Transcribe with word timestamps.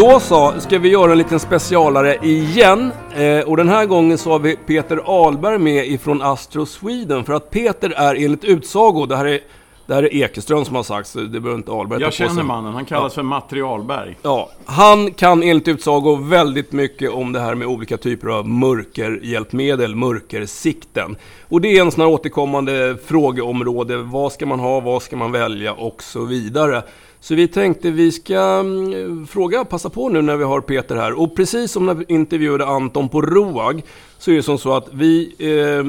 Då 0.00 0.20
så, 0.20 0.54
ska 0.58 0.78
vi 0.78 0.88
göra 0.88 1.12
en 1.12 1.18
liten 1.18 1.40
specialare 1.40 2.16
igen. 2.22 2.92
Eh, 3.14 3.40
och 3.40 3.56
den 3.56 3.68
här 3.68 3.86
gången 3.86 4.18
så 4.18 4.30
har 4.30 4.38
vi 4.38 4.56
Peter 4.56 5.26
Alberg 5.26 5.58
med 5.58 5.86
ifrån 5.86 6.22
Astro 6.22 6.66
Sweden. 6.66 7.24
För 7.24 7.32
att 7.32 7.50
Peter 7.50 7.90
är 7.90 8.14
enligt 8.14 8.44
utsago, 8.44 9.06
det 9.06 9.16
här 9.16 9.24
är, 9.24 9.40
det 9.86 9.94
här 9.94 10.02
är 10.02 10.14
Ekeström 10.14 10.64
som 10.64 10.76
har 10.76 10.82
sagt, 10.82 11.08
så 11.08 11.18
det 11.18 11.40
behöver 11.40 11.54
inte 11.58 11.72
Alberg 11.72 12.00
Jag 12.00 12.12
känner 12.12 12.42
mannen, 12.42 12.74
han 12.74 12.84
kallas 12.84 13.14
för 13.14 13.22
Materialberg. 13.22 14.16
Ja, 14.22 14.50
han 14.64 15.12
kan 15.12 15.42
enligt 15.42 15.68
utsago 15.68 16.16
väldigt 16.16 16.72
mycket 16.72 17.10
om 17.10 17.32
det 17.32 17.40
här 17.40 17.54
med 17.54 17.68
olika 17.68 17.96
typer 17.96 18.28
av 18.28 18.48
mörkerhjälpmedel, 18.48 19.94
mörkersikten. 19.94 21.16
Och 21.48 21.60
det 21.60 21.68
är 21.68 21.82
en 21.82 21.90
sån 21.90 22.00
här 22.00 22.10
återkommande 22.10 22.96
frågeområde. 23.06 23.96
Vad 23.96 24.32
ska 24.32 24.46
man 24.46 24.60
ha, 24.60 24.80
vad 24.80 25.02
ska 25.02 25.16
man 25.16 25.32
välja 25.32 25.72
och 25.72 26.02
så 26.02 26.24
vidare. 26.24 26.82
Så 27.20 27.34
vi 27.34 27.48
tänkte 27.48 27.90
vi 27.90 28.12
ska 28.12 28.38
mm, 28.40 29.26
fråga, 29.26 29.64
passa 29.64 29.90
på 29.90 30.08
nu 30.08 30.22
när 30.22 30.36
vi 30.36 30.44
har 30.44 30.60
Peter 30.60 30.96
här. 30.96 31.20
Och 31.20 31.36
precis 31.36 31.72
som 31.72 31.86
när 31.86 31.94
vi 31.94 32.04
intervjuade 32.08 32.66
Anton 32.66 33.08
på 33.08 33.22
ROAG 33.22 33.82
så 34.18 34.30
är 34.30 34.34
det 34.34 34.42
som 34.42 34.58
så 34.58 34.72
att 34.72 34.88
vi 34.92 35.34
eh, 35.38 35.84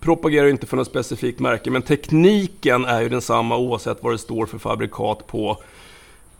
propagerar 0.00 0.46
inte 0.46 0.66
för 0.66 0.76
något 0.76 0.86
specifikt 0.86 1.40
märke, 1.40 1.70
men 1.70 1.82
tekniken 1.82 2.84
är 2.84 3.02
ju 3.02 3.08
densamma 3.08 3.56
oavsett 3.56 3.98
vad 4.00 4.14
det 4.14 4.18
står 4.18 4.46
för 4.46 4.58
fabrikat 4.58 5.26
på 5.26 5.58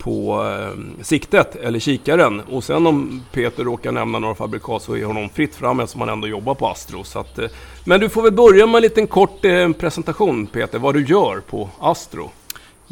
på 0.02 0.44
eh, 0.44 1.02
siktet 1.02 1.56
eller 1.56 1.78
kikaren. 1.78 2.40
Och 2.40 2.64
sen 2.64 2.86
om 2.86 3.22
Peter 3.32 3.64
råkar 3.64 3.92
nämna 3.92 4.18
några 4.18 4.34
fabrikat 4.34 4.82
så 4.82 4.96
är 4.96 5.04
honom 5.04 5.28
fritt 5.28 5.54
fram 5.54 5.80
eftersom 5.80 6.00
han 6.00 6.10
ändå 6.10 6.28
jobbar 6.28 6.54
på 6.54 6.68
Astro. 6.68 7.04
Så 7.04 7.18
att, 7.18 7.38
eh, 7.38 7.48
men 7.84 8.00
du 8.00 8.08
får 8.08 8.22
väl 8.22 8.32
börja 8.32 8.66
med 8.66 8.76
en 8.76 8.82
liten 8.82 9.06
kort 9.06 9.44
eh, 9.44 9.72
presentation 9.72 10.46
Peter, 10.46 10.78
vad 10.78 10.94
du 10.94 11.04
gör 11.04 11.40
på 11.50 11.70
Astro. 11.78 12.30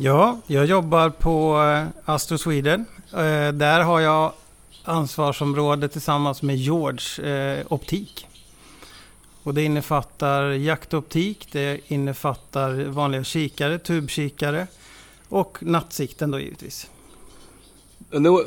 Ja, 0.03 0.39
jag 0.47 0.67
jobbar 0.67 1.11
på 1.11 1.62
eh, 1.62 2.12
Astro 2.15 2.39
Sweden. 2.39 2.87
Eh, 3.12 3.53
där 3.53 3.81
har 3.81 4.01
jag 4.01 4.33
ansvarsområde 4.84 5.89
tillsammans 5.89 6.42
med 6.42 6.57
George 6.57 7.31
eh, 7.31 7.67
Optik. 7.69 8.27
Och 9.42 9.55
det 9.55 9.62
innefattar 9.62 10.42
jaktoptik, 10.51 11.48
det 11.53 11.81
innefattar 11.91 12.84
vanliga 12.84 13.25
kikare, 13.25 13.79
tubkikare 13.79 14.67
och 15.29 15.59
nattsikten 15.61 16.31
då 16.31 16.41
givetvis. 16.41 16.91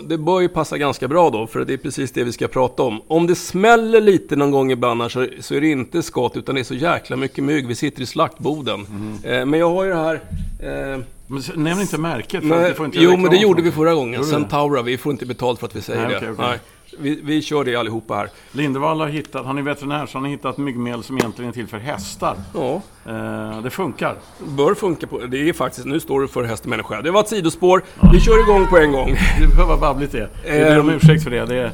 Det 0.03 0.17
bör 0.17 0.39
ju 0.39 0.49
passa 0.49 0.77
ganska 0.77 1.07
bra 1.07 1.29
då, 1.29 1.47
för 1.47 1.65
det 1.65 1.73
är 1.73 1.77
precis 1.77 2.11
det 2.11 2.23
vi 2.23 2.31
ska 2.31 2.47
prata 2.47 2.83
om. 2.83 3.01
Om 3.07 3.27
det 3.27 3.35
smäller 3.35 4.01
lite 4.01 4.35
någon 4.35 4.51
gång 4.51 4.71
ibland 4.71 5.11
så, 5.11 5.27
så 5.39 5.55
är 5.55 5.61
det 5.61 5.67
inte 5.67 6.03
skott, 6.03 6.37
utan 6.37 6.55
det 6.55 6.61
är 6.61 6.63
så 6.63 6.73
jäkla 6.73 7.15
mycket 7.15 7.43
mygg. 7.43 7.67
Vi 7.67 7.75
sitter 7.75 8.01
i 8.01 8.05
slaktboden. 8.05 8.85
Mm. 8.85 9.39
Eh, 9.39 9.45
men 9.45 9.59
jag 9.59 9.69
har 9.69 9.83
ju 9.83 9.89
det 9.89 9.95
här... 9.95 10.15
Eh, 10.59 10.99
men 11.27 11.43
nämn 11.55 11.81
inte 11.81 11.97
märket, 11.97 12.41
för 12.41 12.47
Nej, 12.47 12.73
får 12.73 12.85
inte 12.85 12.97
Jo, 12.99 13.17
men 13.17 13.31
det 13.31 13.37
gjorde 13.37 13.61
vi 13.61 13.71
förra 13.71 13.93
gången. 13.93 14.23
Centaura, 14.23 14.81
vi 14.81 14.97
får 14.97 15.11
inte 15.11 15.25
betalt 15.25 15.59
för 15.59 15.67
att 15.67 15.75
vi 15.75 15.81
säger 15.81 16.01
Nej, 16.01 16.09
det. 16.09 16.17
Okay, 16.17 16.29
okay. 16.29 16.57
Vi, 16.99 17.19
vi 17.23 17.41
kör 17.41 17.63
det 17.63 17.75
allihopa 17.75 18.15
här. 18.15 18.29
Lindevall 18.51 18.99
har 18.99 19.07
hittat, 19.07 19.45
han 19.45 19.57
är 19.57 19.61
veterinär, 19.61 20.05
så 20.05 20.17
han 20.17 20.23
har 20.23 20.31
hittat 20.31 20.57
myggmedel 20.57 21.03
som 21.03 21.17
egentligen 21.17 21.49
är 21.49 21.53
till 21.53 21.67
för 21.67 21.77
hästar. 21.77 22.35
Ja. 22.53 22.81
Eh, 23.05 23.61
det 23.61 23.69
funkar. 23.69 24.15
Bör 24.39 24.73
funka 24.73 25.07
på, 25.07 25.19
det 25.19 25.49
är 25.49 25.53
faktiskt, 25.53 25.85
nu 25.85 25.99
står 25.99 26.21
det 26.21 26.27
för 26.27 26.43
häst 26.43 26.63
och 26.63 26.69
människa. 26.69 27.01
Det 27.01 27.11
var 27.11 27.19
ett 27.19 27.29
sidospår, 27.29 27.83
ja. 28.01 28.09
vi 28.13 28.19
kör 28.19 28.41
igång 28.41 28.67
på 28.67 28.77
en 28.77 28.91
gång. 28.91 29.09
Det 29.39 29.63
vad 29.63 29.79
babbligt 29.79 30.11
det. 30.11 30.29
Jag 30.45 30.67
ber 30.67 30.79
om 30.79 30.89
ehm. 30.89 30.95
ursäkt 30.95 31.23
för 31.23 31.31
det. 31.31 31.45
det 31.45 31.55
är, 31.55 31.71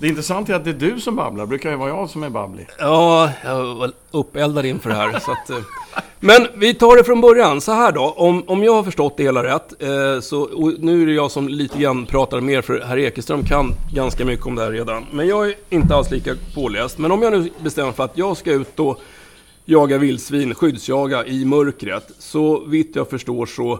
det 0.00 0.08
intressanta 0.08 0.52
är 0.52 0.56
att 0.56 0.64
det 0.64 0.70
är 0.70 0.74
du 0.74 1.00
som 1.00 1.16
babblar. 1.16 1.44
Det 1.44 1.48
brukar 1.48 1.70
ju 1.70 1.76
vara 1.76 1.88
jag 1.88 2.10
som 2.10 2.22
är 2.22 2.30
babblig. 2.30 2.66
Ja, 2.78 3.30
jag 3.44 3.74
var 3.74 3.92
uppeldad 4.10 4.66
inför 4.66 4.90
det 4.90 4.96
här. 4.96 5.18
så 5.18 5.32
att, 5.32 5.50
eh. 5.50 5.56
Men 6.20 6.46
vi 6.54 6.74
tar 6.74 6.96
det 6.96 7.04
från 7.04 7.20
början. 7.20 7.60
Så 7.60 7.72
här 7.72 7.92
då, 7.92 8.14
om, 8.16 8.44
om 8.46 8.64
jag 8.64 8.74
har 8.74 8.82
förstått 8.82 9.16
det 9.16 9.22
hela 9.22 9.44
rätt, 9.44 9.82
eh, 9.82 10.20
så, 10.20 10.72
nu 10.78 11.02
är 11.02 11.06
det 11.06 11.12
jag 11.12 11.30
som 11.30 11.48
lite 11.48 11.78
grann 11.78 12.06
pratar 12.06 12.40
mer, 12.40 12.62
för 12.62 12.80
herr 12.80 12.98
Ekeström 12.98 13.44
kan 13.44 13.74
ganska 13.94 14.24
mycket 14.24 14.46
om 14.46 14.54
det 14.54 14.62
här 14.62 14.70
redan. 14.70 15.06
Men 15.10 15.28
jag 15.28 15.48
är 15.48 15.54
inte 15.70 15.94
alls 15.94 16.10
lika 16.10 16.34
påläst. 16.54 16.98
Men 16.98 17.12
om 17.12 17.22
jag 17.22 17.32
nu 17.32 17.50
bestämmer 17.62 17.92
för 17.92 18.04
att 18.04 18.18
jag 18.18 18.36
ska 18.36 18.52
ut 18.52 18.80
och 18.80 19.00
jaga 19.64 19.98
vildsvin, 19.98 20.54
skyddsjaga 20.54 21.26
i 21.26 21.44
mörkret, 21.44 22.10
så 22.18 22.64
vitt 22.64 22.96
jag 22.96 23.10
förstår 23.10 23.46
så 23.46 23.78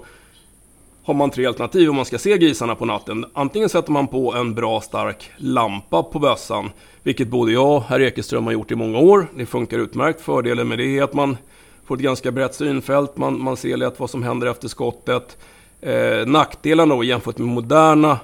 har 1.04 1.14
man 1.14 1.30
tre 1.30 1.46
alternativ 1.46 1.90
om 1.90 1.96
man 1.96 2.04
ska 2.04 2.18
se 2.18 2.38
grisarna 2.38 2.74
på 2.74 2.84
natten. 2.84 3.24
Antingen 3.32 3.68
sätter 3.68 3.92
man 3.92 4.08
på 4.08 4.34
en 4.34 4.54
bra 4.54 4.80
stark 4.80 5.30
lampa 5.36 6.02
på 6.02 6.18
bössan, 6.18 6.70
vilket 7.02 7.28
både 7.28 7.52
jag 7.52 7.76
och 7.76 7.82
herr 7.82 8.00
Ekeström 8.00 8.44
har 8.44 8.52
gjort 8.52 8.70
i 8.70 8.74
många 8.74 8.98
år. 8.98 9.26
Det 9.36 9.46
funkar 9.46 9.78
utmärkt. 9.78 10.20
Fördelen 10.20 10.68
med 10.68 10.78
det 10.78 10.98
är 10.98 11.02
att 11.02 11.14
man 11.14 11.36
får 11.92 11.96
ett 11.96 12.02
ganska 12.02 12.30
brett 12.30 12.54
synfält, 12.54 13.16
man, 13.16 13.42
man 13.42 13.56
ser 13.56 13.76
lätt 13.76 14.00
vad 14.00 14.10
som 14.10 14.22
händer 14.22 14.46
efter 14.46 14.68
skottet. 14.68 15.36
Eh, 15.80 16.26
nackdelen 16.26 16.88
då 16.88 17.04
jämfört 17.04 17.38
med 17.38 17.48
moderna 17.48 18.18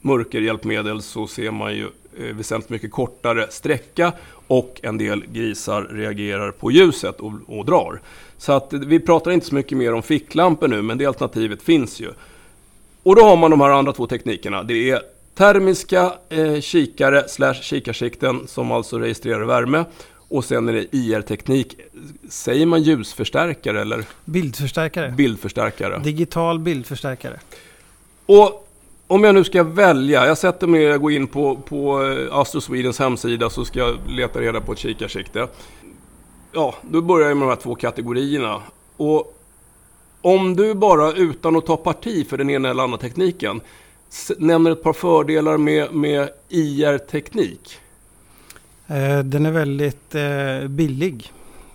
mörkerhjälpmedel 0.00 1.02
så 1.02 1.26
ser 1.26 1.50
man 1.50 1.74
ju 1.74 1.86
eh, 2.18 2.36
väsentligt 2.36 2.70
mycket 2.70 2.90
kortare 2.90 3.46
sträcka 3.50 4.12
och 4.46 4.80
en 4.82 4.98
del 4.98 5.26
grisar 5.26 5.82
reagerar 5.82 6.50
på 6.50 6.70
ljuset 6.70 7.20
och, 7.20 7.32
och 7.46 7.64
drar. 7.64 8.00
Så 8.38 8.52
att 8.52 8.72
vi 8.72 9.00
pratar 9.00 9.30
inte 9.30 9.46
så 9.46 9.54
mycket 9.54 9.78
mer 9.78 9.94
om 9.94 10.02
ficklampor 10.02 10.68
nu, 10.68 10.82
men 10.82 10.98
det 10.98 11.06
alternativet 11.06 11.62
finns 11.62 12.00
ju. 12.00 12.10
Och 13.02 13.16
då 13.16 13.22
har 13.22 13.36
man 13.36 13.50
de 13.50 13.60
här 13.60 13.70
andra 13.70 13.92
två 13.92 14.06
teknikerna. 14.06 14.62
Det 14.62 14.90
är 14.90 15.02
termiska 15.34 16.12
eh, 16.28 16.60
kikare 16.60 17.28
slash 17.28 17.54
kikarsikten 17.54 18.46
som 18.46 18.72
alltså 18.72 18.98
registrerar 18.98 19.44
värme. 19.44 19.84
Och 20.30 20.44
sen 20.44 20.68
är 20.68 20.72
det 20.72 20.96
IR-teknik. 20.96 21.76
Säger 22.28 22.66
man 22.66 22.82
ljusförstärkare 22.82 23.80
eller? 23.80 24.04
Bildförstärkare. 24.24 25.10
Bildförstärkare. 25.10 25.98
Digital 25.98 26.58
bildförstärkare. 26.58 27.40
Och 28.26 28.66
om 29.06 29.24
jag 29.24 29.34
nu 29.34 29.44
ska 29.44 29.62
välja, 29.62 30.26
jag 30.26 30.38
sätter 30.38 30.66
mig 30.66 30.94
och 30.94 31.00
går 31.00 31.12
in 31.12 31.26
på, 31.26 31.56
på 31.56 32.02
eh, 32.02 32.38
Astro 32.38 32.60
Swedens 32.60 32.98
hemsida 32.98 33.50
så 33.50 33.64
ska 33.64 33.78
jag 33.78 33.96
leta 34.08 34.40
reda 34.40 34.60
på 34.60 34.72
ett 34.72 34.78
kikarsikte 34.78 35.48
ja, 36.52 36.74
då 36.82 37.00
börjar 37.00 37.28
jag 37.28 37.36
med 37.36 37.48
de 37.48 37.50
här 37.50 37.62
två 37.62 37.74
kategorierna. 37.74 38.62
Och 38.96 39.36
om 40.22 40.56
du 40.56 40.74
bara 40.74 41.12
utan 41.12 41.56
att 41.56 41.66
ta 41.66 41.76
parti 41.76 42.28
för 42.28 42.38
den 42.38 42.50
ena 42.50 42.70
eller 42.70 42.82
andra 42.82 42.98
tekniken 42.98 43.60
nämner 44.38 44.70
ett 44.70 44.82
par 44.82 44.92
fördelar 44.92 45.56
med, 45.56 45.94
med 45.94 46.28
IR-teknik. 46.48 47.78
Eh, 48.90 49.18
den 49.18 49.46
är 49.46 49.50
väldigt 49.50 50.14
eh, 50.14 50.68
billig 50.68 51.32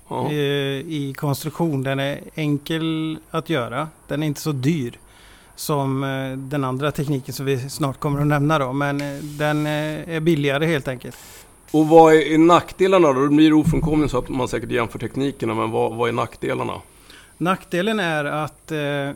ja. 0.08 0.31
i 0.31 1.14
konstruktion. 1.18 1.84
Den 1.84 2.00
är 2.00 2.20
enkel 2.36 3.18
att 3.31 3.50
göra. 3.50 3.88
Den 4.08 4.24
är 4.24 4.28
inte 4.28 4.42
så 4.42 4.52
dyr 4.52 5.00
som 5.56 6.04
eh, 6.04 6.38
den 6.38 6.64
andra 6.64 6.92
tekniken 6.92 7.34
som 7.34 7.46
vi 7.46 7.70
snart 7.70 8.00
kommer 8.00 8.22
att 8.22 8.28
nämna 8.28 8.59
då. 8.59 8.74
Men 8.74 8.98
den 9.38 9.68
är 9.68 10.20
billigare 10.20 10.66
helt 10.66 10.88
enkelt. 10.88 11.18
Och 11.72 11.88
vad 11.88 12.14
är 12.14 12.38
nackdelarna 12.38 13.14
då? 13.14 13.22
Det 13.22 13.36
blir 13.36 13.54
ofrånkomligt 13.54 14.12
så 14.12 14.18
att 14.18 14.30
man 14.30 14.48
säkert 14.48 14.72
jämför 14.72 15.00
teknikerna, 15.00 15.54
men 15.54 15.72
vad, 15.72 15.96
vad 15.96 16.09
är 16.09 16.14
nackdelarna? 16.14 16.74
Nackdelen 17.38 18.00
är 18.00 18.25
att 18.25 18.72
eh, 18.72 19.12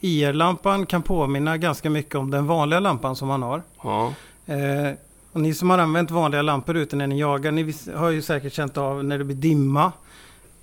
IR-lampan 0.00 0.86
kan 0.86 1.02
påminna 1.02 1.56
ganska 1.56 1.90
mycket 1.90 2.14
om 2.14 2.30
den 2.30 2.46
vanliga 2.46 2.80
lampan 2.80 3.16
som 3.16 3.28
man 3.28 3.42
har. 3.42 3.62
Ja. 3.82 4.12
Eh, 4.46 4.94
och 5.32 5.40
ni 5.40 5.54
som 5.54 5.70
har 5.70 5.78
använt 5.78 6.10
vanliga 6.10 6.42
lampor 6.42 6.76
ute 6.76 6.96
när 6.96 7.06
ni 7.06 7.20
jagar, 7.20 7.52
ni 7.52 7.74
har 7.94 8.10
ju 8.10 8.22
säkert 8.22 8.52
känt 8.52 8.76
av 8.76 9.04
när 9.04 9.18
det 9.18 9.24
blir 9.24 9.36
dimma. 9.36 9.92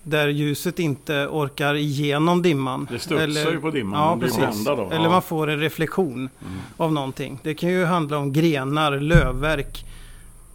Där 0.04 0.28
ljuset 0.28 0.80
inte 0.80 1.28
orkar 1.32 1.76
igenom 1.76 2.42
dimman. 2.42 2.88
Det 2.92 3.00
studsar 3.00 3.24
eller, 3.24 3.52
ju 3.52 3.62
på 3.62 3.72
dimman. 3.72 4.00
Ja, 4.00 4.18
precis. 4.20 4.66
Då. 4.66 4.90
Eller 4.92 5.10
man 5.10 5.22
får 5.22 5.50
en 5.50 5.60
reflektion 5.60 6.14
mm. 6.16 6.30
av 6.78 6.94
någonting. 6.94 7.40
Det 7.44 7.54
kan 7.54 7.70
ju 7.70 7.86
handla 7.86 8.18
om 8.18 8.34
grenar, 8.34 9.00
lövverk 9.00 9.86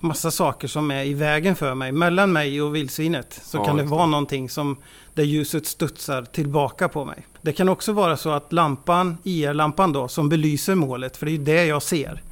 massa 0.03 0.31
saker 0.31 0.69
som 0.69 0.91
är 0.91 1.05
i 1.05 1.15
vägen 1.15 1.57
för 1.57 1.75
mig. 1.75 1.93
Mellan 1.93 2.33
mig 2.33 2.63
och 2.63 2.75
vildsvinet 2.75 3.41
så 3.45 3.57
ja, 3.57 3.65
kan 3.65 3.77
det 3.77 3.83
vara 3.83 4.07
någonting 4.07 4.49
som 4.49 4.77
där 5.15 5.23
ljuset 5.23 5.67
studsar 5.67 6.23
tillbaka 6.23 6.89
på 6.89 7.05
mig. 7.05 7.27
Det 7.43 7.53
kan 7.53 7.69
också 7.69 7.93
vara 7.93 8.17
så 8.17 8.31
att 8.31 8.53
lampan, 8.53 9.17
IR-lampan 9.25 9.93
då, 9.93 10.09
som 10.09 10.29
belyser 10.29 10.75
målet, 10.75 11.17
för 11.17 11.27
det 11.27 11.33
är 11.33 11.37
ju 11.37 11.45
det 11.45 11.65
jag 11.65 11.83
ser. 11.83 12.23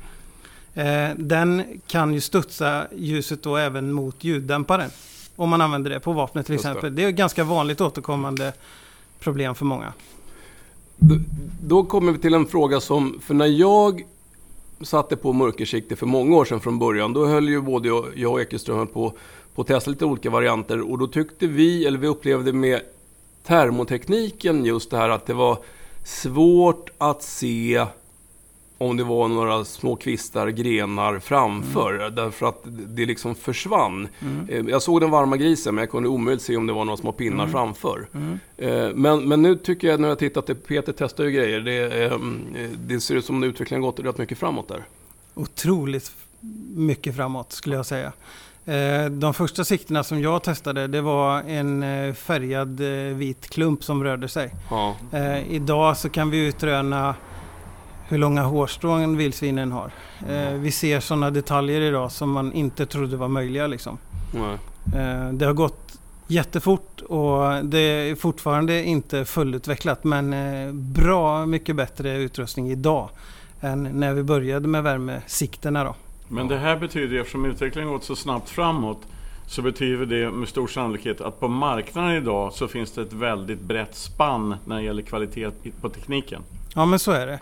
Eh, 0.75 1.11
den 1.17 1.81
kan 1.87 2.15
ju 2.15 2.21
studsa 2.21 2.87
ljuset 2.97 3.43
då 3.43 3.57
även 3.57 3.93
mot 3.93 4.25
ljuddämparen. 4.25 4.91
Om 5.37 5.49
man 5.49 5.61
använder 5.61 5.91
det 5.91 6.01
på 6.01 6.13
vapnet 6.13 6.47
till 6.47 6.55
exempel. 6.55 6.95
Det. 6.95 7.03
det 7.03 7.05
är 7.05 7.09
ett 7.09 7.15
ganska 7.15 7.45
vanligt 7.45 7.81
återkommande 7.81 8.53
problem 9.19 9.55
för 9.55 9.65
många. 9.65 9.93
Då, 10.97 11.17
då 11.63 11.85
kommer 11.85 12.13
vi 12.13 12.19
till 12.19 12.35
en 12.35 12.47
fråga 12.47 12.81
som, 12.81 13.21
för 13.23 13.35
när 13.35 13.47
jag 13.47 14.05
satte 14.83 15.17
på 15.17 15.33
mörkersikte 15.33 15.97
för 15.97 16.07
många 16.07 16.37
år 16.37 16.45
sedan 16.45 16.61
från 16.61 16.79
början. 16.79 17.13
Då 17.13 17.27
höll 17.27 17.49
ju 17.49 17.61
både 17.61 17.89
jag 18.15 18.33
och 18.33 18.41
Ekeström 18.41 18.87
på, 18.87 19.13
på 19.55 19.63
att 19.63 19.69
testa 19.69 19.91
lite 19.91 20.05
olika 20.05 20.31
varianter 20.31 20.91
och 20.91 20.99
då 20.99 21.07
tyckte 21.07 21.47
vi, 21.47 21.87
eller 21.87 21.99
vi 21.99 22.07
upplevde 22.07 22.53
med 22.53 22.81
termotekniken 23.47 24.65
just 24.65 24.91
det 24.91 24.97
här 24.97 25.09
att 25.09 25.27
det 25.27 25.35
var 25.35 25.59
svårt 26.05 26.91
att 26.99 27.23
se 27.23 27.87
om 28.81 28.97
det 28.97 29.05
var 29.05 29.29
några 29.29 29.65
små 29.65 29.97
kvistar, 29.97 30.49
grenar 30.49 31.19
framför. 31.19 31.94
Mm. 31.94 32.15
Därför 32.15 32.47
att 32.47 32.61
det 32.65 33.06
liksom 33.06 33.35
försvann. 33.35 34.09
Mm. 34.21 34.49
Eh, 34.49 34.71
jag 34.71 34.82
såg 34.82 35.00
den 35.00 35.11
varma 35.11 35.37
grisen 35.37 35.75
men 35.75 35.82
jag 35.82 35.91
kunde 35.91 36.09
omöjligt 36.09 36.44
se 36.44 36.56
om 36.56 36.67
det 36.67 36.73
var 36.73 36.85
några 36.85 36.97
små 36.97 37.12
pinnar 37.12 37.44
mm. 37.44 37.53
framför. 37.53 38.09
Mm. 38.15 38.38
Eh, 38.56 38.94
men, 38.94 39.29
men 39.29 39.43
nu 39.43 39.56
tycker 39.56 39.88
jag 39.88 40.00
när 40.00 40.09
jag 40.09 40.19
tittat, 40.19 40.67
Peter 40.67 40.94
testar 40.99 41.25
ju 41.25 41.31
grejer. 41.31 41.61
Det, 41.61 42.05
ehm, 42.05 42.44
det 42.77 43.00
ser 43.00 43.15
ut 43.15 43.25
som 43.25 43.43
att 43.43 43.47
utvecklingen 43.47 43.82
gått 43.82 44.00
rätt 44.00 44.19
mycket 44.19 44.38
framåt 44.38 44.69
där. 44.69 44.85
otroligt 45.35 46.12
mycket 46.75 47.17
framåt 47.17 47.53
skulle 47.53 47.76
jag 47.76 47.87
säga. 47.87 48.12
Eh, 48.65 49.11
de 49.11 49.35
första 49.35 49.65
sikterna 49.65 50.05
som 50.05 50.21
jag 50.21 50.43
testade 50.43 50.87
det 50.87 51.00
var 51.00 51.43
en 51.43 51.83
eh, 51.83 52.15
färgad 52.15 52.81
eh, 52.81 53.17
vit 53.17 53.50
klump 53.50 53.85
som 53.85 54.05
rörde 54.05 54.29
sig. 54.29 54.55
Ja. 54.71 54.97
Idag 55.49 55.97
så 55.97 56.09
kan 56.09 56.31
vi 56.31 56.47
utröna 56.47 57.15
hur 58.11 58.19
långa 58.19 58.43
hårstrån 58.43 59.17
vildsvinen 59.17 59.73
har. 59.73 59.91
Vi 60.59 60.71
ser 60.71 61.01
sådana 61.01 61.31
detaljer 61.31 61.81
idag 61.81 62.12
som 62.12 62.31
man 62.31 62.53
inte 62.53 62.87
trodde 62.87 63.17
var 63.17 63.29
möjliga. 63.29 63.67
Liksom. 63.67 63.99
Det 65.33 65.45
har 65.45 65.53
gått 65.53 65.99
jättefort 66.27 67.01
och 67.01 67.65
det 67.65 67.79
är 67.79 68.15
fortfarande 68.15 68.85
inte 68.85 69.25
fullutvecklat 69.25 70.05
men 70.05 70.35
bra 70.93 71.47
mycket 71.47 71.77
bättre 71.77 72.17
utrustning 72.17 72.71
idag 72.71 73.09
än 73.61 73.83
när 73.83 74.15
vi 74.15 74.23
började 74.23 74.69
med 74.69 74.83
värmesikterna. 74.83 75.85
Då. 75.85 75.95
Men 76.29 76.49
det 76.49 76.59
här 76.59 76.77
betyder, 76.77 77.21
eftersom 77.21 77.45
utvecklingen 77.45 77.93
gått 77.93 78.05
så 78.05 78.17
snabbt 78.17 78.49
framåt, 78.49 79.03
så 79.47 79.62
betyder 79.62 80.07
det 80.07 80.31
med 80.31 80.49
stor 80.49 80.67
sannolikhet 80.67 81.21
att 81.21 81.41
på 81.41 81.49
marknaden 81.49 82.11
idag 82.11 82.53
så 82.53 82.69
finns 82.69 82.93
det 82.93 83.03
ett 83.03 83.12
väldigt 83.12 83.61
brett 83.61 83.95
spann 83.95 84.57
när 84.65 84.77
det 84.77 84.83
gäller 84.83 85.03
kvalitet 85.03 85.51
på 85.81 85.89
tekniken. 85.89 86.43
Ja 86.75 86.87
men 86.87 86.99
så 86.99 87.12
är 87.12 87.27
det. 87.27 87.41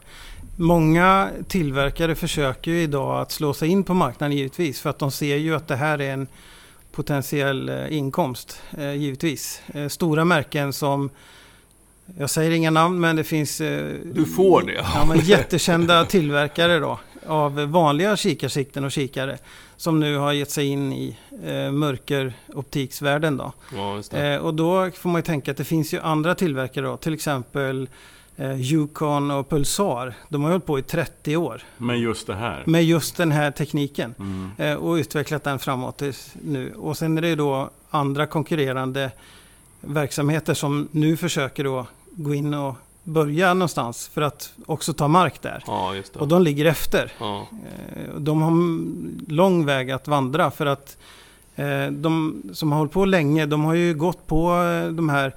Många 0.61 1.31
tillverkare 1.49 2.15
försöker 2.15 2.71
ju 2.71 2.83
idag 2.83 3.21
att 3.21 3.33
slå 3.33 3.55
sig 3.55 3.69
in 3.69 3.85
på 3.85 3.95
marknaden 3.95 4.37
givetvis 4.37 4.81
för 4.81 4.91
att 4.91 4.99
de 4.99 5.11
ser 5.11 5.37
ju 5.37 5.55
att 5.55 5.69
det 5.69 5.77
här 5.77 6.01
är 6.01 6.13
en 6.13 6.27
potentiell 6.93 7.69
eh, 7.69 7.97
inkomst 7.97 8.63
eh, 8.79 8.93
givetvis. 8.93 9.63
Eh, 9.75 9.89
stora 9.89 10.25
märken 10.25 10.73
som 10.73 11.11
jag 12.19 12.31
säger 12.31 12.51
inga 12.51 12.71
namn 12.71 13.01
men 13.01 13.17
det 13.17 13.25
finns... 13.25 13.59
Du 14.05 14.25
får 14.37 14.63
det. 14.63 14.73
Ja, 14.73 15.05
men 15.09 15.19
jättekända 15.21 16.05
tillverkare 16.05 16.79
då 16.79 16.99
av 17.27 17.55
vanliga 17.55 18.17
kikarsikten 18.17 18.85
och 18.85 18.93
kikare 18.93 19.39
som 19.77 20.01
nu 20.01 20.17
har 20.17 20.33
gett 20.33 20.51
sig 20.51 20.67
in 20.67 20.93
i 20.93 21.17
eh, 21.45 21.73
mörkeroptiksvärlden. 21.73 23.37
Då. 23.37 23.53
Ja, 23.77 24.19
eh, 24.19 24.37
och 24.37 24.55
då 24.55 24.91
får 24.91 25.09
man 25.09 25.19
ju 25.19 25.23
tänka 25.23 25.51
att 25.51 25.57
det 25.57 25.65
finns 25.65 25.95
ju 25.95 26.01
andra 26.01 26.35
tillverkare 26.35 26.87
då, 26.87 26.97
till 26.97 27.15
exempel 27.15 27.89
Yukon 28.57 29.31
och 29.31 29.49
Pulsar. 29.51 30.15
De 30.29 30.43
har 30.43 30.51
hållit 30.51 30.67
på 30.67 30.79
i 30.79 30.83
30 30.83 31.37
år. 31.37 31.63
Med 31.79 31.99
just 31.99 32.27
det 32.27 32.35
här? 32.35 32.63
Med 32.67 32.85
just 32.85 33.17
den 33.17 33.33
här 33.33 33.51
tekniken. 33.51 34.15
Mm. 34.19 34.51
Eh, 34.57 34.75
och 34.75 34.95
utvecklat 34.95 35.45
den 35.45 35.59
framåt 35.59 36.03
nu. 36.43 36.73
Och 36.73 36.99
sen 36.99 37.19
är 37.19 37.23
det 37.23 37.35
då 37.35 37.71
andra 37.91 38.27
konkurrerande 38.27 39.11
verksamheter 39.81 40.55
som 40.55 40.89
nu 40.91 41.17
försöker 41.17 41.65
då 41.65 41.87
gå 42.11 42.35
in 42.35 42.55
och 42.55 42.75
börja 43.05 43.55
någonstans 43.55 44.09
för 44.09 44.23
att 44.23 44.53
också 44.67 44.93
ta 44.93 45.09
mark 45.09 45.43
där. 45.43 45.63
Ja, 45.67 45.95
och 46.15 46.29
de 46.29 46.43
ligger 46.43 46.65
efter. 46.65 47.13
Ja. 47.19 47.47
Eh, 47.51 48.15
de 48.19 48.43
har 48.43 48.53
lång 49.33 49.67
väg 49.67 49.91
att 49.91 50.09
vandra 50.09 50.51
för 50.51 50.67
att 50.67 50.97
eh, 51.57 51.87
de 51.91 52.43
som 52.53 52.73
har 52.73 52.79
hållit 52.79 52.93
på 52.93 53.05
länge, 53.05 53.47
de 53.47 53.65
har 53.65 53.75
ju 53.75 53.95
gått 53.95 54.27
på 54.27 54.63
eh, 54.63 54.93
de 54.93 55.09
här 55.09 55.35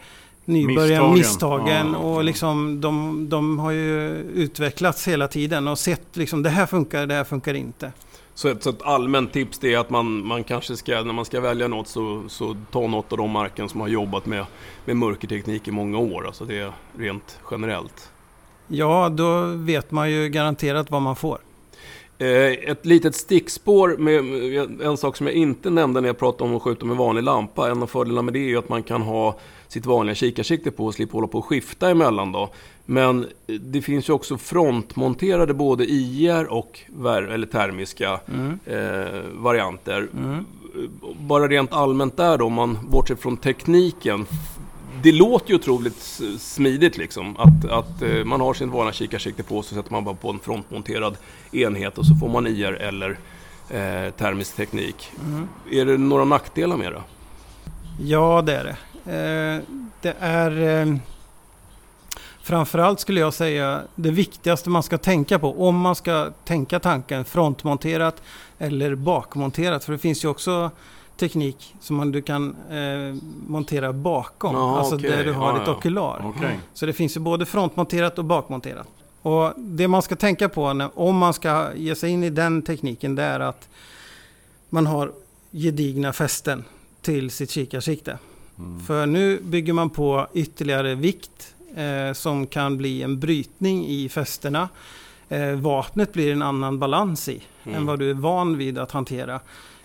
nybörjarna, 0.51 1.13
misstagen, 1.13 1.13
misstagen 1.13 1.94
ja, 1.94 1.98
och 1.98 2.24
liksom 2.24 2.81
de, 2.81 3.25
de 3.30 3.59
har 3.59 3.71
ju 3.71 4.09
utvecklats 4.36 5.07
hela 5.07 5.27
tiden 5.27 5.68
och 5.68 5.80
sett 5.80 6.18
liksom 6.18 6.44
det 6.44 6.50
här 6.50 6.65
funkar, 6.65 7.06
det 7.06 7.13
här 7.13 7.24
funkar 7.24 7.53
inte. 7.53 7.92
Så 8.33 8.48
ett, 8.48 8.63
så 8.63 8.69
ett 8.69 8.81
allmänt 8.81 9.33
tips 9.33 9.59
det 9.59 9.74
är 9.74 9.77
att 9.77 9.89
man, 9.89 10.27
man 10.27 10.44
kanske 10.44 10.77
ska, 10.77 11.03
när 11.03 11.13
man 11.13 11.25
ska 11.25 11.42
välja 11.42 11.68
något 11.68 11.88
så, 11.88 12.24
så 12.27 12.57
ta 12.71 12.88
något 12.88 13.12
av 13.12 13.18
de 13.18 13.31
marken 13.31 13.69
som 13.69 13.81
har 13.81 13.88
jobbat 13.88 14.25
med, 14.25 14.45
med 14.86 14.98
mörkerteknik 14.98 15.68
i 15.68 15.71
många 15.71 15.98
år. 15.98 16.27
Alltså 16.27 16.45
det 16.45 16.59
är 16.59 16.71
rent 16.97 17.39
generellt. 17.51 18.12
Ja, 18.68 19.09
då 19.09 19.42
vet 19.45 19.92
man 19.92 20.12
ju 20.12 20.30
garanterat 20.30 20.92
vad 20.92 21.01
man 21.01 21.15
får. 21.15 21.39
Eh, 22.18 22.71
ett 22.71 22.86
litet 22.86 23.15
stickspår 23.15 23.97
med 23.97 24.81
en 24.81 24.97
sak 24.97 25.18
som 25.18 25.27
jag 25.27 25.36
inte 25.36 25.69
nämnde 25.69 26.01
när 26.01 26.09
jag 26.09 26.19
pratade 26.19 26.50
om 26.50 26.56
att 26.56 26.62
skjuta 26.62 26.86
med 26.86 26.97
vanlig 26.97 27.24
lampa. 27.24 27.71
En 27.71 27.83
av 27.83 27.88
fördelarna 27.88 28.21
med 28.21 28.33
det 28.33 28.54
är 28.54 28.57
att 28.57 28.69
man 28.69 28.83
kan 28.83 29.01
ha 29.01 29.39
sitt 29.71 29.85
vanliga 29.85 30.15
kikarsikte 30.15 30.71
på 30.71 30.85
och 30.85 30.94
slippa 30.94 31.13
hålla 31.13 31.27
på 31.27 31.38
och 31.38 31.45
skifta 31.45 31.89
emellan. 31.89 32.31
Då. 32.31 32.50
Men 32.85 33.27
det 33.45 33.81
finns 33.81 34.09
ju 34.09 34.13
också 34.13 34.38
frontmonterade 34.38 35.53
både 35.53 35.85
IR 35.85 36.45
och 36.45 36.79
eller 37.06 37.47
termiska 37.47 38.19
mm. 38.27 38.59
eh, 38.65 39.21
varianter. 39.33 40.07
Mm. 40.13 40.45
Bara 41.19 41.47
rent 41.47 41.73
allmänt 41.73 42.18
där 42.18 42.38
då, 42.38 42.45
om 42.45 42.53
man 42.53 42.77
bortser 42.89 43.15
från 43.15 43.38
tekniken. 43.38 44.25
Det 45.03 45.12
låter 45.12 45.50
ju 45.50 45.56
otroligt 45.56 46.21
smidigt 46.39 46.97
liksom. 46.97 47.38
Att, 47.38 47.69
att 47.69 48.01
eh, 48.01 48.23
man 48.25 48.41
har 48.41 48.53
sin 48.53 48.71
vanliga 48.71 48.94
kikarsikte 48.94 49.44
på 49.44 49.62
så 49.62 49.75
sätter 49.75 49.91
man 49.91 50.03
bara 50.03 50.15
på 50.15 50.29
en 50.29 50.39
frontmonterad 50.39 51.18
enhet 51.51 51.97
och 51.97 52.06
så 52.06 52.15
får 52.15 52.29
man 52.29 52.47
IR 52.47 52.73
eller 52.73 53.09
eh, 53.69 54.12
termisk 54.12 54.56
teknik. 54.56 55.12
Mm. 55.25 55.47
Är 55.71 55.85
det 55.85 55.97
några 55.97 56.25
nackdelar 56.25 56.77
med 56.77 56.91
det? 56.91 57.01
Ja, 58.00 58.41
det 58.41 58.56
är 58.56 58.63
det. 58.63 58.77
Eh, 59.06 59.62
det 60.01 60.15
är 60.19 60.81
eh, 60.81 60.95
framförallt 62.42 63.00
skulle 63.00 63.19
jag 63.19 63.33
säga 63.33 63.81
det 63.95 64.12
viktigaste 64.12 64.69
man 64.69 64.83
ska 64.83 64.98
tänka 64.98 65.39
på 65.39 65.68
om 65.68 65.80
man 65.80 65.95
ska 65.95 66.31
tänka 66.45 66.80
tanken 66.80 67.25
frontmonterat 67.25 68.21
eller 68.57 68.95
bakmonterat. 68.95 69.83
För 69.83 69.92
det 69.92 70.00
finns 70.00 70.24
ju 70.24 70.27
också 70.27 70.71
teknik 71.18 71.75
som 71.80 71.95
man, 71.95 72.12
du 72.12 72.21
kan 72.21 72.56
eh, 72.69 73.15
montera 73.48 73.94
bakom. 73.94 74.56
Ah, 74.56 74.80
alltså 74.80 74.95
okay. 74.95 75.09
där 75.09 75.24
du 75.24 75.33
har 75.33 75.50
ah, 75.50 75.59
ditt 75.59 75.68
ja. 75.68 75.75
okular. 75.75 76.25
Okay. 76.25 76.56
Så 76.74 76.86
det 76.86 76.94
finns 76.94 77.15
ju 77.15 77.19
både 77.19 77.45
frontmonterat 77.45 78.19
och 78.19 78.25
bakmonterat. 78.25 78.88
Och 79.21 79.54
det 79.57 79.88
man 79.88 80.01
ska 80.01 80.15
tänka 80.15 80.50
på 80.50 80.74
när, 80.74 80.89
om 81.00 81.18
man 81.18 81.33
ska 81.33 81.74
ge 81.75 81.95
sig 81.95 82.09
in 82.09 82.24
i 82.24 82.30
den 82.30 82.62
tekniken 82.62 83.15
det 83.15 83.24
är 83.24 83.39
att 83.39 83.69
man 84.69 84.88
har 84.88 85.12
gedigna 85.51 86.13
fästen 86.13 86.63
till 87.01 87.31
sitt 87.31 87.50
kikarsikte. 87.50 88.18
Mm. 88.62 88.80
För 88.80 89.06
nu 89.06 89.40
bygger 89.44 89.74
man 89.74 89.90
på 89.90 90.28
ytterligare 90.34 90.96
vikt 90.96 91.56
eh, 91.75 92.13
som 92.13 92.48
kan 92.48 92.78
bli 92.78 93.04
en 93.04 93.19
brytning 93.19 93.88
i 93.88 94.10
fästena. 94.10 94.69
Eh, 95.30 95.52
vapnet 95.52 96.13
blir 96.13 96.31
en 96.31 96.42
annan 96.42 96.80
balans 96.80 97.30
i 97.30 97.44
mm. 97.64 97.78
än 97.78 97.85
vad 97.85 98.00
du 98.00 98.09
är 98.09 98.14
van 98.14 98.57
vid 98.57 98.78
att 98.78 98.92
hantera. 98.92 99.40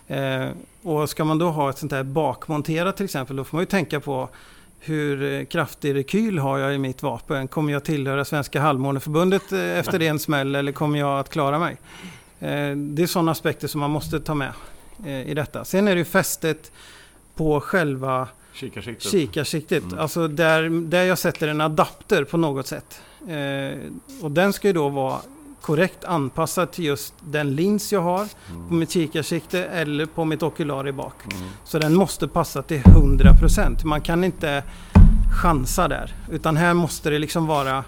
Eh, 0.06 0.46
och 0.82 1.10
ska 1.10 1.24
man 1.24 1.38
då 1.38 1.50
ha 1.50 1.70
ett 1.70 1.78
sånt 1.78 1.92
här 1.92 2.02
bakmonterat 2.02 2.96
till 2.96 3.04
exempel, 3.04 3.36
då 3.36 3.44
får 3.44 3.56
man 3.56 3.62
ju 3.62 3.66
tänka 3.66 4.00
på 4.00 4.28
hur 4.80 5.32
eh, 5.32 5.44
kraftig 5.44 5.94
rekyl 5.94 6.38
har 6.38 6.58
jag 6.58 6.74
i 6.74 6.78
mitt 6.78 7.02
vapen? 7.02 7.48
Kommer 7.48 7.72
jag 7.72 7.84
tillhöra 7.84 8.24
Svenska 8.24 8.60
Halvmåneförbundet 8.60 9.52
eh, 9.52 9.78
efter 9.78 10.02
en 10.02 10.18
smäll 10.18 10.54
eller 10.54 10.72
kommer 10.72 10.98
jag 10.98 11.20
att 11.20 11.28
klara 11.28 11.58
mig? 11.58 11.76
Eh, 12.40 12.76
det 12.76 13.02
är 13.02 13.06
sådana 13.06 13.32
aspekter 13.32 13.68
som 13.68 13.80
man 13.80 13.90
måste 13.90 14.20
ta 14.20 14.34
med 14.34 14.52
i 15.26 15.34
detta. 15.34 15.64
Sen 15.64 15.88
är 15.88 15.94
det 15.94 15.98
ju 15.98 16.04
fästet 16.04 16.72
på 17.34 17.60
själva 17.60 18.28
Kikarsiktet. 18.56 19.10
Kikarsiktet. 19.10 19.82
Mm. 19.82 19.98
Alltså 19.98 20.28
där, 20.28 20.88
där 20.88 21.02
jag 21.04 21.18
sätter 21.18 21.48
en 21.48 21.60
adapter 21.60 22.24
på 22.24 22.36
något 22.36 22.66
sätt. 22.66 23.00
Eh, 23.28 23.78
och 24.22 24.30
den 24.30 24.52
ska 24.52 24.68
ju 24.68 24.72
då 24.72 24.88
vara 24.88 25.20
korrekt 25.60 26.04
anpassad 26.04 26.70
till 26.70 26.84
just 26.84 27.14
den 27.20 27.54
lins 27.54 27.92
jag 27.92 28.00
har 28.00 28.28
mm. 28.50 28.68
på 28.68 28.74
mitt 28.74 28.90
kikarsikte 28.90 29.64
eller 29.64 30.06
på 30.06 30.24
mitt 30.24 30.42
okular 30.42 30.88
i 30.88 30.92
bak. 30.92 31.14
Mm. 31.24 31.48
Så 31.64 31.78
den 31.78 31.94
måste 31.94 32.28
passa 32.28 32.62
till 32.62 32.80
100%. 32.80 33.84
Man 33.84 34.00
kan 34.00 34.24
inte 34.24 34.62
chansa 35.42 35.88
där. 35.88 36.14
Utan 36.30 36.56
här 36.56 36.74
måste 36.74 37.10
det 37.10 37.18
liksom 37.18 37.46
vara 37.46 37.84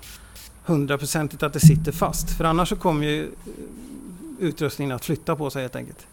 100% 0.67 1.45
att 1.45 1.53
det 1.53 1.61
sitter 1.61 1.93
fast. 1.93 2.37
För 2.37 2.45
annars 2.45 2.69
så 2.69 2.77
kommer 2.77 3.07
ju 3.07 3.31
utrustningen 4.39 4.97
att 4.97 5.05
flytta 5.05 5.37
på 5.37 5.51
sig 5.51 5.63
helt 5.63 5.77
enkelt. 5.77 6.08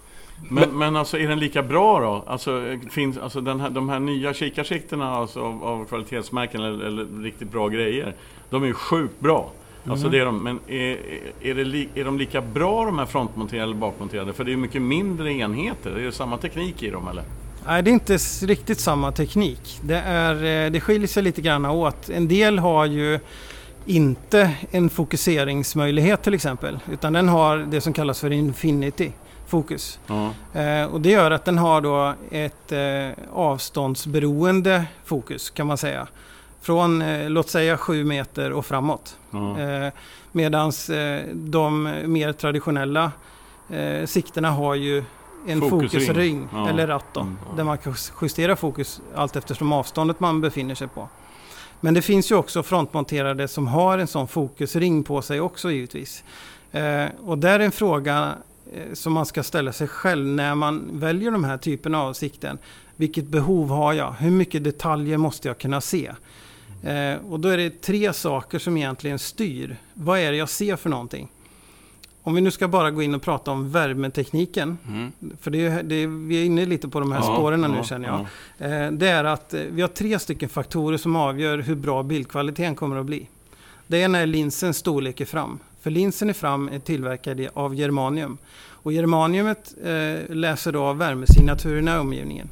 Men, 0.49 0.77
men 0.77 0.95
alltså 0.95 1.17
är 1.17 1.27
den 1.27 1.39
lika 1.39 1.63
bra 1.63 1.99
då? 1.99 2.31
Alltså, 2.31 2.77
finns, 2.91 3.17
alltså 3.17 3.41
den 3.41 3.59
här, 3.59 3.69
de 3.69 3.89
här 3.89 3.99
nya 3.99 4.33
kikarsiktena 4.33 5.15
alltså, 5.15 5.39
av, 5.39 5.63
av 5.63 5.85
kvalitetsmärken 5.85 6.61
eller, 6.61 6.85
eller, 6.85 7.23
riktigt 7.23 7.51
bra 7.51 7.67
grejer. 7.67 8.13
De 8.49 8.63
är 8.63 8.67
ju 8.67 8.73
sjukt 8.73 9.19
bra. 9.19 9.51
Mm. 9.83 9.91
Alltså 9.91 10.09
det 10.09 10.19
är 10.19 10.25
de, 10.25 10.43
men 10.43 10.59
är, 10.67 10.97
är, 11.41 11.55
li, 11.55 11.89
är 11.95 12.05
de 12.05 12.17
lika 12.17 12.41
bra 12.41 12.85
de 12.85 12.99
här 12.99 13.05
frontmonterade 13.05 13.63
eller 13.63 13.75
bakmonterade? 13.75 14.33
För 14.33 14.43
det 14.43 14.53
är 14.53 14.57
mycket 14.57 14.81
mindre 14.81 15.33
enheter. 15.33 15.91
Är 15.91 16.05
det 16.05 16.11
samma 16.11 16.37
teknik 16.37 16.83
i 16.83 16.89
dem 16.89 17.07
eller? 17.07 17.23
Nej, 17.65 17.83
det 17.83 17.89
är 17.89 17.93
inte 17.93 18.17
riktigt 18.45 18.79
samma 18.79 19.11
teknik. 19.11 19.79
Det, 19.81 19.97
är, 19.97 20.65
eh, 20.65 20.71
det 20.71 20.79
skiljer 20.79 21.07
sig 21.07 21.23
lite 21.23 21.41
grann 21.41 21.65
åt. 21.65 22.09
En 22.09 22.27
del 22.27 22.59
har 22.59 22.85
ju 22.85 23.19
inte 23.85 24.51
en 24.71 24.89
fokuseringsmöjlighet 24.89 26.23
till 26.23 26.33
exempel. 26.33 26.79
Utan 26.91 27.13
den 27.13 27.29
har 27.29 27.57
det 27.57 27.81
som 27.81 27.93
kallas 27.93 28.19
för 28.19 28.31
Infinity 28.31 29.11
fokus. 29.47 29.99
Mm. 30.07 30.31
Eh, 30.53 30.93
och 30.93 31.01
det 31.01 31.09
gör 31.09 31.31
att 31.31 31.45
den 31.45 31.57
har 31.57 31.81
då 31.81 32.13
ett 32.31 32.71
eh, 32.71 33.23
avståndsberoende 33.33 34.85
fokus 35.05 35.49
kan 35.49 35.67
man 35.67 35.77
säga. 35.77 36.07
Från 36.61 37.01
eh, 37.01 37.29
låt 37.29 37.49
säga 37.49 37.77
7 37.77 38.03
meter 38.03 38.51
och 38.51 38.65
framåt. 38.65 39.17
Mm. 39.33 39.91
Medan 40.31 40.71
de 41.33 41.83
mer 42.05 42.33
traditionella 42.33 43.11
eh, 43.69 44.05
siktena 44.05 44.51
har 44.51 44.75
ju 44.75 45.03
en 45.47 45.61
fokusring, 45.61 45.89
fokusring 45.89 46.47
ja. 46.53 46.69
eller 46.69 46.87
ratt 46.87 47.05
då, 47.13 47.21
mm. 47.21 47.37
där 47.55 47.63
man 47.63 47.77
kan 47.77 47.95
justera 48.21 48.55
fokus 48.55 49.01
allt 49.15 49.35
eftersom 49.35 49.73
avståndet 49.73 50.19
man 50.19 50.41
befinner 50.41 50.75
sig 50.75 50.87
på. 50.87 51.07
Men 51.79 51.93
det 51.93 52.01
finns 52.01 52.31
ju 52.31 52.35
också 52.35 52.63
frontmonterade 52.63 53.47
som 53.47 53.67
har 53.67 53.97
en 53.97 54.07
sån 54.07 54.27
fokusring 54.27 55.03
på 55.03 55.21
sig 55.21 55.41
också 55.41 55.71
givetvis. 55.71 56.23
Eh, 56.71 57.05
och 57.25 57.37
där 57.37 57.59
är 57.59 57.63
en 57.63 57.71
fråga 57.71 58.23
eh, 58.23 58.33
som 58.93 59.13
man 59.13 59.25
ska 59.25 59.43
ställa 59.43 59.73
sig 59.73 59.87
själv 59.87 60.27
när 60.27 60.55
man 60.55 60.89
väljer 60.91 61.31
de 61.31 61.43
här 61.43 61.57
typerna 61.57 62.01
av 62.01 62.13
sikten. 62.13 62.57
Vilket 62.95 63.25
behov 63.25 63.69
har 63.69 63.93
jag? 63.93 64.11
Hur 64.11 64.31
mycket 64.31 64.63
detaljer 64.63 65.17
måste 65.17 65.47
jag 65.47 65.57
kunna 65.57 65.81
se? 65.81 66.11
Eh, 66.83 67.15
och 67.29 67.39
då 67.39 67.49
är 67.49 67.57
det 67.57 67.81
tre 67.81 68.13
saker 68.13 68.59
som 68.59 68.77
egentligen 68.77 69.19
styr. 69.19 69.77
Vad 69.93 70.19
är 70.19 70.31
det 70.31 70.37
jag 70.37 70.49
ser 70.49 70.75
för 70.75 70.89
någonting? 70.89 71.31
Om 72.23 72.35
vi 72.35 72.41
nu 72.41 72.51
ska 72.51 72.67
bara 72.67 72.91
gå 72.91 73.01
in 73.01 73.15
och 73.15 73.21
prata 73.21 73.51
om 73.51 73.71
värmetekniken. 73.71 74.77
Mm. 74.87 75.11
För 75.41 75.51
det 75.51 75.65
är, 75.65 75.83
det 75.83 75.95
är, 75.95 76.07
vi 76.07 76.41
är 76.41 76.45
inne 76.45 76.65
lite 76.65 76.87
på 76.87 76.99
de 76.99 77.11
här 77.11 77.19
ja, 77.19 77.35
spåren 77.35 77.61
nu 77.61 77.77
ja, 77.77 77.83
känner 77.83 78.07
jag. 78.07 78.25
Ja. 78.57 78.65
Eh, 78.65 78.91
det 78.91 79.07
är 79.07 79.23
att 79.23 79.53
eh, 79.53 79.61
vi 79.71 79.81
har 79.81 79.89
tre 79.89 80.19
stycken 80.19 80.49
faktorer 80.49 80.97
som 80.97 81.15
avgör 81.15 81.57
hur 81.57 81.75
bra 81.75 82.03
bildkvaliteten 82.03 82.75
kommer 82.75 82.97
att 82.97 83.05
bli. 83.05 83.29
Det 83.87 83.97
ena 83.97 84.17
är 84.17 84.25
linsens 84.25 84.77
storlek 84.77 85.27
fram. 85.27 85.59
För 85.85 85.91
linsen 85.91 86.29
i 86.29 86.33
fram 86.33 86.69
är 86.69 86.79
tillverkad 86.79 87.47
av 87.53 87.75
germanium. 87.75 88.37
Och 88.67 88.93
germaniumet 88.93 89.73
eh, 89.83 90.35
läser 90.35 90.71
då 90.71 90.83
av 90.83 90.97
värmesignaturerna 90.97 91.95
i 91.95 91.99
omgivningen. 91.99 92.49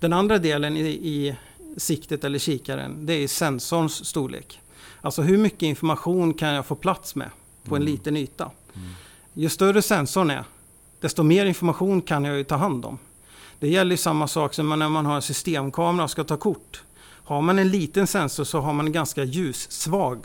Den 0.00 0.12
andra 0.12 0.38
delen 0.38 0.76
i, 0.76 0.80
i 0.88 1.36
siktet 1.76 2.24
eller 2.24 2.38
kikaren, 2.38 3.06
det 3.06 3.12
är 3.12 3.28
sensorns 3.28 4.04
storlek. 4.04 4.60
Alltså 5.00 5.22
hur 5.22 5.38
mycket 5.38 5.62
information 5.62 6.34
kan 6.34 6.48
jag 6.48 6.66
få 6.66 6.74
plats 6.74 7.14
med 7.14 7.30
på 7.64 7.76
en 7.76 7.82
mm. 7.82 7.92
liten 7.92 8.16
yta. 8.16 8.50
Mm. 8.74 8.88
Ju 9.34 9.48
större 9.48 9.82
sensorn 9.82 10.30
är, 10.30 10.44
desto 11.00 11.22
mer 11.22 11.46
information 11.46 12.02
kan 12.02 12.24
jag 12.24 12.36
ju 12.36 12.44
ta 12.44 12.56
hand 12.56 12.84
om. 12.84 12.98
Det 13.58 13.68
gäller 13.68 13.96
samma 13.96 14.28
sak 14.28 14.54
som 14.54 14.78
när 14.78 14.88
man 14.88 15.06
har 15.06 15.16
en 15.16 15.22
systemkamera 15.22 16.04
och 16.04 16.10
ska 16.10 16.24
ta 16.24 16.36
kort. 16.36 16.82
Har 17.24 17.42
man 17.42 17.58
en 17.58 17.68
liten 17.68 18.06
sensor 18.06 18.44
så 18.44 18.60
har 18.60 18.72
man 18.72 18.86
en 18.86 18.92
ganska 18.92 19.24
ljussvag 19.24 20.18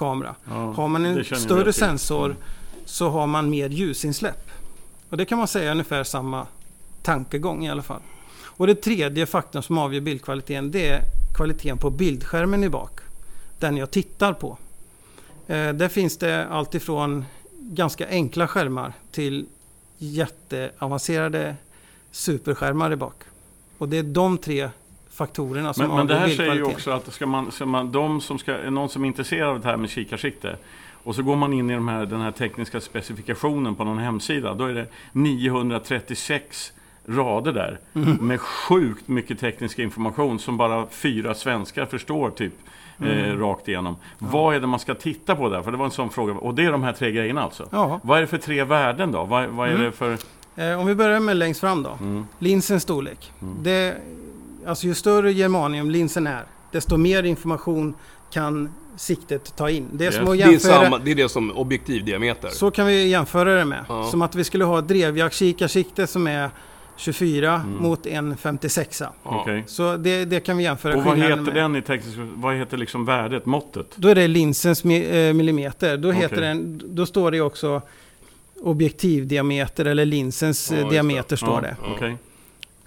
kamera. 0.00 0.34
Ja, 0.48 0.72
har 0.72 0.88
man 0.88 1.04
en 1.06 1.24
större 1.24 1.72
sensor 1.72 2.24
mm. 2.24 2.36
så 2.84 3.08
har 3.08 3.26
man 3.26 3.50
mer 3.50 3.68
ljusinsläpp. 3.68 4.50
Och 5.10 5.16
det 5.16 5.24
kan 5.24 5.38
man 5.38 5.48
säga 5.48 5.70
ungefär 5.70 6.04
samma 6.04 6.46
tankegång 7.02 7.66
i 7.66 7.70
alla 7.70 7.82
fall. 7.82 8.00
Och 8.42 8.66
det 8.66 8.74
tredje 8.74 9.26
faktorn 9.26 9.62
som 9.62 9.78
avgör 9.78 10.00
bildkvaliteten 10.00 10.70
det 10.70 10.88
är 10.88 11.00
kvaliteten 11.36 11.78
på 11.78 11.90
bildskärmen 11.90 12.64
i 12.64 12.68
bak. 12.68 13.00
Den 13.58 13.76
jag 13.76 13.90
tittar 13.90 14.32
på. 14.32 14.58
Eh, 15.46 15.72
där 15.72 15.88
finns 15.88 16.16
det 16.16 16.46
alltifrån 16.46 17.24
ganska 17.58 18.08
enkla 18.08 18.48
skärmar 18.48 18.92
till 19.10 19.46
jätteavancerade 19.98 21.56
superskärmar 22.10 22.92
i 22.92 22.96
bak. 22.96 23.22
Och 23.78 23.88
det 23.88 23.98
är 23.98 24.02
de 24.02 24.38
tre 24.38 24.70
faktorerna 25.20 25.74
som 25.74 25.86
men, 25.86 25.96
men 25.96 26.06
det 26.06 26.14
här 26.14 26.28
säger 26.28 26.54
ju 26.54 26.62
också 26.62 26.90
att 26.90 27.12
ska 27.12 27.26
man, 27.26 27.52
ska 27.52 27.66
man, 27.66 27.92
de 27.92 28.20
som 28.20 28.38
ska, 28.38 28.70
någon 28.70 28.88
som 28.88 29.02
är 29.04 29.06
intresserad 29.06 29.48
av 29.48 29.60
det 29.60 29.68
här 29.68 29.76
med 29.76 29.90
kikarsikte 29.90 30.56
och 31.04 31.14
så 31.14 31.22
går 31.22 31.36
man 31.36 31.52
in 31.52 31.70
i 31.70 31.74
de 31.74 31.88
här, 31.88 32.06
den 32.06 32.20
här 32.20 32.30
tekniska 32.30 32.80
specifikationen 32.80 33.74
på 33.74 33.84
någon 33.84 33.98
hemsida. 33.98 34.54
Då 34.54 34.64
är 34.64 34.74
det 34.74 34.86
936 35.12 36.72
rader 37.06 37.52
där 37.52 37.78
mm. 37.94 38.16
med 38.16 38.40
sjukt 38.40 39.08
mycket 39.08 39.40
teknisk 39.40 39.78
information 39.78 40.38
som 40.38 40.56
bara 40.56 40.86
fyra 40.90 41.34
svenskar 41.34 41.86
förstår 41.86 42.30
typ 42.30 42.52
mm. 43.00 43.18
eh, 43.18 43.38
rakt 43.38 43.68
igenom. 43.68 43.96
Ja. 44.18 44.26
Vad 44.30 44.54
är 44.54 44.60
det 44.60 44.66
man 44.66 44.80
ska 44.80 44.94
titta 44.94 45.36
på 45.36 45.48
där? 45.48 45.62
För 45.62 45.70
det 45.70 45.76
var 45.76 45.84
en 45.84 45.90
sån 45.90 46.10
fråga. 46.10 46.32
Och 46.32 46.54
det 46.54 46.64
är 46.64 46.72
de 46.72 46.82
här 46.82 46.92
tre 46.92 47.12
grejerna 47.12 47.42
alltså. 47.42 47.68
Ja. 47.70 48.00
Vad 48.02 48.18
är 48.18 48.20
det 48.20 48.26
för 48.26 48.38
tre 48.38 48.64
värden 48.64 49.12
då? 49.12 49.24
Vad, 49.24 49.48
vad 49.48 49.68
är 49.68 49.72
mm. 49.72 49.84
det 49.84 49.92
för... 49.92 50.18
Eh, 50.56 50.80
om 50.80 50.86
vi 50.86 50.94
börjar 50.94 51.20
med 51.20 51.36
längst 51.36 51.60
fram 51.60 51.82
då. 51.82 51.90
Mm. 52.00 52.26
Linsens 52.38 52.82
storlek. 52.82 53.32
Mm. 53.42 53.62
Det, 53.62 53.96
alltså 54.66 54.86
ju 54.86 54.94
större 54.94 55.32
germaniumlinsen 55.32 56.26
är, 56.26 56.44
desto 56.72 56.96
mer 56.96 57.22
information 57.22 57.94
kan 58.30 58.68
siktet 58.96 59.56
ta 59.56 59.70
in. 59.70 59.88
Det 59.92 60.04
är, 60.04 60.06
yes. 60.06 60.16
som 60.16 60.28
att 60.28 60.38
jämföra, 60.38 60.72
det, 60.72 60.80
är 60.80 60.84
samma, 60.84 60.98
det 60.98 61.10
är 61.10 61.14
det 61.14 61.28
som 61.28 61.50
objektivdiameter. 61.56 62.48
Så 62.48 62.70
kan 62.70 62.86
vi 62.86 63.08
jämföra 63.08 63.54
det 63.54 63.64
med. 63.64 63.84
Ja. 63.88 64.10
Som 64.10 64.22
att 64.22 64.34
vi 64.34 64.44
skulle 64.44 64.64
ha 64.64 64.78
ett 64.78 64.88
drevjaktskikarsikte 64.88 66.06
som 66.06 66.26
är 66.26 66.50
24 66.96 67.54
mm. 67.54 67.82
mot 67.82 68.06
en 68.06 68.36
56. 68.36 69.02
Okay. 69.24 69.62
Så 69.66 69.96
det, 69.96 70.24
det, 70.24 70.40
kan 70.40 70.56
vi 70.56 70.64
jämföra. 70.64 70.96
Och 70.96 71.04
vad 71.04 71.18
heter 71.18 71.36
med. 71.36 71.54
den 71.54 71.76
i 71.76 71.82
teknisk, 71.82 72.18
vad 72.34 72.56
heter 72.56 72.76
liksom 72.76 73.04
värdet, 73.04 73.46
måttet? 73.46 73.86
Då 73.96 74.08
är 74.08 74.14
det 74.14 74.28
linsens 74.28 74.84
eh, 74.84 75.34
millimeter. 75.34 75.96
Då, 75.96 76.12
heter 76.12 76.36
okay. 76.36 76.48
den, 76.48 76.82
då 76.84 77.06
står 77.06 77.30
det 77.30 77.40
också 77.40 77.82
objektivdiameter 78.62 79.84
eller 79.84 80.04
linsens 80.04 80.72
ja, 80.72 80.88
diameter 80.88 81.36
står 81.36 81.48
ja, 81.54 81.60
det. 81.60 81.92
Okay. 81.94 82.14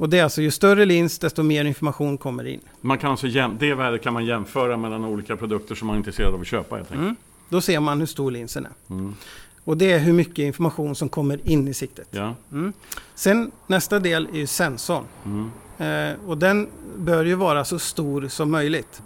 Och 0.04 0.10
det 0.10 0.20
är 0.20 0.24
alltså 0.24 0.42
ju 0.42 0.52
större 0.52 0.86
lins 0.86 1.20
desto 1.20 1.44
mer 1.44 1.66
information 1.66 2.18
kommer 2.18 2.48
in. 2.48 2.60
Man 2.82 2.98
kan 2.98 3.12
alltså 3.12 3.28
jäm, 3.28 3.58
det 3.60 3.74
värdet 3.74 4.02
kan 4.02 4.14
man 4.14 4.26
jämföra 4.26 4.78
mellan 4.78 5.06
olika 5.06 5.38
produkter 5.38 5.76
som 5.76 5.88
man 5.88 5.96
är 5.96 5.98
intresserad 5.98 6.34
av 6.34 6.42
att 6.42 6.48
köpa 6.48 6.76
helt 6.76 6.92
enkelt. 6.92 7.04
Mm. 7.04 7.16
Då 7.50 7.62
ser 7.62 7.80
man 7.80 8.00
hur 8.00 8.06
stor 8.06 8.32
linsen 8.32 8.66
är. 8.66 8.94
Mm. 8.94 9.16
Och 9.64 9.78
det 9.78 9.92
är 9.92 10.00
hur 10.00 10.14
mycket 10.14 10.40
information 10.40 10.96
som 10.96 11.10
kommer 11.10 11.50
in 11.50 11.68
i 11.68 11.74
siktet. 11.74 12.08
Ja. 12.12 12.36
Mm. 12.52 12.74
Sen 13.16 13.52
nästa 13.68 14.00
del 14.00 14.28
är 14.34 14.38
ju 14.38 14.48
sensorn. 14.48 15.04
Mm. 15.26 15.52
Eh, 15.78 16.30
och 16.30 16.38
den 16.38 16.68
bör 16.98 17.26
ju 17.26 17.36
vara 17.36 17.66
så 17.66 17.80
stor 17.80 18.28
som 18.28 18.52
möjligt. 18.52 19.02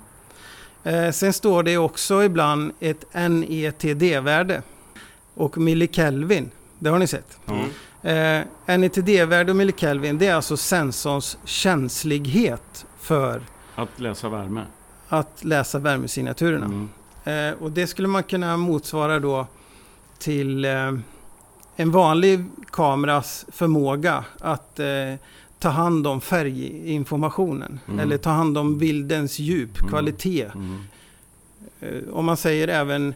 Eh, 0.83 1.11
sen 1.11 1.33
står 1.33 1.63
det 1.63 1.77
också 1.77 2.23
ibland 2.23 2.71
ett 2.79 3.05
NETD-värde 3.13 4.61
och 5.33 5.57
millikelvin. 5.57 6.51
Det 6.79 6.89
har 6.89 6.99
ni 6.99 7.07
sett. 7.07 7.37
Eh, 8.07 8.77
NETD-värde 8.77 9.51
och 9.51 9.55
millikelvin 9.55 10.17
det 10.17 10.27
är 10.27 10.35
alltså 10.35 10.57
sensorns 10.57 11.37
känslighet 11.45 12.85
för 12.99 13.41
att 13.75 13.99
läsa 13.99 14.29
värme. 14.29 14.63
Att 15.07 15.43
läsa 15.43 15.79
värmesignaturerna. 15.79 16.65
Mm. 16.65 16.89
Eh, 17.23 17.63
och 17.63 17.71
det 17.71 17.87
skulle 17.87 18.07
man 18.07 18.23
kunna 18.23 18.57
motsvara 18.57 19.19
då 19.19 19.47
till 20.19 20.65
eh, 20.65 20.93
en 21.75 21.91
vanlig 21.91 22.45
kameras 22.71 23.45
förmåga 23.51 24.25
att 24.39 24.79
eh, 24.79 25.13
ta 25.59 25.69
hand 25.69 26.07
om 26.07 26.21
färginformationen. 26.21 27.79
Mm. 27.87 27.99
Eller 27.99 28.17
ta 28.17 28.29
hand 28.29 28.57
om 28.57 28.77
bildens 28.77 29.39
djup, 29.39 29.79
mm. 29.79 29.89
kvalitet. 29.89 30.51
Mm. 30.55 30.83
Eh, 31.79 32.13
om 32.13 32.25
man 32.25 32.37
säger 32.37 32.67
även 32.67 33.13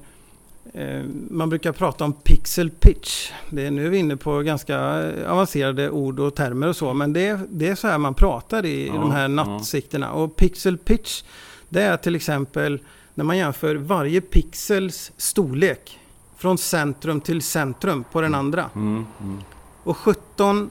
man 1.29 1.49
brukar 1.49 1.71
prata 1.71 2.05
om 2.05 2.13
pixel 2.13 2.69
pitch. 2.69 3.31
Det 3.49 3.65
är, 3.65 3.71
nu 3.71 3.85
är 3.85 3.89
vi 3.89 3.97
inne 3.97 4.17
på 4.17 4.39
ganska 4.39 4.79
avancerade 5.27 5.89
ord 5.89 6.19
och 6.19 6.35
termer 6.35 6.67
och 6.67 6.75
så. 6.75 6.93
Men 6.93 7.13
det, 7.13 7.39
det 7.49 7.67
är 7.67 7.75
så 7.75 7.87
här 7.87 7.97
man 7.97 8.13
pratar 8.13 8.65
i, 8.65 8.87
ja, 8.87 8.93
de 8.93 9.11
här 9.11 9.27
nattsikterna. 9.27 10.05
Ja. 10.05 10.11
Och 10.11 10.35
pixel 10.35 10.77
pitch 10.77 11.23
det 11.69 11.81
är 11.81 11.97
till 11.97 12.15
exempel 12.15 12.79
när 13.13 13.23
man 13.23 13.37
jämför 13.37 13.75
varje 13.75 14.21
pixels 14.21 15.11
storlek 15.17 15.99
från 16.37 16.57
centrum 16.57 17.21
till 17.21 17.41
centrum 17.41 18.03
på 18.11 18.21
den 18.21 18.33
mm. 18.33 18.39
andra. 18.39 18.69
Mm, 18.75 19.05
mm. 19.21 19.39
Och 19.83 19.97
17 19.97 20.69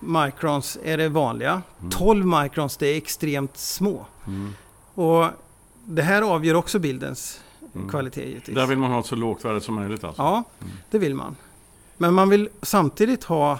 microns 0.00 0.78
är 0.84 0.96
det 0.96 1.08
vanliga. 1.08 1.62
12 1.90 2.22
mm. 2.22 2.42
microns 2.42 2.76
det 2.76 2.86
är 2.86 2.96
extremt 2.96 3.56
små. 3.56 4.06
Mm. 4.26 4.54
Och 4.94 5.26
det 5.84 6.02
här 6.02 6.22
avgör 6.22 6.54
också 6.54 6.78
bildens. 6.78 7.40
Kvalitet 7.90 8.24
givetvis. 8.28 8.54
Där 8.54 8.66
vill 8.66 8.78
man 8.78 8.90
ha 8.90 9.00
ett 9.00 9.06
så 9.06 9.16
lågt 9.16 9.44
värde 9.44 9.60
som 9.60 9.74
möjligt 9.74 10.04
alltså? 10.04 10.22
Ja, 10.22 10.44
det 10.90 10.98
vill 10.98 11.14
man. 11.14 11.36
Men 11.96 12.14
man 12.14 12.28
vill 12.28 12.48
samtidigt 12.62 13.24
ha 13.24 13.58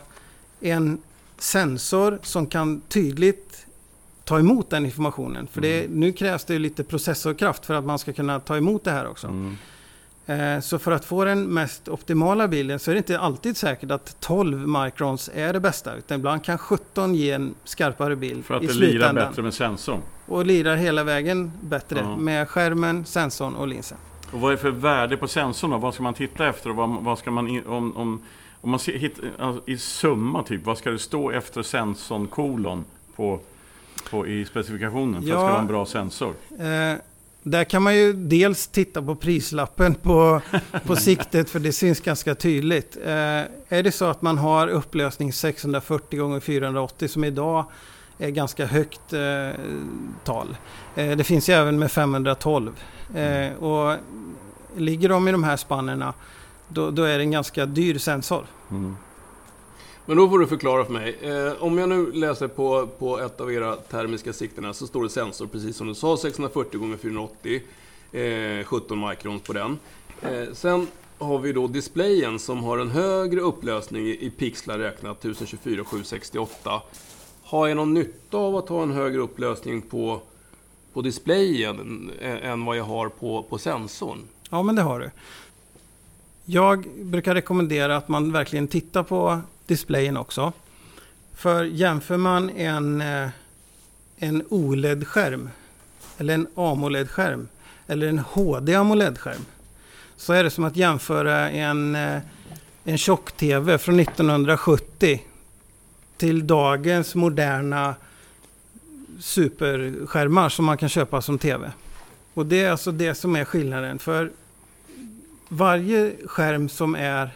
en 0.60 1.02
sensor 1.38 2.18
som 2.22 2.46
kan 2.46 2.80
tydligt 2.80 3.66
ta 4.24 4.38
emot 4.38 4.70
den 4.70 4.84
informationen. 4.84 5.46
För 5.46 5.60
det, 5.60 5.90
nu 5.90 6.12
krävs 6.12 6.44
det 6.44 6.58
lite 6.58 6.84
processorkraft 6.84 7.66
för 7.66 7.74
att 7.74 7.84
man 7.84 7.98
ska 7.98 8.12
kunna 8.12 8.40
ta 8.40 8.56
emot 8.56 8.84
det 8.84 8.90
här 8.90 9.08
också. 9.08 9.26
Mm. 9.26 9.56
Eh, 10.28 10.60
så 10.60 10.78
för 10.78 10.92
att 10.92 11.04
få 11.04 11.24
den 11.24 11.42
mest 11.42 11.88
optimala 11.88 12.48
bilden 12.48 12.78
så 12.78 12.90
är 12.90 12.94
det 12.94 12.98
inte 12.98 13.18
alltid 13.18 13.56
säkert 13.56 13.90
att 13.90 14.16
12 14.20 14.68
microns 14.68 15.30
är 15.34 15.52
det 15.52 15.60
bästa. 15.60 15.96
Utan 15.96 16.18
ibland 16.18 16.44
kan 16.44 16.58
17 16.58 17.14
ge 17.14 17.30
en 17.30 17.54
skarpare 17.64 18.16
bild 18.16 18.44
För 18.44 18.54
att 18.54 18.62
det 18.62 18.74
lirar 18.74 19.12
bättre 19.12 19.42
med 19.42 19.54
sensorn? 19.54 20.00
Och 20.26 20.46
lirar 20.46 20.76
hela 20.76 21.04
vägen 21.04 21.52
bättre 21.60 22.00
ja. 22.00 22.16
med 22.16 22.48
skärmen, 22.48 23.04
sensorn 23.04 23.54
och 23.56 23.68
linsen. 23.68 23.98
Och 24.32 24.40
vad 24.40 24.52
är 24.52 24.56
det 24.56 24.62
för 24.62 24.70
värde 24.70 25.16
på 25.16 25.28
sensorn 25.28 25.70
då? 25.70 25.78
Vad 25.78 25.94
ska 25.94 26.02
man 26.02 26.14
titta 26.14 26.48
efter? 26.48 26.70
Och 26.70 26.76
vad, 26.76 26.88
vad 26.88 27.18
ska 27.18 27.30
man, 27.30 27.62
om, 27.66 27.96
om, 27.96 28.22
om 28.60 28.70
man 28.70 28.80
ser, 28.80 28.98
hit, 28.98 29.20
alltså, 29.38 29.70
i 29.70 29.78
summa 29.78 30.42
typ, 30.42 30.64
vad 30.64 30.78
ska 30.78 30.90
det 30.90 30.98
stå 30.98 31.30
efter 31.30 31.62
sensorn 31.62 32.26
kolon 32.26 32.84
på, 33.16 33.40
på, 34.10 34.26
i 34.26 34.44
specifikationen 34.44 35.22
för 35.22 35.28
ja, 35.28 35.34
att 35.34 35.40
det 35.40 35.46
ska 35.46 35.52
vara 35.52 35.60
en 35.60 35.66
bra 35.66 35.86
sensor? 35.86 36.34
Eh, 36.58 36.98
där 37.50 37.64
kan 37.64 37.82
man 37.82 37.96
ju 37.96 38.12
dels 38.12 38.66
titta 38.66 39.02
på 39.02 39.14
prislappen 39.14 39.94
på, 39.94 40.40
på 40.84 40.96
siktet 40.96 41.50
för 41.50 41.58
det 41.58 41.72
syns 41.72 42.00
ganska 42.00 42.34
tydligt. 42.34 42.96
Eh, 43.04 43.42
är 43.68 43.82
det 43.82 43.92
så 43.92 44.04
att 44.04 44.22
man 44.22 44.38
har 44.38 44.68
upplösning 44.68 45.32
640 45.32 46.36
x 46.36 46.46
480 46.46 47.08
som 47.08 47.24
idag 47.24 47.64
är 48.18 48.30
ganska 48.30 48.66
högt 48.66 49.12
eh, 49.12 49.60
tal. 50.24 50.56
Eh, 50.96 51.16
det 51.16 51.24
finns 51.24 51.48
ju 51.48 51.52
även 51.52 51.78
med 51.78 51.92
512. 51.92 52.72
Eh, 53.14 53.52
och 53.52 53.96
ligger 54.76 55.08
de 55.08 55.28
i 55.28 55.32
de 55.32 55.44
här 55.44 55.56
spannerna 55.56 56.14
då, 56.68 56.90
då 56.90 57.02
är 57.02 57.18
det 57.18 57.24
en 57.24 57.30
ganska 57.30 57.66
dyr 57.66 57.98
sensor. 57.98 58.46
Mm. 58.70 58.96
Men 60.08 60.16
då 60.16 60.28
får 60.28 60.38
du 60.38 60.46
förklara 60.46 60.84
för 60.84 60.92
mig. 60.92 61.16
Eh, 61.22 61.62
om 61.62 61.78
jag 61.78 61.88
nu 61.88 62.12
läser 62.12 62.48
på, 62.48 62.86
på 62.98 63.20
ett 63.20 63.40
av 63.40 63.52
era 63.52 63.76
termiska 63.76 64.32
sikten 64.32 64.74
så 64.74 64.86
står 64.86 65.02
det 65.02 65.10
sensor, 65.10 65.46
precis 65.46 65.76
som 65.76 65.88
du 65.88 65.94
sa, 65.94 66.16
640 66.16 66.92
x 66.92 67.02
480. 67.02 67.62
Eh, 68.12 68.64
17 68.64 69.08
mikrons 69.08 69.42
på 69.42 69.52
den. 69.52 69.78
Eh, 70.22 70.52
sen 70.52 70.86
har 71.18 71.38
vi 71.38 71.52
då 71.52 71.66
displayen 71.66 72.38
som 72.38 72.64
har 72.64 72.78
en 72.78 72.90
högre 72.90 73.40
upplösning 73.40 74.06
i, 74.06 74.32
pixlar 74.38 74.78
räknat, 74.78 75.18
1024 75.18 75.84
768. 75.84 76.82
Har 77.42 77.68
jag 77.68 77.76
någon 77.76 77.94
nytta 77.94 78.36
av 78.36 78.56
att 78.56 78.68
ha 78.68 78.82
en 78.82 78.92
högre 78.92 79.20
upplösning 79.20 79.82
på, 79.82 80.20
på 80.92 81.02
displayen 81.02 82.10
än, 82.20 82.38
än 82.38 82.64
vad 82.64 82.76
jag 82.76 82.84
har 82.84 83.08
på, 83.08 83.42
på 83.42 83.58
sensorn? 83.58 84.18
Ja, 84.50 84.62
men 84.62 84.74
det 84.74 84.82
har 84.82 85.00
du. 85.00 85.10
Jag 86.44 86.84
brukar 87.00 87.34
rekommendera 87.34 87.96
att 87.96 88.08
man 88.08 88.32
verkligen 88.32 88.68
tittar 88.68 89.02
på 89.02 89.40
displayen 89.68 90.16
också. 90.16 90.52
För 91.34 91.64
jämför 91.64 92.16
man 92.16 92.50
en, 92.50 93.00
eh, 93.00 93.28
en 94.16 94.42
OLED-skärm 94.48 95.50
eller 96.18 96.34
en 96.34 96.46
AMOLED-skärm 96.54 97.48
eller 97.86 98.06
en 98.06 98.18
HD 98.18 98.74
AMOLED-skärm 98.74 99.44
så 100.16 100.32
är 100.32 100.44
det 100.44 100.50
som 100.50 100.64
att 100.64 100.76
jämföra 100.76 101.50
en, 101.50 101.94
eh, 101.94 102.20
en 102.84 102.98
tjock-TV 102.98 103.78
från 103.78 103.96
1970 103.96 105.22
till 106.16 106.46
dagens 106.46 107.14
moderna 107.14 107.94
superskärmar 109.20 110.48
som 110.48 110.64
man 110.64 110.78
kan 110.78 110.88
köpa 110.88 111.22
som 111.22 111.38
TV. 111.38 111.72
Och 112.34 112.46
det 112.46 112.62
är 112.62 112.70
alltså 112.70 112.92
det 112.92 113.14
som 113.14 113.36
är 113.36 113.44
skillnaden. 113.44 113.98
För 113.98 114.30
varje 115.48 116.12
skärm 116.26 116.68
som 116.68 116.94
är 116.94 117.30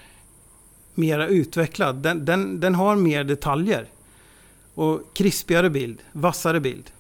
mera 0.94 1.26
utvecklad, 1.26 1.96
den, 1.96 2.24
den, 2.24 2.60
den 2.60 2.74
har 2.74 2.96
mer 2.96 3.24
detaljer. 3.24 3.86
Och 4.74 5.00
krispigare 5.14 5.70
bild, 5.70 5.98
vassare 6.12 6.60
bild. 6.60 6.90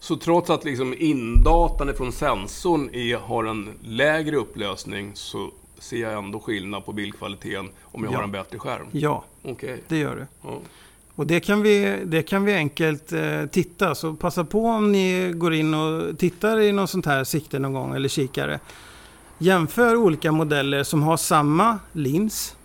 Så 0.00 0.16
trots 0.16 0.50
att 0.50 0.64
liksom 0.64 0.94
indatan 0.98 1.94
från 1.96 2.12
sensorn 2.12 2.90
är, 2.94 3.16
har 3.16 3.44
en 3.44 3.68
lägre 3.82 4.36
upplösning 4.36 5.10
så 5.14 5.50
ser 5.78 5.96
jag 6.00 6.12
ändå 6.24 6.40
skillnad 6.40 6.84
på 6.84 6.92
bildkvaliteten 6.92 7.68
om 7.82 8.04
jag 8.04 8.12
Ja. 8.12 8.16
har 8.16 8.24
en 8.24 8.32
bättre 8.32 8.58
skärm? 8.58 8.86
Ja, 8.92 9.24
Okej. 9.42 9.82
det 9.88 9.98
gör 9.98 10.16
du. 10.16 10.26
Ja. 10.48 10.58
Och 11.14 11.26
det 11.26 11.40
kan 11.40 11.62
vi, 11.62 11.98
det 12.04 12.22
kan 12.22 12.44
vi 12.44 12.54
enkelt 12.54 13.12
eh, 13.12 13.46
titta. 13.46 13.94
Så 13.94 14.14
passa 14.14 14.44
på 14.44 14.64
om 14.66 14.92
ni 14.92 15.32
går 15.36 15.54
in 15.54 15.74
och 15.74 16.18
tittar 16.18 16.60
i 16.60 16.72
något 16.72 16.90
sånt 16.90 17.06
här 17.06 17.24
sikte 17.24 17.58
någon 17.58 17.72
gång 17.72 17.94
eller 17.96 18.08
kikare. 18.08 18.60
Jämför 19.38 19.96
olika 19.96 20.32
modeller 20.32 20.82
som 20.82 21.02
har 21.02 21.16
samma 21.16 21.78
lins, 21.92 22.56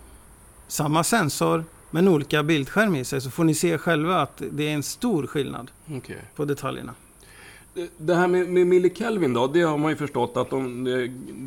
samma 0.68 1.04
sensor 1.04 1.64
men 1.90 2.08
olika 2.08 2.42
bildskärm 2.42 2.94
i 2.96 3.04
sig 3.04 3.20
så 3.20 3.30
får 3.30 3.44
ni 3.44 3.54
se 3.54 3.78
själva 3.78 4.20
att 4.20 4.42
det 4.50 4.68
är 4.68 4.74
en 4.74 4.82
stor 4.82 5.26
skillnad 5.26 5.70
Okej. 5.96 6.18
på 6.36 6.44
detaljerna. 6.44 6.94
Det- 7.98 8.14
här 8.14 8.28
med, 8.28 8.48
med 8.48 8.66
millikelvin 8.66 9.32
då, 9.32 9.46
det 9.46 9.62
har 9.62 9.78
man 9.78 9.90
ju 9.90 9.96
förstått 9.96 10.36
att 10.36 10.50
de, 10.50 10.84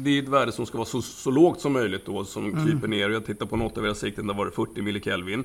det- 0.04 0.10
är 0.10 0.24
ett 0.24 0.28
värde 0.30 0.52
som 0.52 0.66
ska 0.66 0.78
vara 0.78 0.86
så, 0.88 1.02
så 1.02 1.32
lågt 1.32 1.62
som 1.62 1.74
möjligt 1.74 2.06
då, 2.06 2.26
som 2.26 2.66
kryper 2.66 2.88
ner. 2.88 3.10
Jag 3.10 3.26
tittar 3.26 3.46
på 3.46 3.56
något 3.58 3.78
av 3.78 3.86
era 3.86 3.96
sikten, 3.96 4.28
där 4.28 4.34
var 4.34 4.46
det 4.46 4.52
40 4.52 4.82
millikelvin. 4.82 5.44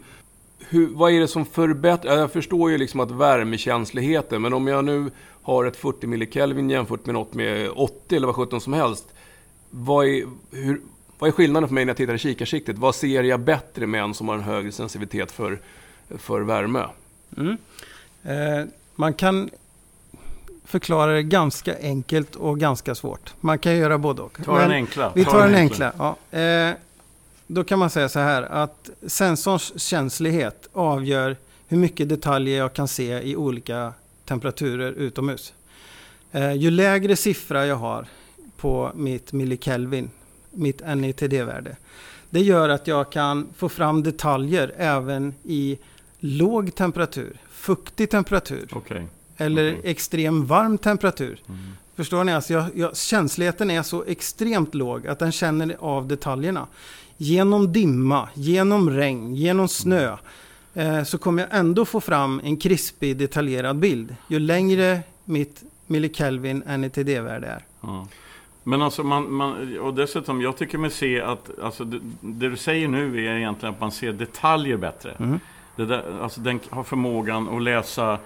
Hur, 0.69 0.89
vad 0.95 1.13
är 1.13 1.21
det 1.21 1.29
som 1.29 1.47
förbättrar? 1.47 2.17
Jag 2.17 2.33
förstår 2.33 2.71
ju 2.71 2.79
liksom 2.79 3.01
att 3.01 3.11
värmekänsligheten, 3.11 4.43
men 4.43 4.53
om 4.53 4.67
jag 4.67 4.85
nu 4.85 5.11
har 5.43 5.65
ett 5.65 5.77
40 5.77 6.07
millikelvin 6.07 6.71
jämfört 6.71 7.07
med 7.07 7.15
något 7.15 7.35
med 7.35 7.71
80 7.75 8.17
eller 8.17 8.27
vad 8.27 8.37
17 8.37 8.61
som 8.61 8.73
helst. 8.73 9.05
Vad 9.71 10.07
är, 10.07 10.25
hur, 10.51 10.81
vad 11.19 11.29
är 11.29 11.33
skillnaden 11.33 11.69
för 11.69 11.75
mig 11.75 11.85
när 11.85 11.91
jag 11.91 11.97
tittar 11.97 12.15
i 12.15 12.19
kikarsiktet? 12.19 12.79
Vad 12.79 12.95
ser 12.95 13.23
jag 13.23 13.41
bättre 13.41 13.87
med 13.87 14.03
en 14.03 14.15
som 14.15 14.29
har 14.29 14.35
en 14.35 14.43
högre 14.43 14.73
sensitivitet 14.73 15.33
för, 15.33 15.61
för 16.19 16.41
värme? 16.41 16.85
Mm. 17.37 17.57
Eh, 18.23 18.67
man 18.95 19.15
kan 19.15 19.51
förklara 20.65 21.13
det 21.13 21.23
ganska 21.23 21.79
enkelt 21.81 22.37
och 22.37 22.61
ganska 22.61 22.95
svårt. 22.95 23.35
Man 23.41 23.59
kan 23.59 23.77
göra 23.77 23.99
både 23.99 24.23
och. 24.23 24.39
Ta 24.45 24.59
den 24.59 24.71
enkla. 24.71 25.13
Vi 25.15 25.25
Ta 25.25 25.31
tar 25.31 25.47
den 25.47 25.55
enkla. 25.55 25.93
Ja. 25.99 26.39
Eh, 26.39 26.75
då 27.47 27.65
kan 27.65 27.79
man 27.79 27.91
säga 27.91 28.09
så 28.09 28.19
här 28.19 28.43
att 28.43 28.91
sensorns 29.07 29.81
känslighet 29.81 30.69
avgör 30.73 31.37
hur 31.69 31.77
mycket 31.77 32.09
detaljer 32.09 32.59
jag 32.59 32.73
kan 32.73 32.89
se 32.89 33.21
i 33.23 33.37
olika 33.37 33.93
temperaturer 34.25 34.93
utomhus. 34.93 35.53
Eh, 36.33 36.53
ju 36.53 36.71
lägre 36.71 37.17
siffra 37.17 37.67
jag 37.67 37.77
har 37.77 38.07
på 38.57 38.93
mitt 38.95 39.33
millikelvin, 39.33 40.11
mitt 40.55 40.83
NITD-värde, 40.97 41.77
det 42.31 42.41
gör 42.41 42.69
att 42.69 42.87
jag 42.87 43.13
kan 43.13 43.49
få 43.57 43.69
fram 43.69 44.03
detaljer 44.03 44.73
även 44.77 45.35
i 45.45 45.79
låg 46.19 46.75
temperatur, 46.75 47.37
fuktig 47.51 48.11
temperatur 48.11 48.69
Okej. 48.73 49.07
eller 49.37 49.73
Okej. 49.73 49.91
extrem 49.91 50.47
varm 50.47 50.79
temperatur. 50.79 51.41
Mm. 51.49 51.61
Förstår 51.97 52.25
ni? 52.25 52.33
Alltså 52.33 52.53
jag, 52.53 52.65
jag, 52.75 52.97
känsligheten 52.97 53.71
är 53.71 53.83
så 53.83 54.05
extremt 54.05 54.75
låg 54.75 55.07
att 55.07 55.19
den 55.19 55.33
känner 55.33 55.77
av 55.81 56.09
detaljerna. 56.09 56.67
Genom 57.17 57.73
dimma, 57.73 58.29
genom 58.35 58.91
regn, 58.91 59.35
genom 59.35 59.69
snö 59.69 60.17
eh, 60.75 61.05
så 61.05 61.19
kommer 61.19 61.43
jag 61.43 61.59
ändå 61.59 61.85
få 61.85 62.01
fram 62.01 62.41
en 62.45 62.57
krispig 62.57 63.17
detaljerad 63.17 63.77
bild. 63.77 64.17
Ju 64.29 64.39
längre 64.39 65.01
mitt 65.25 65.63
millikelvin 65.87 66.63
NITD-värde 66.67 67.47
är. 67.47 67.65
Ja. 67.81 68.09
Men 68.65 68.83
alltså, 68.83 69.03
man, 69.03 69.33
man, 69.33 69.79
och 69.79 69.95
dessutom, 69.95 70.43
jag 70.43 70.57
tycker 70.57 70.79
mig 70.79 70.91
se 70.91 71.21
att, 71.21 71.59
alltså, 71.63 71.85
det, 71.85 72.01
det 72.21 72.49
du 72.49 72.57
säger 72.57 72.89
nu 72.89 73.27
är 73.27 73.37
egentligen 73.37 73.75
att 73.75 73.81
man 73.81 73.93
ser 73.93 74.13
detaljer 74.13 74.77
bättre. 74.77 75.11
Mm. 75.19 75.41
Det 75.77 75.87
där, 75.87 76.05
alltså, 76.23 76.41
den 76.41 76.61
har 76.71 76.85
förmågan 76.85 77.49
att 77.49 77.63
läsa 77.63 78.19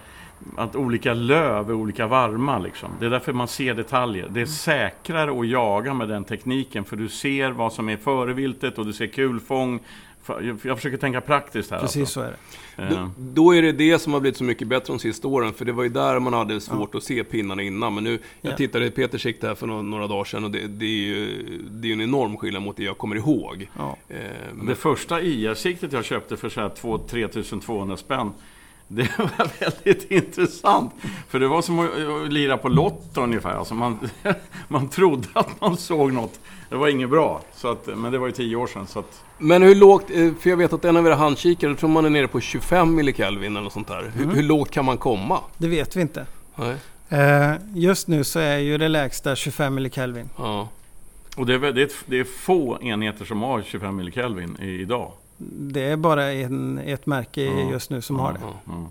att 0.57 0.77
olika 0.77 1.15
löv 1.15 1.71
är 1.71 1.75
olika 1.75 2.07
varma. 2.07 2.59
Liksom. 2.59 2.89
Det 3.01 3.07
är 3.07 3.11
därför 3.11 3.33
man 3.33 3.49
ser 3.49 3.75
detaljer. 3.75 4.29
Det 4.31 4.41
är 4.41 4.47
säkrare 4.47 5.41
att 5.41 5.49
jaga 5.49 5.95
med 5.95 6.09
den 6.09 6.25
tekniken, 6.25 6.85
för 6.85 6.97
du 6.97 7.09
ser 7.09 7.51
vad 7.51 7.73
som 7.73 7.89
är 7.89 7.97
före 7.97 8.33
viltet 8.33 8.79
och 8.79 8.87
du 8.87 8.93
ser 8.93 9.07
kulfång. 9.07 9.81
Jag, 10.63 10.77
försöker 10.77 10.97
tänka 10.97 11.21
praktiskt 11.21 11.71
här. 11.71 11.81
Precis 11.81 12.01
Alltså. 12.01 12.21
så 12.21 12.27
är 12.27 12.37
det. 12.77 12.83
Eh, 12.83 12.91
Då, 12.91 13.11
då 13.19 13.55
är 13.55 13.63
det 13.63 13.73
det 13.73 13.99
som 13.99 14.13
har 14.13 14.21
blivit 14.21 14.37
så 14.37 14.45
mycket 14.45 14.69
bättre 14.69 14.87
de 14.93 14.99
sista 14.99 15.29
åren, 15.29 15.53
för 15.55 15.65
det 15.65 15.73
var 15.73 15.83
ju 15.83 15.89
där 15.89 16.19
man 16.21 16.33
hade 16.33 16.61
svårt 16.61 16.95
att 16.95 17.03
se 17.03 17.25
pinnarna 17.25 17.63
innan. 17.63 17.95
Men 17.95 18.05
nu, 18.05 18.19
jag 18.41 18.53
Ja. 18.53 18.57
tittade 18.57 18.87
i 18.87 18.91
Peters 18.91 19.23
sikte 19.23 19.47
här 19.47 19.55
för 19.55 19.67
några, 19.67 19.83
några 19.83 20.07
dagar 20.07 20.25
sedan 20.25 20.45
och 20.45 20.51
det, 20.51 20.67
det 20.67 20.85
är 20.87 20.89
ju 21.07 21.45
det 21.71 21.87
är 21.87 21.89
ju 21.89 21.93
en 21.93 22.01
enorm 22.01 22.37
skillnad 22.37 22.63
mot 22.63 22.77
det 22.77 22.85
jag 22.85 22.99
kommer 22.99 23.17
ihåg. 23.17 23.69
Ja. 23.79 23.97
Eh, 24.09 24.17
men, 24.55 24.67
Det 24.67 24.75
första 24.75 25.21
IR-siktet 25.21 25.93
jag 25.93 26.05
köpte 26.05 26.37
för 26.37 26.49
så 26.49 26.61
här 26.61 26.69
2 26.69 26.99
3200 26.99 27.97
spänn 27.97 28.31
det 28.89 29.19
var 29.19 29.51
väldigt 29.61 30.11
intressant. 30.11 30.93
För 31.29 31.41
det 31.41 31.49
var 31.49 31.63
som 31.63 31.79
att 31.79 31.91
att 32.27 32.33
lira 32.33 32.57
på 32.57 32.69
Lotto 32.69 33.21
ungefär. 33.21 33.51
Alltså 33.51 33.75
man, 33.75 33.99
man 34.69 34.89
trodde 34.89 35.29
att 35.33 35.61
man 35.61 35.77
såg 35.77 36.13
något. 36.13 36.41
Det 36.71 36.77
var 36.77 36.89
inget 36.89 37.11
bra. 37.11 37.43
Så 37.55 37.69
att, 37.71 37.87
men 37.97 38.13
det 38.13 38.19
var 38.19 38.27
ju 38.27 38.33
tio 38.33 38.57
år 38.57 38.67
sedan. 38.67 38.87
Så 38.87 38.99
att, 38.99 39.23
men 39.39 39.63
hur 39.63 39.75
lågt, 39.75 40.11
eh, 40.11 40.33
för 40.41 40.51
jag 40.51 40.57
vet 40.57 40.73
att 40.73 40.85
en 40.85 40.97
av 40.97 41.07
era 41.07 41.15
handkikare, 41.15 41.75
tror 41.75 41.91
man 41.91 42.05
är 42.05 42.11
nere 42.11 42.29
på 42.29 42.41
25 42.41 42.95
millikelvin 42.95 43.53
eller 43.53 43.65
något 43.65 43.73
sånt 43.73 43.89
där. 43.89 44.11
Hur, 44.15 44.23
Mm. 44.25 44.35
hur 44.37 44.43
lågt 44.43 44.71
kan 44.71 44.85
man 44.85 44.99
komma? 44.99 45.41
Det 45.59 45.69
vet 45.69 45.97
vi 45.97 46.01
inte. 46.01 46.27
Nej. 46.57 46.77
Eh, 47.09 47.53
just 47.75 48.09
nu 48.09 48.25
så 48.25 48.39
är 48.39 48.59
ju 48.59 48.79
det 48.79 48.89
lägsta 48.89 49.37
25 49.37 49.75
millikelvin. 49.75 50.29
Ja. 50.37 50.69
och 51.37 51.47
det 51.47 51.55
är, 51.55 51.59
det, 51.59 51.83
är, 51.83 51.91
det 52.07 52.21
är 52.21 52.25
få 52.25 52.79
enheter 52.83 53.25
som 53.25 53.43
har 53.43 53.63
25 53.63 53.97
millikelvin 53.97 54.57
idag. 54.61 55.13
Det 55.41 55.83
är 55.83 55.97
bara 55.97 56.33
en, 56.33 56.79
ett 56.79 57.07
märke 57.07 57.43
Ja. 57.45 57.71
just 57.71 57.91
nu 57.91 58.01
som 58.03 58.19
har 58.19 58.33
det. 58.33 58.39
Ja. 58.65 58.89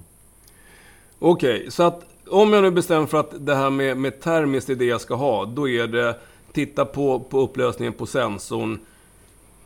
Okej, 1.20 1.72
så 1.72 1.84
att 1.84 2.04
om 2.30 2.54
jag 2.54 2.64
nu 2.64 2.72
bestämmer 2.72 3.08
för 3.08 3.20
att 3.20 3.46
det 3.46 3.56
här 3.56 3.70
med, 3.70 3.98
med 3.98 4.22
termiskt 4.22 4.70
är 4.70 4.76
det 4.76 4.86
jag 4.86 5.02
ska 5.02 5.16
ha, 5.16 5.46
då 5.46 5.70
är 5.70 5.88
det 5.88 6.16
titta 6.52 6.86
på, 6.86 7.20
på 7.20 7.40
upplösningen 7.40 7.94
på 7.94 8.06
sensorn, 8.06 8.80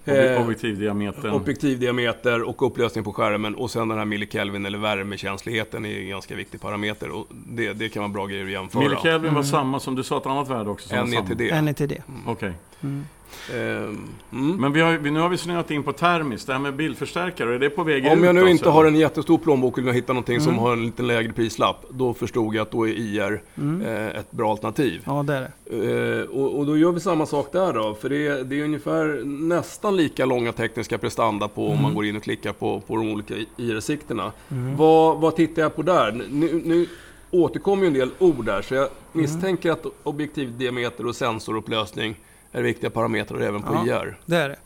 eh, 0.06 0.42
Objektivdiametern. 0.42 1.32
objektivdiameter 1.32 2.44
och 2.44 2.66
upplösning 2.68 3.04
på 3.04 3.14
skärmen 3.14 3.56
och 3.56 3.72
sen 3.72 3.88
den 3.88 3.98
här 3.98 4.06
millikelvin 4.06 4.66
eller 4.66 4.78
värmekänsligheten 4.78 5.86
är 5.86 6.00
en 6.00 6.10
ganska 6.10 6.36
viktig 6.36 6.62
parameter 6.62 7.10
och 7.10 7.28
det, 7.48 7.74
det 7.74 7.90
kan 7.90 8.02
vara 8.04 8.12
bra 8.14 8.26
grejer 8.26 8.46
att 8.46 8.52
jämföra. 8.52 8.84
Millikelvin 8.84 9.22
var 9.34 9.42
Mm. 9.42 9.44
samma 9.44 9.80
som 9.80 9.96
du 9.96 10.04
sa 10.04 10.18
ett 10.18 10.26
annat 10.26 10.50
värde 10.50 10.70
också. 10.70 10.96
NETD. 11.06 11.42
NITD. 11.64 11.94
Okej. 12.28 12.54
Mm. 12.84 13.06
Ehm, 13.54 14.08
mm. 14.32 14.58
Men 14.62 14.74
vi 14.74 14.82
har, 14.82 14.98
nu 14.98 15.20
har 15.20 15.30
vi 15.30 15.38
snöat 15.38 15.72
in 15.72 15.84
på 15.84 15.92
termiskt. 15.94 16.48
Det 16.48 16.54
här 16.54 16.60
med 16.60 16.76
bildförstärkare, 16.76 17.56
är 17.56 17.60
det 17.60 17.70
på 17.70 17.84
väg? 17.84 18.06
Om 18.06 18.24
jag 18.24 18.36
nu 18.36 18.42
alltså, 18.42 18.52
inte 18.52 18.70
har 18.70 18.86
en 18.86 18.96
jättestor 18.96 19.38
plånbok 19.38 19.78
och 19.78 19.88
vill 19.88 19.94
hitta 19.94 20.14
någonting 20.14 20.40
som 20.42 20.52
Mm. 20.52 20.64
har 20.64 20.74
en 20.74 20.86
lite 20.86 21.04
lägre 21.04 21.34
prislapp, 21.34 21.86
då 21.90 22.14
förstod 22.14 22.56
jag 22.56 22.62
att 22.62 22.72
då 22.72 22.88
är 22.88 22.92
IR 22.94 23.42
Mm. 23.58 23.82
eh, 23.82 24.08
ett 24.20 24.32
bra 24.32 24.52
alternativ. 24.52 25.02
Ja, 25.06 25.24
det 25.28 25.34
är 25.34 25.42
det. 25.66 26.20
Eh, 26.20 26.24
och, 26.30 26.60
och 26.60 26.66
då 26.66 26.78
gör 26.78 26.92
vi 26.92 27.00
samma 27.00 27.26
sak 27.26 27.52
där 27.52 27.74
då, 27.74 27.94
för 28.02 28.10
det 28.10 28.28
är, 28.28 28.44
det 28.44 28.60
är 28.60 28.64
ungefär 28.64 29.22
nästan 29.26 29.96
lika 29.96 30.26
långa 30.26 30.52
tekniska 30.52 30.98
prestanda 30.98 31.48
på 31.48 31.68
om 31.68 31.82
man 31.82 31.94
går 31.94 32.06
in 32.06 32.16
och 32.16 32.24
klickar 32.24 32.54
på, 32.54 32.80
på 32.80 32.96
de 32.96 33.12
olika 33.14 33.34
IR-sikterna. 33.58 34.32
Mm. 34.52 34.78
Vad, 34.78 35.18
vad 35.22 35.36
tittar 35.36 35.62
jag 35.62 35.76
på 35.76 35.82
där? 35.82 36.12
Nu, 36.32 36.62
nu 36.66 36.88
återkommer 37.32 37.82
ju 37.82 37.88
en 37.88 37.94
del 37.94 38.10
ord 38.20 38.46
där, 38.46 38.62
så 38.62 38.74
jag 38.76 38.88
misstänker 39.12 39.72
att 39.72 39.86
objektivdiameter 40.04 41.06
och 41.08 41.16
sensorupplösning 41.16 42.16
är 42.52 42.62
viktiga 42.62 42.90
parametrar 42.90 43.40
även 43.40 43.62
på 43.64 43.84
Ja. 43.88 44.04
IR. 44.04 44.18
Det 44.26 44.36
är 44.38 44.58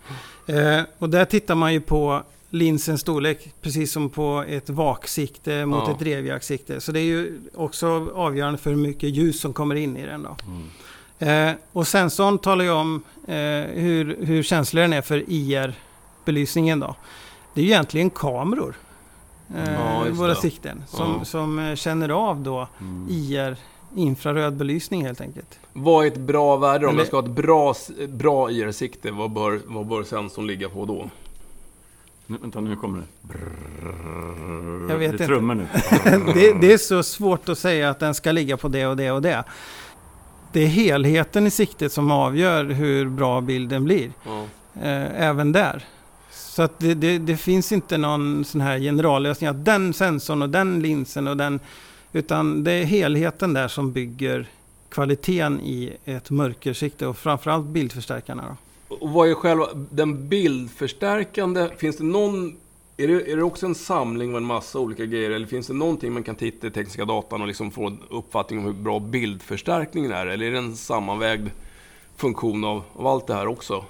det. 0.46 0.78
Eh, 0.78 0.84
och 1.00 1.10
där 1.10 1.26
tittar 1.26 1.56
man 1.56 1.74
ju 1.74 1.82
på 1.82 2.24
linsens 2.50 3.02
storlek, 3.02 3.54
precis 3.62 3.92
som 3.92 4.10
på 4.10 4.44
ett 4.48 4.70
vaksikte 4.70 5.66
mot 5.66 5.84
Ja. 5.88 5.94
ett 5.94 6.00
drevjaktsikte. 6.00 6.82
Så 6.82 6.92
det 6.92 7.00
är 7.00 7.04
ju 7.04 7.40
också 7.56 8.10
avgörande 8.16 8.58
för 8.58 8.70
hur 8.70 8.78
mycket 8.78 9.10
ljus 9.10 9.40
som 9.40 9.54
kommer 9.54 9.76
in 9.76 9.98
i 9.98 10.06
den. 10.06 10.24
Då. 10.24 10.38
Mm. 10.48 11.50
Eh, 11.50 11.56
och 11.72 11.88
sensorn 11.88 12.38
talar 12.38 12.66
ju 12.66 12.72
om 12.72 13.04
eh, 13.28 13.34
hur, 13.82 14.18
hur 14.26 14.44
känslig 14.44 14.84
den 14.84 14.94
är 14.94 15.02
för 15.02 15.24
IR-belysningen 15.28 16.80
då. 16.80 16.96
Det 17.54 17.62
är 17.62 17.66
ju 17.66 17.70
egentligen 17.72 18.10
kameror. 18.10 18.76
Eh, 19.56 19.74
Ja, 19.74 20.06
våra 20.12 20.28
det. 20.28 20.36
sikten. 20.36 20.84
Som, 20.88 21.16
Ja. 21.20 21.26
som 21.26 21.60
eh, 21.60 21.76
känner 21.76 22.10
av 22.10 22.40
då 22.44 22.68
Mm. 22.82 23.08
IR, 23.10 23.56
infraröd 23.96 24.54
belysning 24.54 25.06
helt 25.06 25.22
enkelt. 25.22 25.60
Vad 25.74 26.06
är 26.06 26.08
ett 26.08 26.18
bra 26.18 26.58
värde 26.58 26.88
om 26.88 26.98
jag 26.98 27.08
ska 27.08 27.18
ha 27.18 27.24
ett 27.24 27.32
bra, 27.32 27.76
bra 28.08 28.52
IR-sikte? 28.52 29.12
Vad 29.12 29.32
bör, 29.32 29.60
vad 29.66 29.86
bör 29.86 30.04
sensorn 30.04 30.48
ligga 30.48 30.70
på 30.70 30.86
då? 30.86 31.10
Nu, 32.28 32.38
vänta, 32.42 32.62
nu 32.62 32.76
kommer 32.76 33.00
det. 33.00 33.06
Brrrr. 33.22 34.90
Jag 34.90 34.98
vet 34.98 35.18
det 35.18 35.24
är 35.24 35.28
trummor 35.28 35.56
nu. 35.56 35.68
det, 36.34 36.54
det 36.62 36.74
är 36.74 36.78
så 36.78 37.04
svårt 37.04 37.50
att 37.50 37.60
säga 37.60 37.90
att 37.90 38.00
den 38.00 38.14
ska 38.14 38.32
ligga 38.32 38.58
på 38.58 38.68
det 38.68 38.88
och 38.88 38.98
det 38.98 39.12
och 39.12 39.22
det. 39.22 39.44
Det 40.52 40.64
är 40.64 40.68
helheten 40.68 41.48
i 41.48 41.52
siktet 41.52 41.92
som 41.92 42.12
avgör 42.12 42.66
hur 42.66 43.10
bra 43.10 43.42
bilden 43.42 43.84
blir. 43.84 44.12
Ja. 44.26 44.44
Eh, 44.82 45.22
även 45.28 45.52
där. 45.52 45.84
Så 46.32 46.62
att 46.62 46.80
det, 46.80 46.94
det, 46.94 47.18
det 47.18 47.38
finns 47.38 47.72
inte 47.72 47.98
någon 47.98 48.46
sån 48.46 48.62
här 48.62 48.80
generallösning 48.80 49.50
att 49.50 49.66
den 49.66 49.94
sensorn 49.94 50.42
och 50.42 50.50
den 50.50 50.80
linsen 50.80 51.28
och 51.28 51.38
den... 51.38 51.60
Utan 52.16 52.64
det 52.64 52.72
är 52.72 52.84
helheten 52.84 53.54
där 53.54 53.68
som 53.68 53.92
bygger 53.92 54.50
kvaliteten 54.90 55.62
i 55.62 55.94
ett 56.06 56.30
mörkersikte 56.30 57.08
och 57.08 57.18
framförallt 57.18 57.66
bildförstärkarna. 57.66 58.58
Då. 58.90 58.96
Och 58.96 59.10
vad 59.10 59.30
är 59.30 59.34
själva 59.34 59.68
den 59.74 60.30
bildförstärkande? 60.30 61.70
Finns 61.78 61.98
det 61.98 62.04
någon... 62.04 62.58
Är 62.98 63.08
det, 63.08 63.32
är 63.32 63.36
det 63.38 63.44
också 63.44 63.66
en 63.66 63.76
samling 63.76 64.32
av 64.32 64.38
en 64.38 64.46
massa 64.46 64.80
olika 64.80 65.06
grejer? 65.06 65.32
Eller 65.32 65.48
finns 65.48 65.68
det 65.68 65.74
någonting 65.74 66.14
man 66.14 66.24
kan 66.24 66.36
titta 66.36 66.68
i 66.68 66.72
tekniska 66.72 67.06
datan 67.06 67.42
och 67.42 67.48
liksom 67.48 67.72
få 67.72 67.88
en 67.88 68.00
uppfattning 68.10 68.60
om 68.60 68.66
hur 68.66 68.74
bra 68.74 69.00
bildförstärkningen 69.00 70.12
är? 70.12 70.26
Eller 70.26 70.46
är 70.46 70.52
det 70.52 70.58
en 70.58 70.76
sammanvägd 70.76 71.50
funktion 72.16 72.64
av, 72.64 72.84
av 72.94 73.08
allt 73.08 73.28
det 73.28 73.34
här 73.34 73.48
också? 73.48 73.86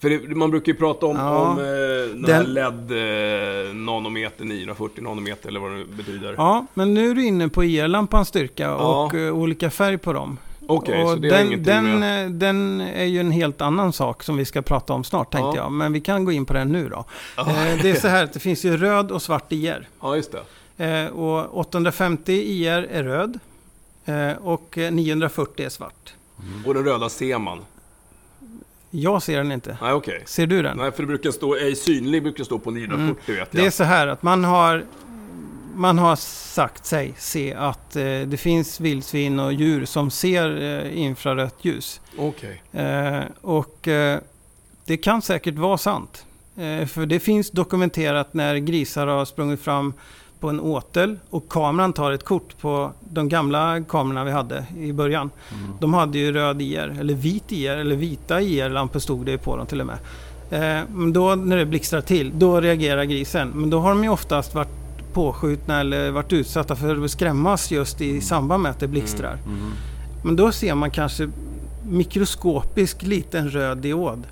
För 0.00 0.10
det, 0.10 0.34
man 0.34 0.50
brukar 0.50 0.72
ju 0.72 0.78
prata 0.78 1.06
om, 1.06 1.16
Ja, 1.16 1.38
om 1.38 1.58
eh, 1.58 1.64
den, 1.64 2.22
den- 2.22 2.34
här 2.34 2.44
LED 2.44 3.68
eh, 3.68 3.74
nanometer, 3.74 4.44
940 4.44 5.02
nanometer 5.04 5.48
eller 5.48 5.60
vad 5.60 5.70
det 5.72 5.84
betyder. 5.84 6.34
Ja, 6.36 6.66
men 6.74 6.94
nu 6.94 7.10
är 7.10 7.14
du 7.14 7.24
inne 7.26 7.48
på 7.48 7.64
IR-lampans 7.64 8.28
styrka 8.28 8.62
Ja. 8.62 9.04
och 9.04 9.14
eh, 9.14 9.34
olika 9.34 9.70
färg 9.70 9.98
på 9.98 10.12
dem. 10.12 10.38
Okej, 10.70 11.02
och 11.02 11.08
så 11.10 11.16
det 11.16 11.28
den, 11.28 11.46
ingenting 11.46 11.64
den, 11.74 11.98
med... 12.00 12.24
eh, 12.24 12.30
den 12.30 12.80
är 12.80 13.04
ju 13.04 13.20
en 13.20 13.30
helt 13.30 13.60
annan 13.60 13.92
sak 13.92 14.22
som 14.22 14.36
vi 14.36 14.44
ska 14.44 14.62
prata 14.62 14.92
om 14.92 15.04
snart 15.04 15.32
tänkte 15.32 15.56
Ja. 15.58 15.62
jag. 15.64 15.72
Men 15.72 15.92
vi 15.92 16.00
kan 16.00 16.24
gå 16.24 16.32
in 16.32 16.46
på 16.46 16.52
den 16.52 16.72
nu 16.72 16.88
då. 16.88 17.04
Eh, 17.38 17.46
Det 17.82 17.90
är 17.90 17.94
så 18.00 18.08
här 18.08 18.24
att 18.24 18.32
det 18.32 18.40
finns 18.40 18.64
ju 18.64 18.76
röd 18.76 19.10
och 19.10 19.22
svart 19.22 19.52
IR. 19.52 19.88
Ja, 20.00 20.16
just 20.16 20.34
det. 20.76 20.84
Eh, 20.86 21.06
Och 21.10 21.58
850 21.58 22.32
IR 22.32 22.86
är 22.90 23.04
röd. 23.04 23.38
eh, 24.04 24.32
Och 24.46 24.78
eh, 24.78 24.90
940 24.92 25.66
är 25.66 25.70
svart. 25.70 26.14
Och 26.66 26.74
den 26.74 26.84
röda 26.84 27.08
ser 27.08 27.38
man. 27.38 27.58
Jag 28.90 29.22
ser 29.22 29.38
den 29.38 29.52
inte. 29.52 29.78
Nej, 29.80 29.92
okej. 29.92 30.22
Ser 30.26 30.46
du 30.46 30.62
den? 30.62 30.76
Nej, 30.76 30.92
för 30.92 31.02
det 31.02 31.06
brukar 31.06 31.30
stå, 31.30 31.54
ej 31.56 31.76
synlig 31.76 32.22
brukar 32.22 32.44
stå 32.44 32.58
på 32.58 32.70
940 32.70 33.14
vet 33.26 33.26
jag. 33.26 33.36
Mm. 33.36 33.48
Det 33.50 33.66
är 33.66 33.70
så 33.70 33.84
här 33.84 34.06
att 34.06 34.22
man 34.22 34.44
har, 34.44 34.84
man 35.74 35.98
har 35.98 36.16
sagt 36.16 36.86
sig 36.86 37.14
se 37.18 37.54
att 37.54 37.96
eh, 37.96 38.02
det 38.02 38.40
finns 38.40 38.80
vildsvin 38.80 39.40
och 39.40 39.52
djur 39.52 39.84
som 39.84 40.10
ser 40.10 40.62
eh, 40.62 40.98
infrarött 40.98 41.56
ljus. 41.62 42.00
Okej. 42.18 42.62
Eh, 42.72 43.20
och 43.40 43.88
eh, 43.88 44.20
det 44.84 44.96
kan 44.96 45.22
säkert 45.22 45.54
vara 45.54 45.78
sant. 45.78 46.24
Eh, 46.56 46.86
för 46.86 47.06
det 47.06 47.20
finns 47.20 47.50
dokumenterat 47.50 48.34
när 48.34 48.56
grisar 48.56 49.06
har 49.06 49.24
sprungit 49.24 49.60
fram 49.60 49.94
på 50.40 50.48
en 50.48 50.60
åtel 50.60 51.16
och 51.30 51.48
kameran 51.48 51.92
tar 51.92 52.12
ett 52.12 52.24
kort 52.24 52.58
på 52.60 52.92
de 53.00 53.28
gamla 53.28 53.84
kamerorna 53.88 54.24
vi 54.24 54.30
hade 54.30 54.66
i 54.76 54.92
början. 54.92 55.30
Mm. 55.52 55.72
De 55.80 55.94
hade 55.94 56.18
ju 56.18 56.32
röd 56.32 56.62
IR, 56.62 56.96
eller 57.00 57.14
vit 57.14 57.52
IR, 57.52 57.76
eller 57.76 57.96
vita 57.96 58.40
IR-lampor 58.40 59.00
stod 59.00 59.26
det 59.26 59.38
på 59.38 59.56
dem 59.56 59.66
till 59.66 59.80
och 59.80 59.86
med. 59.86 59.98
Eh, 60.50 60.84
men 60.88 61.12
då 61.12 61.34
när 61.34 61.56
det 61.56 61.66
blixtrar 61.66 62.00
till, 62.00 62.32
då 62.34 62.60
reagerar 62.60 63.04
grisen. 63.04 63.48
Men 63.54 63.70
då 63.70 63.80
har 63.80 63.88
de 63.88 64.04
ju 64.04 64.10
oftast 64.10 64.54
varit 64.54 64.68
påskjutna 65.12 65.80
eller 65.80 66.10
varit 66.10 66.32
utsatta 66.32 66.76
för 66.76 67.04
att 67.04 67.10
skrämmas 67.10 67.70
just 67.70 68.00
i 68.00 68.20
samband 68.20 68.62
med 68.62 68.70
att 68.70 68.80
det 68.80 68.88
blixtrar. 68.88 69.38
Mm. 69.46 69.72
Men 70.24 70.36
då 70.36 70.52
ser 70.52 70.74
man 70.74 70.90
kanske 70.90 71.30
mikroskopisk 71.82 73.02
liten 73.02 73.50
röd 73.50 73.78
diod. 73.78 74.22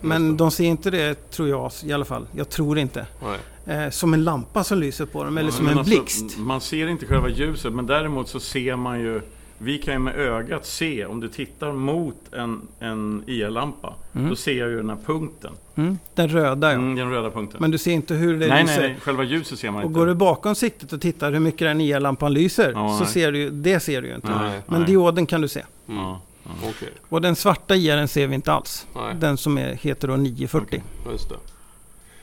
Men 0.00 0.36
de 0.36 0.50
ser 0.50 0.64
inte 0.64 0.90
det, 0.90 1.30
tror 1.30 1.48
jag 1.48 1.72
i 1.84 1.92
alla 1.92 2.04
fall. 2.04 2.26
Jag 2.32 2.48
tror 2.48 2.78
inte. 2.78 3.06
Nej. 3.22 3.38
Eh, 3.66 3.90
som 3.90 4.14
en 4.14 4.24
lampa 4.24 4.64
som 4.64 4.78
lyser 4.78 5.06
på 5.06 5.24
dem, 5.24 5.38
eller 5.38 5.50
som 5.50 5.64
men 5.64 5.72
en 5.72 5.78
alltså, 5.78 5.90
blixt. 6.00 6.38
Man 6.38 6.60
ser 6.60 6.86
inte 6.88 7.06
själva 7.06 7.28
ljuset, 7.28 7.72
men 7.72 7.86
däremot 7.86 8.28
så 8.28 8.40
ser 8.40 8.76
man 8.76 9.00
ju 9.00 9.20
vi 9.58 9.78
kan 9.78 9.94
ju 9.94 9.98
med 10.00 10.16
ögat 10.16 10.66
se, 10.66 11.04
om 11.06 11.20
du 11.20 11.28
tittar 11.28 11.72
mot 11.72 12.16
en, 12.32 12.60
en 12.80 13.22
IR-lampa, 13.26 13.94
Mm. 14.14 14.28
då 14.28 14.36
ser 14.36 14.58
jag 14.58 14.68
ju 14.70 14.76
den 14.76 14.90
här 14.90 14.98
punkten. 15.06 15.52
Mm, 15.74 15.98
den 16.14 16.28
röda 16.28 16.66
ja. 16.66 16.74
Mm, 16.74 16.94
den 16.96 17.10
röda 17.10 17.30
punkten. 17.30 17.60
Men 17.60 17.70
du 17.70 17.78
ser 17.78 17.92
inte 17.92 18.14
hur 18.14 18.38
det 18.38 18.48
nej, 18.48 18.62
lyser. 18.62 18.80
nej, 18.80 18.88
nej, 18.90 19.00
själva 19.00 19.24
ljuset 19.24 19.58
ser 19.58 19.70
man 19.70 19.82
Och 19.82 19.86
inte. 19.90 19.98
går 19.98 20.06
du 20.06 20.14
bakom 20.14 20.54
siktet 20.54 20.92
och 20.92 21.00
tittar 21.00 21.32
hur 21.32 21.40
mycket 21.40 21.58
den 21.60 21.80
IR-lampan 21.80 22.32
lyser, 22.32 22.72
Ja, 22.74 22.88
så 22.98 23.04
nej. 23.04 23.12
ser 23.12 23.32
du 23.32 23.38
ju, 23.38 23.50
det 23.50 23.80
ser 23.80 24.02
du 24.02 24.08
ju 24.08 24.14
inte. 24.14 24.28
Nej. 24.30 24.60
Men 24.66 24.80
nej. 24.80 24.90
dioden 24.90 25.26
kan 25.26 25.40
du 25.40 25.48
se. 25.48 25.62
Mm. 25.88 26.00
Ja, 26.00 26.20
ja. 26.44 26.50
Okej. 26.68 26.88
Och 27.08 27.20
den 27.22 27.36
svarta 27.36 27.74
IR'n 27.74 28.06
ser 28.06 28.26
vi 28.26 28.34
inte 28.34 28.52
alls. 28.52 28.86
Nej, 28.94 29.14
Den 29.20 29.36
som 29.36 29.58
är, 29.58 29.72
heter 29.74 30.08
då 30.08 30.16
940. 30.16 30.82
just 31.10 31.28
det. 31.28 31.36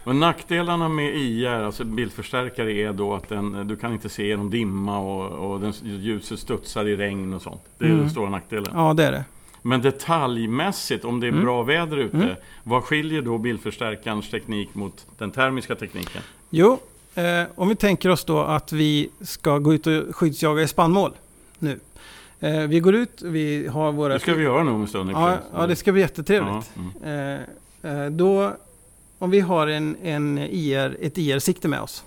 Men 0.06 0.20
nackdelarna 0.20 0.90
med 0.90 1.16
IR, 1.16 1.48
alltså 1.50 1.84
bildförstärkare, 1.84 2.72
är 2.74 2.94
då 2.94 3.14
att 3.14 3.30
den, 3.30 3.68
du 3.68 3.76
kan 3.76 3.94
inte 3.94 4.10
se 4.10 4.28
genom 4.28 4.50
dimma 4.50 5.00
och, 5.00 5.52
och 5.54 5.60
den, 5.60 5.74
ljuset 5.84 6.40
studsar 6.40 6.86
i 6.88 6.96
regn 6.96 7.34
och 7.34 7.42
sånt. 7.42 7.62
Det 7.78 7.86
är 7.86 7.90
Mm. 7.90 8.02
den 8.02 8.10
stora 8.10 8.30
nackdelen. 8.30 8.72
Ja, 8.74 8.94
det 8.94 9.04
är 9.06 9.12
det. 9.12 9.26
Men 9.62 9.82
detaljmässigt, 9.82 11.06
om 11.06 11.20
det 11.20 11.28
är 11.28 11.32
Mm. 11.32 11.44
bra 11.44 11.64
väder 11.64 11.98
ute, 11.98 12.18
Mm. 12.18 12.30
vad 12.64 12.84
skiljer 12.84 13.22
då 13.22 13.38
bildförstärkarens 13.38 14.30
teknik 14.30 14.76
mot 14.76 15.06
den 15.18 15.32
termiska 15.32 15.76
tekniken? 15.76 16.22
Jo, 16.50 16.80
eh, 17.16 17.44
om 17.56 17.70
vi 17.70 17.76
tänker 17.76 18.10
oss 18.10 18.26
då 18.26 18.40
att 18.40 18.72
vi 18.72 19.10
ska 19.22 19.58
gå 19.60 19.74
ut 19.74 19.88
och 19.88 20.16
skyddsjaga 20.16 20.62
i 20.62 20.68
spannmål 20.68 21.12
nu. 21.60 21.80
Eh, 22.40 22.60
vi 22.60 22.80
går 22.80 22.96
ut, 22.96 23.22
vi 23.22 23.68
har 23.68 23.92
våra... 23.92 24.14
Det 24.14 24.20
ska 24.20 24.34
vi 24.34 24.44
göra 24.44 24.64
nu 24.64 24.72
om 24.72 24.82
en 24.82 24.88
stund. 24.88 25.12
ja, 25.12 25.38
ja, 25.54 25.68
det 25.68 25.76
ska 25.76 25.92
bli 25.92 26.02
jättetrevligt. 26.02 26.72
Ja, 26.76 26.82
mm. 27.04 27.40
Eh, 27.84 28.04
eh, 28.04 28.10
då, 28.12 28.52
om 29.24 29.30
vi 29.30 29.40
har 29.40 29.68
en, 29.68 29.96
en 30.04 30.38
IR, 30.38 30.98
ett 31.02 31.18
IR-sikte 31.18 31.68
med 31.68 31.82
oss 31.82 32.04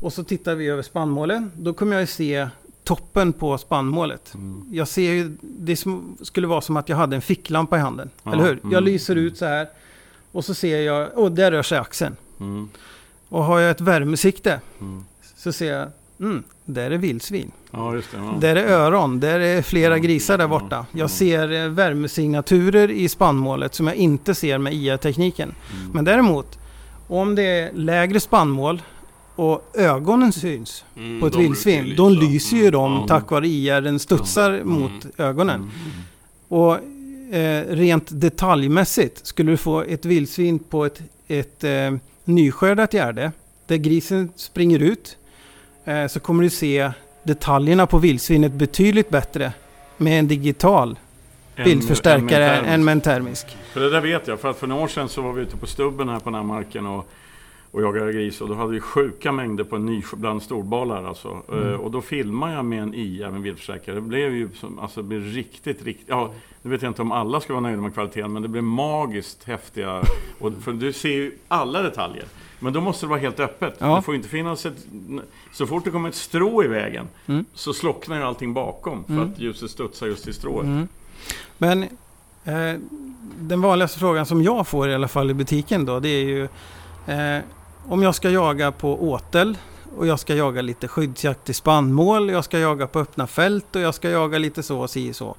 och 0.00 0.12
så 0.12 0.24
tittar 0.24 0.54
vi 0.54 0.66
över 0.68 0.82
spannmålen, 0.82 1.50
då 1.56 1.72
kommer 1.74 1.92
jag 1.92 2.00
ju 2.00 2.06
se 2.06 2.48
toppen 2.84 3.32
på 3.32 3.58
spannmålet. 3.58 4.34
Mm. 4.34 4.64
Jag 4.70 4.88
ser 4.88 5.12
ju, 5.12 5.36
det 5.40 5.76
som, 5.76 6.16
skulle 6.22 6.46
vara 6.46 6.60
som 6.60 6.76
att 6.76 6.88
jag 6.88 6.96
hade 6.96 7.16
en 7.16 7.22
ficklampa 7.22 7.76
i 7.76 7.80
handen, 7.80 8.10
Ja, 8.22 8.32
eller 8.32 8.42
hur? 8.44 8.60
Jag 8.62 8.72
mm, 8.72 8.84
lyser 8.84 9.16
ut 9.16 9.38
så 9.38 9.44
här 9.44 9.68
och 10.32 10.44
så 10.44 10.54
ser 10.54 10.80
jag, 10.80 11.08
åh, 11.14 11.30
där 11.30 11.50
rör 11.50 11.62
sig 11.62 11.78
axeln. 11.78 12.16
Mm. 12.40 12.68
Och 13.28 13.44
har 13.44 13.60
jag 13.60 13.70
ett 13.70 13.80
värmesikte 13.80 14.60
Mm. 14.80 15.04
så 15.36 15.52
ser 15.52 15.72
jag, 15.72 15.88
mm, 16.22 16.42
där 16.64 16.90
är 16.90 16.98
vildsvin. 16.98 17.50
Ja, 17.70 17.92
det. 17.92 18.02
Ja. 18.16 18.34
Där 18.40 18.56
är 18.56 18.66
öron, 18.68 19.20
där 19.20 19.40
är 19.40 19.62
flera 19.62 19.94
Ja, 19.96 20.02
grisar 20.02 20.38
där 20.38 20.48
borta. 20.48 20.86
ja. 20.92 20.98
Jag 20.98 21.10
ser 21.10 21.52
eh, 21.64 21.68
värmesignaturer 21.68 22.90
i 22.90 23.08
spannmålet 23.08 23.74
som 23.74 23.86
jag 23.86 23.96
inte 23.96 24.34
ser 24.34 24.58
med 24.58 24.72
IR-tekniken. 24.74 25.54
Mm. 25.80 25.90
Men 25.92 26.04
däremot, 26.04 26.58
om 27.08 27.34
det 27.34 27.42
är 27.42 27.72
lägre 27.72 28.20
spannmål 28.20 28.82
och 29.34 29.70
ögonen 29.74 30.32
syns 30.32 30.84
Mm, 30.96 31.20
på 31.20 31.26
ett 31.26 31.34
vildsvin, 31.34 31.94
då 31.96 32.08
lyser 32.08 32.56
ju 32.56 32.70
de 32.70 32.92
Mm. 32.96 33.06
tack 33.08 33.30
vare 33.30 33.48
IR, 33.48 33.80
den 33.80 33.98
studsar 33.98 34.50
Mm. 34.52 34.68
mot 34.68 35.06
ögonen. 35.18 35.60
Mm. 35.60 35.70
Och 36.48 36.74
eh, 37.34 37.64
rent 37.68 38.20
detaljmässigt, 38.20 39.26
skulle 39.26 39.50
du 39.52 39.56
få 39.56 39.82
ett 39.82 40.04
vildsvin 40.04 40.58
på 40.58 40.84
ett, 40.84 41.00
ett 41.28 41.64
eh, 41.64 41.94
nyskördat 42.24 42.94
gärde, 42.94 43.32
där 43.66 43.76
grisen 43.76 44.32
springer 44.36 44.78
ut, 44.78 45.16
så 46.08 46.20
kommer 46.20 46.42
du 46.42 46.50
se 46.50 46.90
detaljerna 47.22 47.86
på 47.86 47.98
vildsvinet 47.98 48.52
betydligt 48.52 49.10
bättre 49.10 49.52
med 49.96 50.18
en 50.18 50.28
digital 50.28 50.98
bildförstärkare 51.56 52.56
än 52.56 52.84
med 52.84 52.92
en 52.92 53.00
termisk. 53.00 53.56
För 53.72 53.80
det 53.80 53.90
där 53.90 54.00
vet 54.00 54.28
jag, 54.28 54.40
för 54.40 54.50
att 54.50 54.58
för 54.58 54.66
några 54.66 54.82
år 54.82 54.88
sedan 54.88 55.08
så 55.08 55.22
var 55.22 55.32
vi 55.32 55.42
ute 55.42 55.56
på 55.56 55.66
stubben 55.66 56.08
här 56.08 56.18
på 56.18 56.24
den 56.24 56.34
här 56.34 56.42
marken 56.42 56.86
och, 56.86 57.08
och 57.70 57.82
jagade 57.82 58.12
gris 58.12 58.40
och 58.40 58.48
då 58.48 58.54
hade 58.54 58.72
vi 58.72 58.80
sjuka 58.80 59.32
mängder 59.32 59.64
på 59.64 59.76
en 59.76 59.86
ny 59.86 60.02
bland 60.12 60.42
storbalar 60.42 61.04
alltså. 61.04 61.42
Mm. 61.52 61.68
Eh, 61.68 61.74
och 61.74 61.90
då 61.90 62.00
filmade 62.00 62.54
jag 62.54 62.64
med 62.64 62.82
en 62.82 62.94
IR, 62.94 63.24
med 63.24 63.34
en 63.34 63.42
bildförstärkare. 63.42 63.94
Det 63.94 64.00
blev 64.00 64.34
ju 64.34 64.48
som, 64.60 64.78
alltså 64.78 65.02
det 65.02 65.08
blev 65.08 65.22
riktigt, 65.22 65.84
riktigt, 65.84 66.08
ja, 66.08 66.32
nu 66.62 66.70
vet 66.70 66.82
jag 66.82 66.90
inte 66.90 67.02
om 67.02 67.12
alla 67.12 67.40
ska 67.40 67.52
vara 67.52 67.62
nöjda 67.62 67.82
med 67.82 67.94
kvaliteten, 67.94 68.32
men 68.32 68.42
det 68.42 68.48
blev 68.48 68.64
magiskt 68.64 69.44
häftiga, 69.44 70.02
och, 70.38 70.52
för 70.62 70.72
du 70.72 70.92
ser 70.92 71.08
ju 71.08 71.32
alla 71.48 71.82
detaljer. 71.82 72.24
Men 72.62 72.72
då 72.72 72.80
måste 72.80 73.06
det 73.06 73.10
vara 73.10 73.20
helt 73.20 73.40
öppet. 73.40 73.74
Ja. 73.78 73.96
Det 73.96 74.02
får 74.02 74.14
inte 74.14 74.28
finnas 74.28 74.66
ett... 74.66 74.86
Så 75.52 75.66
fort 75.66 75.84
det 75.84 75.90
kommer 75.90 76.08
ett 76.08 76.14
strå 76.14 76.64
i 76.64 76.68
vägen 76.68 77.08
Mm. 77.26 77.44
så 77.54 77.72
slocknar 77.72 78.16
ju 78.16 78.22
allting 78.22 78.54
bakom 78.54 79.04
för 79.04 79.12
Mm. 79.12 79.32
att 79.32 79.38
ljuset 79.38 79.70
studsar 79.70 80.06
just 80.06 80.28
i 80.28 80.32
strået. 80.32 80.64
Mm. 80.64 80.88
Men 81.58 81.82
eh, 82.44 82.80
den 83.40 83.60
vanligaste 83.62 83.98
frågan 83.98 84.26
som 84.26 84.42
jag 84.42 84.66
får 84.66 84.88
i 84.88 84.94
alla 84.94 85.08
fall 85.08 85.30
i 85.30 85.34
butiken 85.34 85.84
då, 85.84 86.00
det 86.00 86.08
är 86.08 86.24
ju 86.24 86.44
eh, 87.06 87.42
om 87.88 88.02
jag 88.02 88.14
ska 88.14 88.30
jaga 88.30 88.72
på 88.72 89.10
åtel 89.10 89.58
och 89.96 90.06
jag 90.06 90.20
ska 90.20 90.34
jaga 90.34 90.62
lite 90.62 90.88
skyddsjakt 90.88 91.50
i 91.50 91.54
spannmål, 91.54 92.30
jag 92.30 92.44
ska 92.44 92.58
jaga 92.58 92.86
på 92.86 93.00
öppna 93.00 93.26
fält 93.26 93.76
och 93.76 93.82
jag 93.82 93.94
ska 93.94 94.10
jaga 94.10 94.38
lite 94.38 94.62
så 94.62 94.80
och 94.80 94.90
si 94.90 95.12
så. 95.12 95.34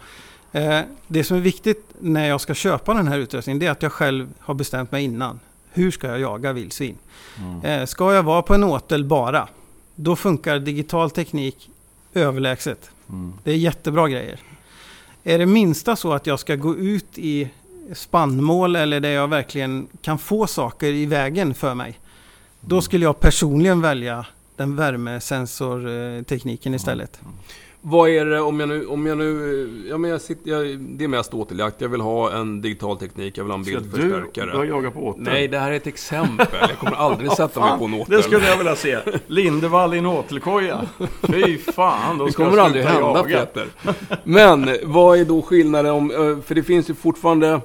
Eh, 0.51 0.79
det 1.07 1.23
som 1.23 1.37
är 1.37 1.41
viktigt 1.41 1.89
när 1.99 2.27
jag 2.29 2.41
ska 2.41 2.53
köpa 2.53 2.93
den 2.93 3.07
här 3.07 3.17
utrustningen 3.17 3.59
det 3.59 3.65
är 3.65 3.71
att 3.71 3.81
jag 3.83 3.91
själv 3.91 4.27
har 4.39 4.53
bestämt 4.53 4.91
mig 4.91 5.03
innan. 5.03 5.39
Hur 5.73 5.91
ska 5.91 6.07
jag 6.07 6.19
jaga 6.19 6.53
vildsvin? 6.53 6.97
Mm. 7.39 7.61
Eh, 7.61 7.85
ska 7.85 8.13
jag 8.13 8.23
vara 8.23 8.41
på 8.41 8.53
en 8.53 8.63
åtel 8.63 9.05
bara, 9.05 9.47
då 9.95 10.15
funkar 10.15 10.59
digital 10.59 11.11
teknik 11.11 11.69
överlägset. 12.13 12.89
Mm. 13.09 13.33
Det 13.43 13.51
är 13.51 13.55
jättebra 13.55 14.07
grejer. 14.07 14.39
Är 15.23 15.39
det 15.39 15.45
minsta 15.45 15.95
så 15.95 16.13
att 16.13 16.27
jag 16.27 16.39
ska 16.39 16.55
gå 16.55 16.75
ut 16.75 17.17
i 17.17 17.49
spannmål 17.93 18.75
eller 18.75 18.99
där 18.99 19.09
jag 19.09 19.27
verkligen 19.27 19.87
kan 20.01 20.19
få 20.19 20.47
saker 20.47 20.87
i 20.87 21.05
vägen 21.05 21.53
för 21.53 21.73
mig. 21.75 21.99
Då 22.59 22.75
mm. 22.75 22.81
skulle 22.81 23.05
jag 23.05 23.19
personligen 23.19 23.81
välja 23.81 24.25
den 24.55 24.75
värmesensortekniken 24.75 26.73
istället. 26.73 27.21
Vad 27.85 28.09
är 28.09 28.25
det 28.25 28.41
om 28.41 28.59
jag 28.59 28.69
nu, 28.69 28.85
om 28.85 29.05
jag 29.05 29.17
nu, 29.17 29.85
ja 29.89 29.97
men 29.97 30.11
jag 30.11 30.21
sitter, 30.21 30.51
jag, 30.51 30.79
det 30.79 31.03
är 31.03 31.07
mest 31.07 31.33
åteljakt. 31.33 31.81
Jag 31.81 31.89
vill 31.89 32.01
ha 32.01 32.31
en 32.31 32.61
digital 32.61 32.97
teknik, 32.97 33.37
jag 33.37 33.43
vill 33.43 33.51
ha 33.51 33.57
en 33.57 33.63
bildförstärkare. 33.63 34.49
Ska 34.49 34.61
du 34.61 34.67
jaga 34.67 34.91
på 34.91 35.07
åtel? 35.07 35.23
Nej, 35.23 35.47
det 35.47 35.59
här 35.59 35.71
är 35.71 35.75
ett 35.75 35.87
exempel. 35.87 36.47
Jag 36.51 36.77
kommer 36.77 36.95
aldrig 36.97 37.31
sätta 37.37 37.59
mig 37.59 37.79
på 37.79 37.85
en 37.85 37.93
åtel. 37.93 38.17
Det 38.17 38.23
skulle 38.23 38.47
jag 38.47 38.57
vilja 38.57 38.75
se. 38.75 38.99
Lindevall 39.27 39.93
i 39.93 39.97
en 39.97 40.05
åtelkoja. 40.05 40.81
Fy 41.21 41.57
fan, 41.57 42.17
då 42.17 42.25
Det 42.25 42.31
kommer 42.31 42.57
aldrig 42.57 42.85
hända 42.85 43.01
jaga. 43.01 43.45
Peter. 43.45 43.67
Men 44.23 44.77
vad 44.83 45.19
är 45.19 45.25
då 45.25 45.41
skillnaden 45.41 45.91
om, 45.91 46.11
eh, 46.11 46.43
för 46.45 46.55
det 46.55 46.63
finns 46.63 46.89
ju 46.89 46.93
fortfarande 46.93 47.61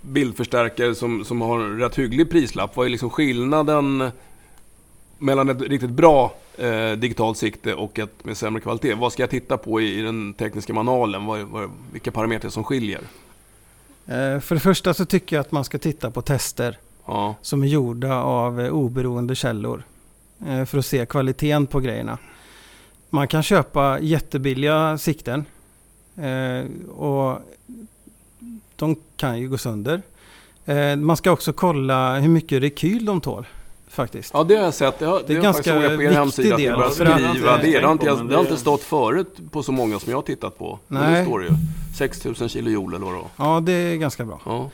bildförstärkare 0.00 0.94
som, 0.94 1.24
som 1.24 1.40
har 1.40 1.60
en 1.60 1.78
rätt 1.78 1.98
hygglig 1.98 2.30
prislapp. 2.30 2.76
Vad 2.76 2.86
är 2.86 2.90
liksom 2.90 3.10
skillnaden 3.10 4.10
mellan 5.18 5.48
ett 5.48 5.60
riktigt 5.62 5.90
bra 5.90 6.34
eh, 6.58 6.92
digitalt 6.92 7.38
sikte 7.38 7.74
och 7.74 7.98
ett 7.98 8.24
med 8.24 8.36
sämre 8.36 8.60
kvalitet. 8.60 8.94
Vad 8.94 9.12
ska 9.12 9.22
jag 9.22 9.30
titta 9.30 9.56
på 9.56 9.80
i, 9.80 9.98
i 9.98 10.02
den 10.02 10.34
tekniska 10.34 10.72
manualen? 10.72 11.26
Vad, 11.26 11.40
vad, 11.40 11.70
vilka 11.92 12.10
parametrar 12.10 12.50
som 12.50 12.64
skiljer? 12.64 13.00
Eh, 14.06 14.40
för 14.40 14.54
det 14.54 14.60
första 14.60 14.94
så 14.94 15.04
tycker 15.04 15.36
jag 15.36 15.40
att 15.40 15.52
man 15.52 15.64
ska 15.64 15.78
titta 15.78 16.10
på 16.10 16.22
tester 16.22 16.78
ja. 17.06 17.34
som 17.42 17.62
är 17.62 17.66
gjorda 17.66 18.14
av 18.14 18.60
eh, 18.60 18.70
oberoende 18.70 19.34
källor. 19.34 19.82
Eh, 20.46 20.64
för 20.64 20.78
att 20.78 20.86
se 20.86 21.06
kvaliteten 21.06 21.66
på 21.66 21.80
grejerna. 21.80 22.18
Man 23.10 23.28
kan 23.28 23.42
köpa 23.42 23.98
jättebilliga 24.00 24.98
sikten. 24.98 25.44
Eh, 26.16 26.90
och 26.90 27.38
de 28.76 28.96
kan 29.16 29.38
ju 29.38 29.48
gå 29.48 29.58
sönder. 29.58 30.02
Eh, 30.66 30.96
man 30.96 31.16
ska 31.16 31.30
också 31.30 31.52
kolla 31.52 32.18
hur 32.18 32.28
mycket 32.28 32.62
rekyl 32.62 33.04
de 33.04 33.20
tål 33.20 33.46
faktiskt. 33.90 34.30
Ja, 34.34 34.44
det 34.44 34.56
har 34.56 34.64
jag 34.64 34.74
sett. 34.74 34.98
Det, 34.98 35.06
har, 35.06 35.22
det 35.26 35.36
är 35.36 35.42
ganska 35.42 35.78
viktig 35.78 35.96
på 35.96 36.02
er 36.02 36.10
hemsida 36.10 36.56
del. 36.56 36.82
Att 36.82 36.94
skriva 36.94 37.56
det. 37.56 37.62
Det, 37.62 37.84
har 37.86 37.92
inte, 37.92 38.04
det 38.04 38.34
har 38.34 38.40
inte 38.40 38.56
stått 38.56 38.82
förut 38.82 39.36
på 39.50 39.62
så 39.62 39.72
många 39.72 39.98
som 39.98 40.10
jag 40.10 40.16
har 40.16 40.22
tittat 40.22 40.58
på. 40.58 40.78
Nej. 40.86 41.02
Men 41.02 41.14
det 41.14 41.24
står 41.24 41.42
ju. 41.42 41.50
6000 41.98 42.48
kilo 42.48 42.70
jord 42.70 42.94
eller 42.94 43.04
vad 43.04 43.14
det 43.14 43.18
var. 43.18 43.54
Ja, 43.54 43.60
det 43.60 43.72
är 43.72 43.96
ganska 43.96 44.24
bra. 44.24 44.40
Ja. 44.44 44.70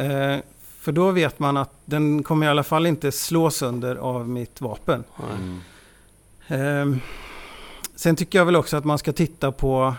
Eh, 0.00 0.38
för 0.80 0.92
då 0.92 1.10
vet 1.10 1.38
man 1.38 1.56
att 1.56 1.72
den 1.84 2.22
kommer 2.22 2.46
i 2.46 2.48
alla 2.48 2.64
fall 2.64 2.86
inte 2.86 3.12
slå 3.12 3.50
sönder 3.50 3.96
av 3.96 4.28
mitt 4.28 4.60
vapen. 4.60 5.04
Mm. 6.48 6.92
Eh, 6.92 6.98
sen 7.96 8.16
tycker 8.16 8.38
jag 8.38 8.46
väl 8.46 8.56
också 8.56 8.76
att 8.76 8.84
man 8.84 8.98
ska 8.98 9.12
titta 9.12 9.52
på 9.52 9.94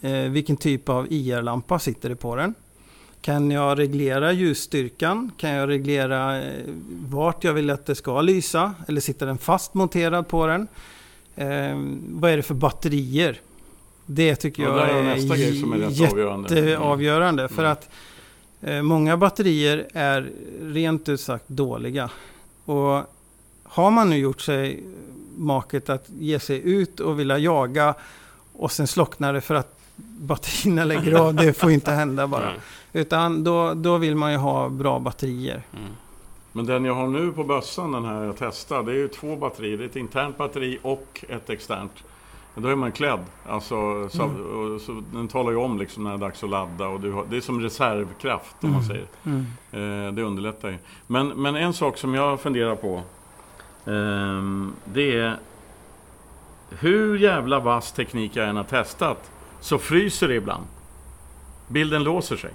eh, 0.00 0.12
vilken 0.12 0.56
typ 0.56 0.88
av 0.88 1.06
IR-lampa 1.10 1.78
sitter 1.78 2.08
det 2.08 2.16
på 2.16 2.36
den. 2.36 2.54
Kan 3.22 3.50
jag 3.50 3.78
reglera 3.78 4.32
ljusstyrkan? 4.32 5.30
Kan 5.36 5.50
jag 5.50 5.68
reglera 5.68 6.42
eh, 6.42 6.64
vart 7.08 7.44
jag 7.44 7.52
vill 7.52 7.70
att 7.70 7.86
det 7.86 7.94
ska 7.94 8.20
lysa? 8.20 8.74
Eller 8.88 9.00
sitter 9.00 9.26
den 9.26 9.38
fast 9.38 9.74
monterad 9.74 10.28
på 10.28 10.46
den? 10.46 10.68
Eh, 11.36 11.80
vad 12.08 12.30
är 12.30 12.36
det 12.36 12.42
för 12.42 12.54
batterier? 12.54 13.40
Det 14.06 14.36
tycker 14.36 14.62
jag 14.62 14.90
är, 14.90 15.02
nästa 15.02 15.36
grej 15.36 15.60
som 15.60 15.72
är 15.72 15.76
jätteavgörande. 15.76 17.42
Mm. 17.42 17.54
För 17.54 17.64
att 17.64 17.88
eh, 18.60 18.82
många 18.82 19.16
batterier 19.16 19.88
är 19.92 20.30
rent 20.62 21.08
ut 21.08 21.20
sagt 21.20 21.48
dåliga. 21.48 22.10
Och 22.64 23.02
har 23.62 23.90
man 23.90 24.10
nu 24.10 24.16
gjort 24.16 24.40
sig 24.40 24.82
maket 25.36 25.90
att 25.90 26.06
ge 26.18 26.40
sig 26.40 26.60
ut 26.64 27.00
och 27.00 27.20
vilja 27.20 27.38
jaga 27.38 27.94
och 28.52 28.72
sen 28.72 28.86
slocknar 28.86 29.32
det 29.32 29.40
för 29.40 29.54
att 29.54 29.81
batterierna 29.96 30.84
lägger 30.84 31.14
av. 31.14 31.34
Det 31.34 31.52
får 31.52 31.70
inte 31.70 31.90
hända 31.90 32.26
bara. 32.26 32.52
Utan 32.92 33.44
då, 33.44 33.74
då 33.74 33.98
vill 33.98 34.16
man 34.16 34.32
ju 34.32 34.38
ha 34.38 34.68
bra 34.68 34.98
batterier. 34.98 35.62
Mm. 35.76 35.90
Men 36.52 36.66
den 36.66 36.84
jag 36.84 36.94
har 36.94 37.06
nu 37.06 37.32
på 37.32 37.44
bössan, 37.44 37.92
den 37.92 38.04
här 38.04 38.24
jag 38.24 38.34
testar, 38.38 38.82
det 38.82 38.92
är 38.92 38.96
ju 38.96 39.08
två 39.08 39.36
batterier. 39.36 39.78
Det 39.78 39.84
är 39.84 39.88
ett 39.88 39.96
internt 39.96 40.38
batteri 40.38 40.78
och 40.82 41.24
ett 41.28 41.50
externt. 41.50 41.92
Då 42.54 42.68
är 42.68 42.74
man 42.74 42.92
klädd. 42.92 43.20
Alltså, 43.48 44.08
så, 44.08 44.22
mm. 44.22 44.80
så, 44.80 45.02
den 45.12 45.28
talar 45.28 45.50
ju 45.50 45.56
om 45.56 45.78
liksom 45.78 46.04
när 46.04 46.10
det 46.10 46.16
är 46.16 46.20
dags 46.20 46.44
att 46.44 46.50
ladda. 46.50 46.88
Och 46.88 47.00
har, 47.00 47.26
det 47.30 47.36
är 47.36 47.40
som 47.40 47.60
reservkraft 47.60 48.56
om 48.60 48.72
man 48.72 48.82
mm. 48.82 48.88
säger. 48.88 49.06
Mm. 49.24 50.08
Eh, 50.08 50.14
det 50.14 50.22
underlättar 50.22 50.68
ju. 50.68 50.78
Men, 51.06 51.28
men 51.28 51.56
en 51.56 51.72
sak 51.72 51.98
som 51.98 52.14
jag 52.14 52.40
funderar 52.40 52.74
på. 52.74 52.94
Eh, 53.86 54.42
det 54.84 55.18
är 55.18 55.36
hur 56.70 57.18
jävla 57.18 57.60
vass 57.60 57.92
teknik 57.92 58.36
jag 58.36 58.48
än 58.48 58.56
har 58.56 58.64
testat. 58.64 59.30
Så 59.62 59.78
fryser 59.78 60.28
det 60.28 60.34
ibland. 60.34 60.66
Bilden 61.68 62.04
låser 62.04 62.36
sig. 62.36 62.50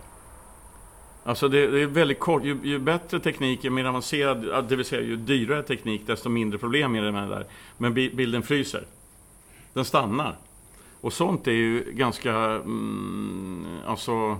Alltså 1.23 1.47
det, 1.47 1.67
det, 1.67 1.81
är 1.81 1.87
väldigt 1.87 2.19
kort. 2.19 2.43
Ju, 2.43 2.59
ju, 2.63 2.79
bättre 2.79 3.19
teknik, 3.19 3.63
ju 3.63 3.69
mer 3.69 3.85
avancerad, 3.85 4.65
det 4.69 4.75
vill 4.75 4.85
säga 4.85 5.01
ju 5.01 5.15
dyrare 5.15 5.63
teknik, 5.63 6.07
desto 6.07 6.29
mindre 6.29 6.57
problem 6.57 6.95
är 6.95 7.01
det 7.01 7.11
med 7.11 7.23
det 7.23 7.35
där. 7.35 7.45
Men 7.77 7.93
bilden 7.93 8.43
fryser. 8.43 8.83
Den 9.73 9.85
stannar. 9.85 10.37
Och 11.01 11.13
sånt 11.13 11.47
är 11.47 11.51
ju 11.51 11.91
ganska, 11.91 12.33
mm, 12.33 13.65
alltså... 13.85 14.37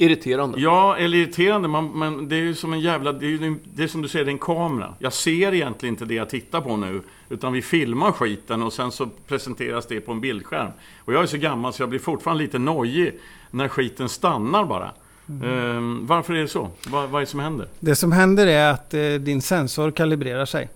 Irriterande. 0.00 0.60
Ja, 0.60 0.96
eller 0.96 1.18
irriterande. 1.18 1.68
Man, 1.68 1.98
men 1.98 2.28
det 2.28 2.36
är 2.36 2.40
ju 2.40 2.54
som 2.54 2.72
en 2.72 2.80
jävla... 2.80 3.12
Det 3.12 3.26
är, 3.26 3.30
ju, 3.30 3.56
det 3.64 3.82
är 3.82 3.88
som 3.88 4.02
du 4.02 4.08
säger, 4.08 4.24
det 4.24 4.30
är 4.30 4.32
en 4.32 4.38
kamera. 4.38 4.94
Jag 4.98 5.12
ser 5.12 5.54
egentligen 5.54 5.94
inte 5.94 6.04
det 6.04 6.14
jag 6.14 6.30
tittar 6.30 6.60
på 6.60 6.76
nu. 6.76 7.02
Utan 7.28 7.52
vi 7.52 7.62
filmar 7.62 8.12
skiten 8.12 8.62
och 8.62 8.72
sen 8.72 8.92
så 8.92 9.08
presenteras 9.26 9.86
det 9.86 10.00
på 10.00 10.12
en 10.12 10.20
bildskärm. 10.20 10.70
Och 11.04 11.12
jag 11.12 11.22
är 11.22 11.26
så 11.26 11.36
gammal 11.36 11.72
så 11.72 11.82
jag 11.82 11.88
blir 11.88 11.98
fortfarande 11.98 12.42
lite 12.42 12.58
nojig 12.58 13.14
när 13.50 13.68
skiten 13.68 14.08
stannar 14.08 14.64
bara. 14.64 14.90
Mm. 15.28 16.06
varför 16.06 16.34
är 16.34 16.42
det 16.42 16.48
så? 16.48 16.70
Vad, 16.86 17.10
vad 17.10 17.22
är 17.22 17.26
det 17.26 17.30
som 17.30 17.40
händer? 17.40 17.68
Det 17.80 17.96
som 17.96 18.12
händer 18.12 18.46
är 18.46 18.72
att 18.72 18.94
eh, 18.94 19.12
din 19.12 19.42
sensor 19.42 19.90
kalibrerar 19.90 20.46
sig. 20.46 20.68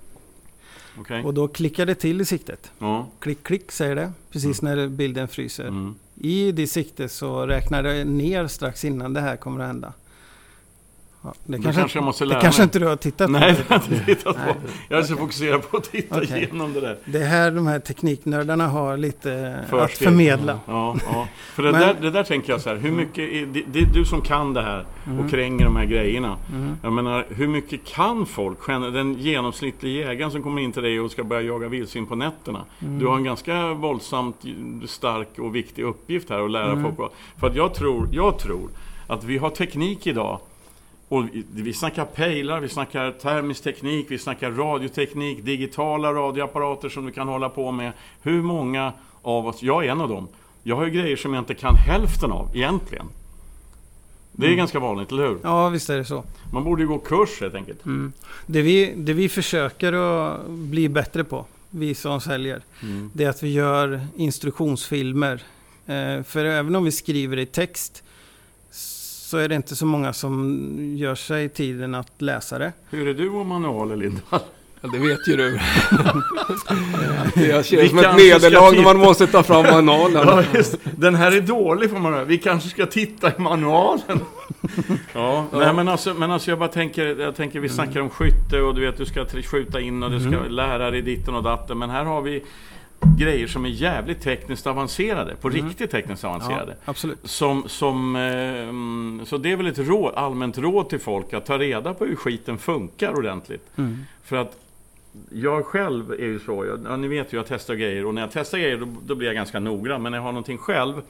Okay. 1.00 1.22
Och 1.22 1.34
då 1.34 1.48
klickar 1.48 1.86
det 1.86 1.94
till 1.94 2.20
i 2.20 2.24
siktet. 2.24 2.72
Ja. 2.78 3.08
Klick, 3.18 3.42
klick 3.42 3.72
säger 3.72 3.96
det. 3.96 4.12
Precis 4.30 4.62
mm. 4.62 4.76
när 4.78 4.88
bilden 4.88 5.28
fryser. 5.28 5.68
Mm. 5.68 5.94
I 6.14 6.52
det 6.52 6.66
sikte 6.66 7.08
så 7.08 7.46
räknar 7.46 7.82
det 7.82 8.04
ner 8.04 8.46
strax 8.46 8.84
innan 8.84 9.12
det 9.12 9.20
här 9.20 9.36
kommer 9.36 9.60
att 9.60 9.66
hända. 9.66 9.92
Ja, 11.24 11.34
det, 11.44 11.62
kanske, 11.62 11.80
kanske 11.80 11.98
jag 11.98 12.04
måste 12.04 12.24
lära 12.24 12.38
det 12.38 12.42
kanske 12.42 12.62
inte 12.62 12.78
du 12.78 12.86
har 12.86 12.96
tittat 12.96 13.26
på? 13.26 13.32
Nej, 13.32 13.56
det 13.68 13.74
har 13.74 13.82
inte 13.82 14.04
tittat 14.04 14.36
på. 14.36 14.54
Jag 14.88 14.98
är 14.98 15.02
så 15.02 15.16
fokuserad 15.16 15.70
på 15.70 15.76
att 15.76 15.84
titta 15.92 16.16
okay. 16.20 16.38
igenom 16.38 16.72
det 16.72 16.80
där. 16.80 16.98
Det 17.04 17.18
är 17.18 17.26
här 17.26 17.50
de 17.50 17.66
här 17.66 17.78
tekniknördarna 17.78 18.68
har 18.68 18.96
lite 18.96 19.58
Försteg. 19.68 19.80
att 19.80 19.92
förmedla. 19.92 20.58
Ja, 20.66 20.96
ja. 21.12 21.28
För 21.54 21.62
det, 21.62 21.72
Men, 21.72 21.80
där, 21.80 21.96
det 22.00 22.10
där 22.10 22.24
tänker 22.24 22.52
jag 22.52 22.60
så 22.60 22.68
här, 22.68 22.76
hur 22.76 22.92
mycket 22.92 23.18
är, 23.18 23.46
det, 23.46 23.62
det 23.66 23.78
är 23.78 23.86
du 23.86 24.04
som 24.04 24.20
kan 24.20 24.54
det 24.54 24.62
här 24.62 24.84
och 25.04 25.10
mm. 25.10 25.28
kränger 25.28 25.64
de 25.64 25.76
här 25.76 25.84
grejerna. 25.84 26.36
Mm. 26.52 26.76
Jag 26.82 26.92
menar, 26.92 27.26
hur 27.28 27.48
mycket 27.48 27.84
kan 27.84 28.26
folk, 28.26 28.66
den 28.66 29.14
genomsnittliga 29.14 30.08
jägaren 30.08 30.30
som 30.30 30.42
kommer 30.42 30.62
in 30.62 30.72
till 30.72 30.82
dig 30.82 31.00
och 31.00 31.10
ska 31.10 31.24
börja 31.24 31.42
jaga 31.42 31.68
vildsvin 31.68 32.06
på 32.06 32.16
nätterna. 32.16 32.64
Mm. 32.80 32.98
Du 32.98 33.06
har 33.06 33.16
en 33.16 33.24
ganska 33.24 33.74
våldsamt 33.74 34.44
stark 34.86 35.38
och 35.38 35.54
viktig 35.54 35.82
uppgift 35.82 36.30
här 36.30 36.44
att 36.44 36.50
lära 36.50 36.72
mm. 36.72 36.96
folk. 36.96 37.12
För 37.40 37.46
att 37.46 37.56
jag 37.56 37.74
tror, 37.74 38.08
jag 38.12 38.38
tror 38.38 38.68
att 39.06 39.24
vi 39.24 39.38
har 39.38 39.50
teknik 39.50 40.06
idag 40.06 40.40
och 41.12 41.24
vi 41.54 41.72
snackar 41.72 42.04
pejlar, 42.04 42.60
vi 42.60 42.68
snackar 42.68 43.12
termisk 43.12 43.62
teknik, 43.62 44.06
vi 44.08 44.18
snackar 44.18 44.50
radioteknik, 44.50 45.44
digitala 45.44 46.12
radioapparater 46.12 46.88
som 46.88 47.06
du 47.06 47.12
kan 47.12 47.28
hålla 47.28 47.48
på 47.48 47.70
med. 47.70 47.92
Hur 48.22 48.42
många 48.42 48.92
av 49.22 49.46
oss, 49.46 49.62
jag 49.62 49.84
är 49.86 49.90
en 49.90 50.00
av 50.00 50.08
dem, 50.08 50.28
jag 50.62 50.76
har 50.76 50.84
ju 50.84 50.90
grejer 50.90 51.16
som 51.16 51.34
jag 51.34 51.40
inte 51.40 51.54
kan 51.54 51.76
hälften 51.76 52.32
av 52.32 52.56
egentligen. 52.56 53.06
Det 54.32 54.44
är 54.44 54.48
mm. 54.48 54.58
ganska 54.58 54.78
vanligt, 54.78 55.12
eller 55.12 55.28
hur? 55.28 55.38
Ja, 55.42 55.68
visst 55.68 55.90
är 55.90 55.96
det 55.96 56.04
så. 56.04 56.24
Man 56.52 56.64
borde 56.64 56.82
ju 56.82 56.88
gå 56.88 56.98
kurs 56.98 57.40
helt 57.40 57.54
enkelt. 57.54 57.84
Mm. 57.84 58.12
Det, 58.46 58.62
vi, 58.62 58.94
det 58.96 59.12
vi 59.12 59.28
försöker 59.28 59.92
att 59.92 60.46
bli 60.48 60.88
bättre 60.88 61.24
på, 61.24 61.46
vi 61.70 61.94
som 61.94 62.20
säljer, 62.20 62.62
mm. 62.82 63.10
det 63.14 63.24
är 63.24 63.28
att 63.28 63.42
vi 63.42 63.52
gör 63.52 64.06
instruktionsfilmer. 64.16 65.42
Eh, 65.86 66.22
för 66.22 66.44
även 66.44 66.76
om 66.76 66.84
vi 66.84 66.92
skriver 66.92 67.38
i 67.38 67.46
text 67.46 68.02
så 69.32 69.38
är 69.38 69.48
det 69.48 69.54
inte 69.54 69.76
så 69.76 69.86
många 69.86 70.12
som 70.12 70.96
gör 70.96 71.14
sig 71.14 71.48
tiden 71.48 71.94
att 71.94 72.12
läsa 72.22 72.58
det. 72.58 72.72
Hur 72.90 73.08
är 73.08 73.14
du 73.14 73.28
och 73.28 73.46
manualer, 73.46 73.96
Linda? 73.96 74.20
Ja, 74.30 74.40
det 74.92 74.98
vet 74.98 75.28
ju 75.28 75.36
du. 75.36 75.50
det 77.34 77.66
känns 77.66 77.90
som 77.90 77.98
Vi 78.16 78.30
ett 78.30 78.42
nederlag 78.42 78.72
när 78.72 78.82
man 78.82 78.98
måste 78.98 79.26
ta 79.26 79.42
fram 79.42 79.62
manualen. 79.62 80.22
Ja, 80.26 80.42
just, 80.54 80.76
den 80.96 81.14
här 81.14 81.32
är 81.32 81.40
dålig 81.40 81.90
får 81.90 81.98
man 81.98 82.12
höra. 82.12 82.24
Vi 82.24 82.38
kanske 82.38 82.68
ska 82.68 82.86
titta 82.86 83.28
i 83.36 83.40
manualen. 83.40 84.20
Ja, 85.12 85.46
Nej, 85.52 85.74
men, 85.74 85.88
alltså, 85.88 86.14
men 86.14 86.30
alltså 86.30 86.50
jag 86.50 86.58
bara 86.58 86.68
tänker, 86.68 87.20
jag 87.20 87.36
tänker 87.36 87.60
vi 87.60 87.68
snackar 87.68 88.00
om 88.00 88.10
skytte 88.10 88.60
och 88.60 88.74
du 88.74 88.80
vet 88.80 88.98
du 88.98 89.06
ska 89.06 89.26
skjuta 89.26 89.80
in 89.80 90.02
och 90.02 90.10
du 90.10 90.20
ska 90.20 90.42
lära 90.48 90.90
dig 90.90 91.02
ditten 91.02 91.34
och 91.34 91.42
datten. 91.42 91.78
Men 91.78 91.90
här 91.90 92.04
har 92.04 92.22
vi 92.22 92.42
grejer 93.18 93.46
som 93.46 93.64
är 93.64 93.68
jävligt 93.68 94.20
tekniskt 94.20 94.66
avancerade. 94.66 95.36
På 95.36 95.48
riktigt 95.48 95.90
tekniskt 95.90 96.22
Ja, 96.22 96.28
avancerade. 96.28 96.76
absolut. 96.84 97.18
Som, 97.24 97.68
som, 97.68 98.16
eh, 98.16 98.22
mm, 98.22 99.20
så 99.26 99.38
det 99.38 99.52
är 99.52 99.56
väl 99.56 99.66
ett 99.66 99.78
råd, 99.78 100.14
allmänt 100.14 100.58
råd 100.58 100.88
till 100.88 101.00
folk 101.00 101.32
att 101.32 101.46
ta 101.46 101.58
reda 101.58 101.94
på 101.94 102.04
hur 102.04 102.16
skiten 102.16 102.58
funkar 102.58 103.18
ordentligt. 103.18 103.68
Mm. 103.76 103.98
För 104.24 104.36
att 104.36 104.56
jag 105.30 105.64
själv 105.66 106.12
är 106.12 106.16
ju 106.16 106.40
så, 106.40 106.64
jag, 106.64 106.80
ja, 106.84 106.96
ni 106.96 107.08
vet 107.08 107.32
ju 107.32 107.36
jag 107.36 107.46
testar 107.48 107.74
grejer 107.74 108.06
och 108.06 108.14
när 108.14 108.22
jag 108.22 108.30
testar 108.32 108.58
grejer 108.58 108.76
då, 108.76 108.86
då 109.06 109.14
blir 109.14 109.28
jag 109.28 109.34
ganska 109.34 109.60
noggrann. 109.60 110.02
Men 110.02 110.12
när 110.12 110.18
jag 110.18 110.22
har 110.22 110.32
någonting 110.32 110.58
själv 110.58 111.02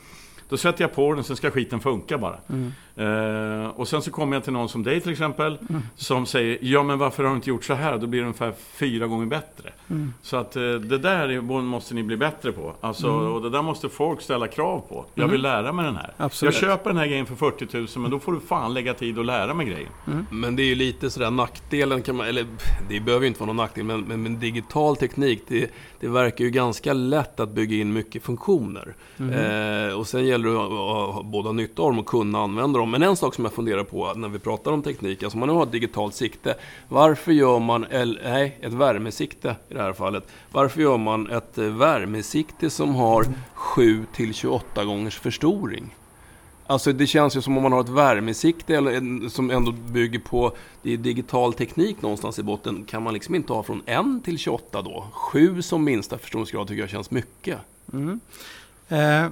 då 0.53 0.57
sätter 0.57 0.85
jag 0.85 0.95
på 0.95 1.15
den, 1.15 1.25
sen 1.25 1.37
ska 1.37 1.51
skiten 1.51 1.81
funka 1.81 2.19
bara. 2.19 2.39
Mm. 2.49 2.73
Eh, 2.97 3.67
och 3.77 3.89
sen 3.89 4.03
så 4.03 4.11
kommer 4.11 4.37
jag 4.37 4.45
till 4.45 4.53
någon 4.53 4.69
som 4.69 4.83
dig 4.83 5.01
till 5.01 5.13
exempel, 5.13 5.59
som 5.97 6.27
säger 6.27 6.59
Ja 6.61 6.83
men 6.83 6.99
varför 6.99 7.23
har 7.25 7.31
du 7.31 7.37
inte 7.37 7.51
gjort 7.51 7.65
så 7.65 7.75
här? 7.75 7.99
Då 7.99 8.07
blir 8.07 8.21
det 8.21 8.27
ungefär 8.27 8.53
fyra 8.75 9.07
gånger 9.07 9.27
bättre. 9.27 9.71
Mm. 9.91 10.13
Så 10.23 10.37
att 10.37 10.57
eh, 10.57 10.63
det 10.63 10.99
där 10.99 11.29
är- 11.29 11.41
måste 11.63 11.95
ni 11.95 12.03
bli 12.03 12.17
bättre 12.17 12.53
på. 12.53 12.73
Alltså, 12.81 13.09
Och 13.11 13.43
det 13.43 13.51
där 13.51 13.63
måste 13.63 13.89
folk 13.89 14.21
ställa 14.23 14.49
krav 14.49 14.83
på. 14.89 15.05
Jag 15.15 15.29
vill 15.29 15.43
lära 15.43 15.73
mig 15.73 15.85
den 15.85 15.97
här. 15.97 16.13
Absolut. 16.17 16.55
Jag 16.55 16.61
köper 16.61 16.91
den 16.91 16.97
här 16.97 17.07
grejen 17.07 17.27
för 17.27 17.35
40 17.35 17.67
000 17.79 17.87
men 17.97 18.11
då 18.11 18.19
får 18.19 18.33
du 18.33 18.41
fan 18.41 18.75
lägga 18.75 18.95
tid 18.95 19.19
och 19.19 19.25
lära 19.25 19.55
mig 19.55 19.67
grejen. 19.67 19.91
Men 20.31 20.57
det 20.57 20.63
är 20.63 20.67
ju 20.67 20.75
lite 20.75 21.11
sådär 21.11 21.31
nackdelen 21.31 22.03
kan 22.03 22.17
man, 22.17 22.27
eller 22.27 22.47
det 22.89 23.01
behöver 23.01 23.23
ju 23.25 23.29
inte 23.29 23.41
vara 23.41 23.47
någon 23.47 23.57
nackdel, 23.57 23.85
men, 23.85 24.01
men, 24.01 24.23
men 24.23 24.41
digital 24.41 24.97
teknik, 24.97 25.43
det, 25.49 25.71
det 26.01 26.09
verkar 26.09 26.45
ju 26.45 26.51
ganska 26.51 26.93
lätt 26.93 27.41
att 27.41 27.51
bygga 27.51 27.77
in 27.77 27.93
mycket 27.93 28.23
funktioner. 28.23 28.95
Eh, 29.19 29.99
och 29.99 30.07
sen 30.07 30.27
gäller 30.27 30.49
det 30.49 31.19
att 31.19 31.27
både 31.27 31.49
ha 31.49 31.53
nytta 31.53 31.83
av 31.83 31.89
dem 31.91 31.99
och 31.99 32.07
kunna 32.07 32.39
använda 32.43 32.79
dem. 32.79 32.82
Men 32.87 33.03
en 33.03 33.17
sak 33.17 33.35
som 33.35 33.45
jag 33.45 33.53
funderar 33.53 33.85
på 33.85 34.15
när 34.15 34.29
vi 34.29 34.39
pratar 34.39 34.73
om 34.73 34.83
teknik, 34.83 35.23
alltså 35.23 35.37
om 35.37 35.41
man 35.41 35.49
nu 35.49 35.55
har 35.55 35.63
ett 35.63 35.73
digitalt 35.73 36.15
sikte, 36.15 36.55
varför 36.89 37.33
gör 37.33 37.59
man, 37.59 37.85
eller 37.85 38.23
nej, 38.25 38.59
ett 38.61 38.73
värmesikte 38.73 39.57
i 39.69 39.75
det 39.75 39.83
här 39.83 39.93
fallet, 39.93 40.29
varför 40.53 40.81
gör 40.81 40.99
man 40.99 41.31
ett 41.31 41.59
eh, 41.59 41.65
värmesikte 41.65 42.71
som 42.71 42.95
har 42.95 43.25
7 43.55 44.07
till 44.13 44.35
28 44.35 44.85
gångers 44.85 45.19
förstoring? 45.19 45.95
Alltså 46.67 46.93
det 46.93 47.07
känns 47.07 47.37
ju 47.37 47.43
som 47.43 47.57
om 47.57 47.63
man 47.63 47.73
har 47.73 47.81
ett 47.81 47.89
värmesikte 47.89 48.77
eller 48.77 48.93
en, 48.93 49.31
som 49.31 49.51
ändå 49.51 49.73
bygger 49.73 50.19
på 50.19 50.57
det 50.83 50.93
är 50.93 50.97
digital 50.97 51.53
teknik 51.53 52.03
någonstans 52.03 52.39
i 52.39 52.43
botten. 52.43 52.85
Kan 52.85 53.03
man 53.03 53.15
liksom 53.15 53.35
inte 53.35 53.53
ha 53.53 53.63
från 53.63 53.83
1 53.87 54.25
till 54.25 54.39
28 54.39 54.83
då? 54.83 55.07
7 55.13 55.63
som 55.63 55.85
minsta 55.85 56.19
förstoringsgrad 56.19 56.69
tycker 56.69 56.81
jag 56.81 56.91
känns 56.91 57.11
mycket. 57.11 57.59
Mm. 57.93 58.21
Eh, 58.89 59.27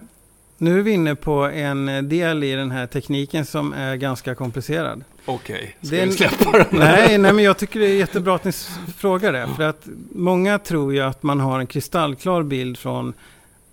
nu 0.60 0.78
är 0.78 0.82
vi 0.82 0.90
inne 0.90 1.14
på 1.14 1.32
en 1.44 2.08
del 2.08 2.44
i 2.44 2.52
den 2.52 2.70
här 2.70 2.86
tekniken 2.86 3.44
som 3.46 3.72
är 3.72 3.96
ganska 3.96 4.34
komplicerad. 4.34 5.04
Okej, 5.26 5.76
ska 5.82 5.96
Det 5.96 6.06
vi 6.06 6.12
släppa 6.12 6.52
den? 6.52 6.66
Nej, 6.70 7.18
nej, 7.18 7.32
men 7.32 7.44
jag 7.44 7.58
tycker 7.58 7.80
det 7.80 7.86
är 7.86 7.94
jättebra 7.96 8.34
att 8.34 8.44
ni 8.44 8.52
frågar 8.96 9.32
det. 9.32 9.48
För 9.56 9.62
att 9.62 9.88
många 10.14 10.58
tror 10.58 10.94
ju 10.94 11.00
att 11.00 11.22
man 11.22 11.40
har 11.40 11.60
en 11.60 11.66
kristallklar 11.66 12.42
bild 12.42 12.78
från 12.78 13.12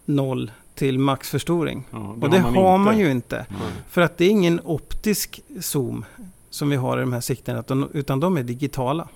noll 0.06 0.52
till 0.76 1.00
maxförstoring. 1.00 1.84
Ja, 1.91 2.15
Och 2.21 2.30
det 2.30 2.39
har 2.39 2.78
man, 2.78 2.93
inte. 2.93 3.04
ju 3.04 3.12
inte. 3.12 3.45
Nej. 3.50 3.60
För 3.89 4.02
att 4.02 4.17
det 4.17 4.26
är 4.26 4.30
ingen 4.30 4.60
optisk 4.63 5.41
zoom 5.62 6.06
som 6.50 6.69
vi 6.69 6.76
har 6.76 6.97
i 6.97 7.02
de 7.02 7.13
här 7.13 7.21
siktena, 7.21 7.63
utan- 7.93 8.19
de 8.19 8.38
är 8.38 8.43
digitala. 8.43 9.08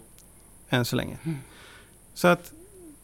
Än 0.69 0.86
så 0.86 0.95
länge. 0.95 1.17
Så 2.13 2.27
att 2.27 2.51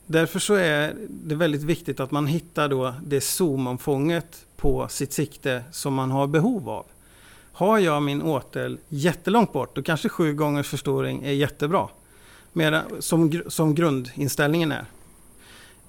därför 0.06 0.39
så 0.39 0.53
är 0.53 0.93
det 1.10 1.36
väldigt 1.36 1.63
viktigt 1.63 1.99
att 1.99 2.12
man 2.12 2.27
hittar 2.27 2.69
då 2.69 2.93
det 3.06 3.21
zoomomfånget 3.21 4.45
på 4.58 4.88
sitt 4.88 5.13
sikte 5.13 5.63
som 5.72 5.93
man 5.93 6.12
har 6.12 6.28
behov 6.28 6.70
av. 6.70 6.86
Har 7.52 7.80
jag 7.80 8.04
min 8.04 8.22
åtel 8.22 8.80
jättelångt 8.89 9.54
bort, 9.54 9.76
då 9.76 9.84
kanske 9.84 10.10
sju 10.10 10.34
gångers 10.34 10.67
förstoring 10.67 11.24
är 11.24 11.32
jättebra. 11.32 11.88
Medan, 12.54 12.84
som, 13.00 13.41
som 13.48 13.76
grundinställningen 13.76 14.72
är. 14.72 14.86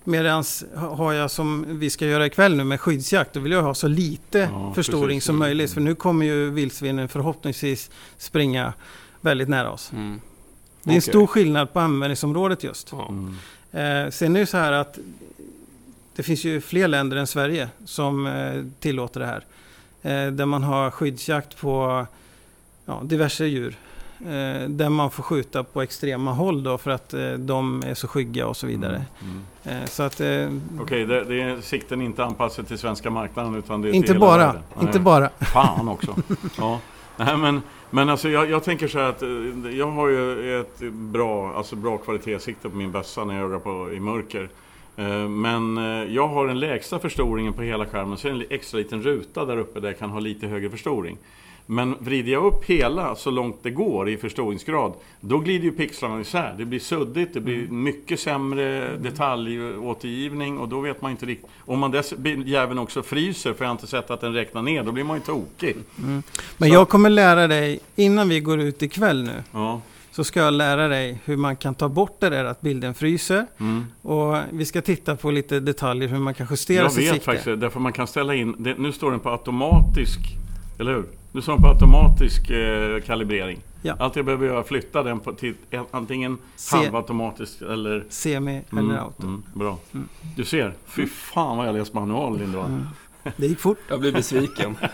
Medan 0.04 0.44
har 0.74 1.12
jag 1.12 1.30
som 1.30 1.66
vi 1.68 1.90
ska 1.90 2.06
göra 2.06 2.26
ikväll 2.26 2.56
nu 2.56 2.64
med 2.64 2.80
skyddsjakt, 2.80 3.32
då 3.32 3.40
vill 3.40 3.52
jag 3.52 3.62
ha 3.62 3.74
så 3.74 3.88
lite 3.88 4.38
Ja, 4.38 4.72
förstoring 4.74 5.16
precis. 5.16 5.24
som 5.24 5.38
möjligt. 5.38 5.72
För 5.72 5.80
nu 5.80 5.94
kommer 5.94 6.26
ju 6.26 6.50
vildsvinen 6.50 7.08
förhoppningsvis 7.08 7.90
springa 8.18 8.72
väldigt 9.20 9.48
nära 9.48 9.70
oss. 9.70 9.92
Mm. 9.92 10.20
Det 10.82 10.90
är 10.90 10.94
en 10.94 11.02
stor 11.02 11.26
skillnad 11.26 11.72
på 11.72 11.80
användningsområdet 11.80 12.64
just. 12.64 12.92
Mm. 12.92 13.36
Eh, 13.72 14.10
sen 14.10 14.36
är 14.36 14.40
det 14.40 14.46
så 14.46 14.56
här 14.56 14.72
att 14.72 14.98
det 16.18 16.22
finns 16.22 16.44
ju 16.44 16.60
fler 16.60 16.88
länder 16.88 17.16
än 17.16 17.26
Sverige 17.26 17.68
som 17.84 18.26
eh, 18.26 18.64
tillåter 18.80 19.20
det 19.20 19.26
här. 19.26 19.44
Eh, 20.02 20.32
där 20.32 20.46
man 20.46 20.62
har 20.62 20.90
skyddsjakt 20.90 21.60
på 21.60 22.06
ja, 22.84 23.00
diverse 23.04 23.44
djur. 23.46 23.76
Eh, 24.20 24.68
där 24.68 24.88
man 24.88 25.10
får 25.10 25.22
skjuta 25.22 25.64
på 25.64 25.82
extrema 25.82 26.32
håll 26.32 26.62
då 26.62 26.78
för 26.78 26.90
att 26.90 27.14
de 27.38 27.82
är 27.86 27.94
så 27.94 28.08
skygga 28.08 28.46
och 28.46 28.56
så 28.56 28.66
vidare. 28.66 29.04
Mm. 29.22 29.86
Så 29.86 30.02
att... 30.02 30.20
Eh, 30.20 30.48
Okej, 30.80 31.06
det, 31.06 31.24
det 31.24 31.42
är 31.42 31.60
sikten 31.60 32.02
inte 32.02 32.24
anpassad 32.24 32.68
till 32.68 32.78
svenska 32.78 33.10
marknaden 33.10 33.54
utan 33.54 33.82
det 33.82 33.88
är 33.88 33.92
inte 33.92 34.14
bara, 34.14 34.46
världen. 34.46 34.62
inte 34.80 35.00
bara. 35.00 35.30
Fan 35.40 35.88
också. 35.88 36.16
Ja. 36.58 36.80
Nej, 37.16 37.36
men, 37.36 37.62
men 37.90 38.08
alltså 38.08 38.28
jag, 38.28 38.50
jag 38.50 38.64
tänker 38.64 38.88
så 38.88 38.98
här 38.98 39.08
att 39.08 39.22
jag 39.74 39.90
har 39.90 40.08
ju 40.08 40.60
ett 40.60 40.80
bra, 40.92 41.52
alltså 41.56 41.76
bra 41.76 41.98
kvalitetssikte 41.98 42.68
på 42.68 42.76
min 42.76 42.92
bössa 42.92 43.24
när 43.24 43.34
jag 43.34 43.42
jagar 43.42 43.58
på, 43.58 43.92
i 43.92 44.00
mörker. 44.00 44.48
Eh, 44.98 45.28
Men 45.28 45.78
eh, 45.78 46.14
jag 46.14 46.28
har 46.28 46.46
den 46.46 46.60
lägsta 46.60 46.98
förstoringen 46.98 47.52
på 47.52 47.62
hela 47.62 47.86
skärmen, 47.86 48.18
så 48.18 48.28
är 48.28 48.32
det 48.32 48.38
en 48.38 48.46
extra 48.50 48.78
liten 48.78 49.02
ruta 49.02 49.44
där 49.44 49.56
uppe 49.58 49.80
där 49.80 49.88
jag 49.88 49.98
kan 49.98 50.10
ha 50.10 50.20
lite 50.20 50.46
högre 50.46 50.70
förstoring. 50.70 51.16
Men 51.70 51.94
vrider 51.98 52.32
jag 52.32 52.44
upp 52.44 52.64
hela 52.64 53.14
så 53.16 53.30
långt 53.30 53.56
det 53.62 53.70
går 53.70 54.08
i 54.08 54.16
förstoringsgrad, 54.16 54.92
då 55.20 55.38
glider 55.38 55.64
ju 55.64 55.72
pixlarna 55.72 56.20
isär. 56.20 56.54
Det 56.58 56.64
blir 56.64 56.80
suddigt, 56.80 57.34
det 57.34 57.40
blir 57.40 57.68
mycket 57.68 58.20
sämre 58.20 58.96
detaljåtergivning 58.96 60.58
och 60.58 60.68
då 60.68 60.80
vet 60.80 61.02
man 61.02 61.10
inte 61.10 61.26
riktigt. 61.26 61.50
Om 61.60 61.78
man 61.78 61.94
jäveln 62.46 62.78
också 62.78 63.02
fryser, 63.02 63.52
för 63.52 63.64
jag 63.64 63.68
har 63.68 63.72
inte 63.74 63.86
sett 63.86 64.10
att 64.10 64.20
den 64.20 64.34
räknar 64.34 64.62
ner, 64.62 64.82
då 64.82 64.92
blir 64.92 65.04
man 65.04 65.16
ju 65.16 65.22
tokig. 65.22 65.76
Men 65.96 66.22
Så- 66.58 66.66
jag 66.74 66.88
kommer 66.88 67.10
lära 67.10 67.46
dig, 67.46 67.80
innan 67.96 68.28
vi 68.28 68.40
går 68.40 68.60
ut 68.60 68.82
ikväll 68.82 69.22
nu, 69.24 69.42
Ja. 69.52 69.80
Så 70.18 70.24
ska 70.24 70.40
jag 70.40 70.52
lära 70.54 70.88
dig 70.88 71.20
hur 71.24 71.36
man 71.36 71.56
kan 71.56 71.74
ta 71.74 71.88
bort 71.88 72.16
det 72.20 72.28
där 72.30 72.44
att 72.44 72.60
bilden 72.60 72.94
fryser. 72.94 73.46
Mm. 73.58 73.86
Och 74.02 74.36
vi 74.52 74.64
ska 74.64 74.82
titta 74.82 75.16
på 75.16 75.30
lite 75.30 75.60
detaljer 75.60 76.08
hur 76.08 76.18
man 76.18 76.34
kan 76.34 76.46
justera 76.50 76.82
Jag 76.82 76.92
sitt 76.92 77.02
vet 77.04 77.10
sikte. 77.12 77.24
faktiskt 77.24 77.44
det, 77.44 77.56
därför 77.56 77.80
man 77.80 77.92
kan 77.92 78.06
ställa 78.06 78.34
in, 78.34 78.54
det, 78.58 78.78
nu 78.78 78.92
står 78.92 79.10
den 79.10 79.20
på 79.20 79.30
automatisk, 79.30 80.18
eller 80.78 80.94
hur? 80.94 81.04
Nu 81.32 81.42
står 81.42 81.52
den 81.52 81.62
på 81.62 81.68
automatisk 81.68 82.50
eh, 82.50 83.00
kalibrering. 83.00 83.58
Ja. 83.82 83.96
Allt 83.98 84.16
jag 84.16 84.24
behöver 84.24 84.46
göra 84.46 84.58
är 84.58 84.62
flytta 84.62 85.02
den 85.02 85.20
på, 85.20 85.32
till 85.32 85.54
en- 85.70 85.84
antingen 85.90 86.38
Se- 86.56 86.76
halvautomatisk 86.76 87.60
eller... 87.62 88.04
Semi 88.08 88.62
Mm, 88.72 88.90
eller 88.90 88.98
auto. 89.00 89.22
mm, 89.22 89.42
bra. 89.54 89.78
Mm. 89.94 90.08
Du 90.36 90.44
ser, 90.44 90.74
fy 90.86 91.06
fan 91.06 91.56
vad 91.56 91.68
jag 91.68 91.74
läst 91.74 91.94
manual 91.94 92.38
Linda. 92.38 92.64
Mm. 92.64 92.86
Det 93.36 93.46
gick 93.46 93.60
fort. 93.60 93.78
Jag 93.88 94.00
blir 94.00 94.12
besviken. 94.12 94.76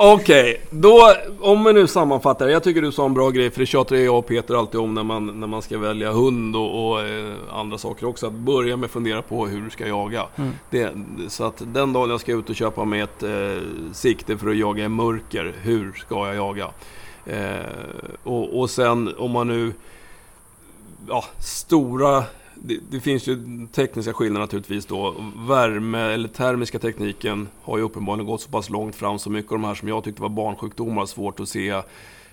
Okej, 0.00 0.60
då 0.70 1.14
om 1.40 1.64
vi 1.64 1.72
nu 1.72 1.86
sammanfattar. 1.86 2.48
Jag 2.48 2.62
tycker 2.62 2.82
du 2.82 2.92
sa 2.92 3.06
en 3.06 3.14
bra 3.14 3.30
grej, 3.30 3.50
för 3.50 3.60
det 3.60 3.66
tjatar 3.66 3.96
jag 3.96 4.18
och 4.18 4.26
Peter 4.26 4.54
alltid 4.54 4.80
om 4.80 4.94
när 4.94 5.02
man, 5.02 5.40
när 5.40 5.46
man 5.46 5.62
ska 5.62 5.78
välja 5.78 6.12
hund 6.12 6.56
och, 6.56 6.90
och 6.90 7.00
eh, 7.00 7.32
andra 7.52 7.78
saker 7.78 8.06
också. 8.06 8.26
Att 8.26 8.32
börja 8.32 8.76
med 8.76 8.84
att 8.84 8.90
fundera 8.90 9.22
på 9.22 9.46
hur 9.46 9.60
du 9.60 9.70
ska 9.70 9.86
jaga. 9.86 10.26
Mm. 10.36 10.52
Det, 10.70 10.92
så 11.28 11.44
att 11.44 11.62
den 11.66 11.92
dagen 11.92 12.10
jag 12.10 12.20
ska 12.20 12.32
ut 12.32 12.50
och 12.50 12.56
köpa 12.56 12.84
mig 12.84 13.00
ett 13.00 13.22
eh, 13.22 13.62
sikte 13.92 14.38
för 14.38 14.50
att 14.50 14.56
jaga 14.56 14.84
i 14.84 14.88
mörker, 14.88 15.54
hur 15.62 15.92
ska 15.92 16.26
jag 16.26 16.36
jaga? 16.36 16.68
Eh, 17.26 17.66
och, 18.22 18.60
och 18.60 18.70
sen 18.70 19.14
om 19.18 19.30
man 19.30 19.48
nu... 19.48 19.72
Ja, 21.08 21.24
stora... 21.38 22.24
Det, 22.62 22.78
det 22.90 23.00
finns 23.00 23.26
ju 23.26 23.66
tekniska 23.72 24.12
skillnader 24.12 24.40
naturligtvis 24.40 24.86
då. 24.86 25.14
Värme 25.36 25.98
eller 25.98 26.28
termiska 26.28 26.78
tekniken 26.78 27.48
har 27.62 27.78
ju 27.78 27.84
uppenbarligen 27.84 28.26
gått 28.26 28.40
så 28.40 28.50
pass 28.50 28.70
långt 28.70 28.96
fram 28.96 29.18
så 29.18 29.30
mycket 29.30 29.52
av 29.52 29.58
de 29.58 29.64
här 29.64 29.74
som 29.74 29.88
jag 29.88 30.04
tyckte 30.04 30.22
var 30.22 30.28
barnsjukdomar 30.28 31.02
har 31.02 31.06
svårt 31.06 31.40
att 31.40 31.48
se 31.48 31.68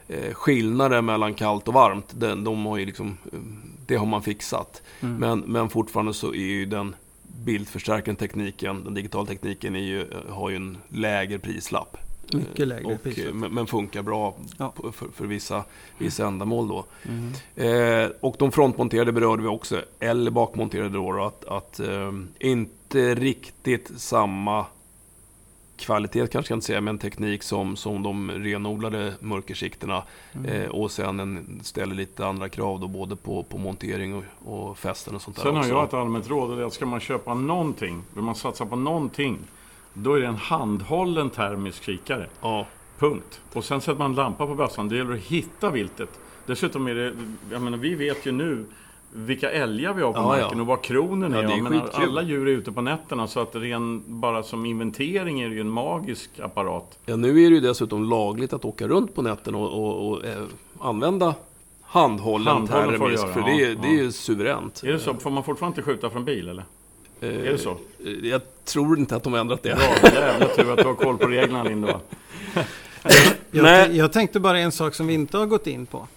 eh, 0.08 0.34
skillnader 0.34 1.02
mellan 1.02 1.34
kallt 1.34 1.68
och 1.68 1.74
varmt. 1.74 2.14
Den, 2.20 2.43
de 2.43 2.66
har 2.66 2.80
liksom, 2.80 3.18
eh, 3.34 3.39
det 3.86 3.95
har 3.95 4.06
man 4.06 4.22
fixat. 4.22 4.82
Mm. 4.99 5.16
Men, 5.16 5.39
men 5.39 5.70
fortfarande 5.70 6.14
så 6.14 6.34
är 6.34 6.45
ju 6.45 6.66
den 6.66 6.95
bildförstärkande 7.45 8.20
tekniken, 8.20 8.84
den 8.84 8.93
digitala 8.93 9.26
tekniken, 9.26 9.76
ju, 9.76 10.02
eh, 10.02 10.08
har 10.30 10.49
ju 10.49 10.56
en 10.56 10.78
lägre 10.89 11.39
prislapp. 11.39 11.97
Mycket 12.34 12.67
lägre 12.67 12.86
och, 12.86 13.19
eh, 13.19 13.34
men, 13.34 13.67
funkar 13.67 14.01
bra 14.01 14.36
Ja. 14.57 14.73
för, 14.93 15.07
för 15.13 15.26
vissa, 15.26 15.63
vissa 15.97 16.28
ändamål 16.28 16.67
då. 16.67 16.86
Mm. 17.03 18.03
Eh, 18.05 18.11
och 18.19 18.36
de 18.39 18.51
frontmonterade 18.51 19.11
berörde 19.11 19.41
vi 19.41 19.47
också, 19.47 19.82
eller 19.99 20.32
bakmonterade 20.32 20.89
då, 20.89 21.11
då 21.11 21.23
att, 21.23 21.45
att 21.45 21.80
eh, 21.80 22.11
inte 22.39 23.15
riktigt 23.15 23.91
samma 23.97 24.65
kvalitet 25.78 26.28
kanske 26.28 26.51
jag 26.51 26.57
inte 26.57 26.65
säga, 26.67 26.82
men 26.82 26.97
teknik 26.97 27.43
som, 27.43 27.76
som 27.76 28.03
de 28.03 28.32
renodlade 28.32 29.13
mörkersikterna. 29.19 30.03
Mm. 30.34 30.45
Eh, 30.45 30.69
och 30.69 30.91
sen 30.91 31.19
en, 31.19 31.59
ställer 31.63 31.95
lite 31.95 32.26
andra 32.28 32.49
krav 32.49 32.80
då, 32.80 32.88
både 32.88 33.15
på, 33.15 33.43
på 33.43 33.57
montering 33.57 34.15
och, 34.15 34.23
och 34.45 34.78
fästen 34.78 35.15
och 35.15 35.21
sånt 35.21 35.36
där 35.38 35.43
Sen 35.43 35.53
har 35.53 35.61
också. 35.61 35.71
jag 35.71 35.84
ett 35.84 35.93
allmänt 35.93 36.30
råd 36.30 36.49
och 36.49 36.55
det 36.55 36.63
är 36.63 36.67
att 36.67 36.73
ska 36.73 36.86
man 36.86 36.99
köpa 36.99 37.34
någonting, 37.34 38.03
vill 38.13 38.23
man 38.23 38.36
satsa 38.36 38.65
på 38.65 38.76
någonting, 38.76 39.38
då 39.98 40.14
är 40.14 40.20
det 40.20 40.28
en 40.28 40.36
handhållen 40.36 41.30
termisk 41.30 41.84
kikare. 41.84 42.26
Ja, 42.41 42.66
Punkt. 43.00 43.41
Och 43.54 43.64
sen 43.66 43.82
sätter 43.82 44.00
man 44.00 44.16
lampa 44.16 44.48
på 44.48 44.56
bössan. 44.56 44.89
Det 44.89 44.98
gäller 44.98 45.14
att 45.14 45.20
hitta 45.20 45.70
viltet. 45.70 46.10
Dessutom 46.46 46.88
är 46.88 46.96
det, 46.96 47.14
jag 47.52 47.62
menar, 47.62 47.78
vi 47.78 47.96
vet 47.96 48.26
ju 48.26 48.32
nu 48.32 48.66
vilka 49.14 49.52
älgar 49.52 49.93
vi 49.93 50.02
har 50.02 50.14
på 50.14 50.20
Ja, 50.20 50.28
marken 50.28 50.50
ja. 50.54 50.62
och 50.62 50.68
vad 50.68 50.82
kronen 50.82 51.34
är. 51.34 51.43
Ja, 51.43 51.52
är 51.58 51.62
menar, 51.62 51.89
alla 51.93 52.22
djur 52.22 52.48
är 52.48 52.52
ute 52.52 52.72
på 52.72 52.82
nätterna 52.82 53.28
så 53.28 53.39
att 53.39 53.56
ren, 53.56 54.04
bara 54.08 54.43
som 54.43 54.66
inventering 54.66 55.41
är 55.41 55.50
det 55.50 55.56
ju 55.56 55.62
en 55.62 55.70
magisk 55.70 56.39
apparat. 56.39 57.00
Ja, 57.06 57.16
nu 57.16 57.30
är 57.30 57.50
det 57.50 57.56
ju 57.56 57.60
dessutom 57.62 58.10
lagligt 58.10 58.54
att 58.54 58.66
åka 58.66 58.88
runt 58.88 59.16
på 59.16 59.22
nätten 59.22 59.56
och, 59.56 59.74
och, 59.74 60.10
och 60.12 60.26
eh, 60.26 60.43
använda 60.80 61.36
handhållen 61.82 62.48
Handhållen 62.48 63.00
termisk. 63.00 63.24
göra, 63.24 63.34
För 63.34 63.41
det, 63.41 63.64
är- 63.64 63.76
det 63.76 63.88
är 63.88 64.04
ju 64.04 64.12
suveränt. 64.12 64.82
Är 64.84 64.91
det 64.93 65.00
så? 65.00 65.14
Får 65.14 65.30
man 65.32 65.43
fortfarande 65.43 65.80
inte 65.82 65.91
skjuta 65.91 66.10
från 66.10 66.26
bil 66.26 66.48
eller? 66.50 66.64
Eh, 67.22 67.30
Är 67.30 67.51
det 67.51 67.57
så? 67.57 67.72
eh, 68.05 68.11
Jag 68.30 68.41
tror 68.66 68.99
inte 68.99 69.16
att 69.16 69.24
de 69.24 69.34
har 69.34 69.39
ändrat 69.39 69.63
det. 69.63 69.76
Bra, 69.76 70.11
jävla 70.13 70.47
tur 70.47 70.72
att 70.72 70.78
du 70.78 70.84
har 70.84 70.93
koll 70.95 71.18
på 71.18 71.28
reglerna 71.28 71.63
Linda. 71.63 71.99
Jag, 73.51 73.93
jag 73.95 74.13
tänkte 74.13 74.39
bara 74.39 74.59
en 74.59 74.72
sak 74.72 74.95
som 74.95 75.07
vi 75.07 75.13
inte 75.13 75.38
har 75.38 75.45
gått 75.45 75.68
in 75.68 75.86
på. 75.86 76.07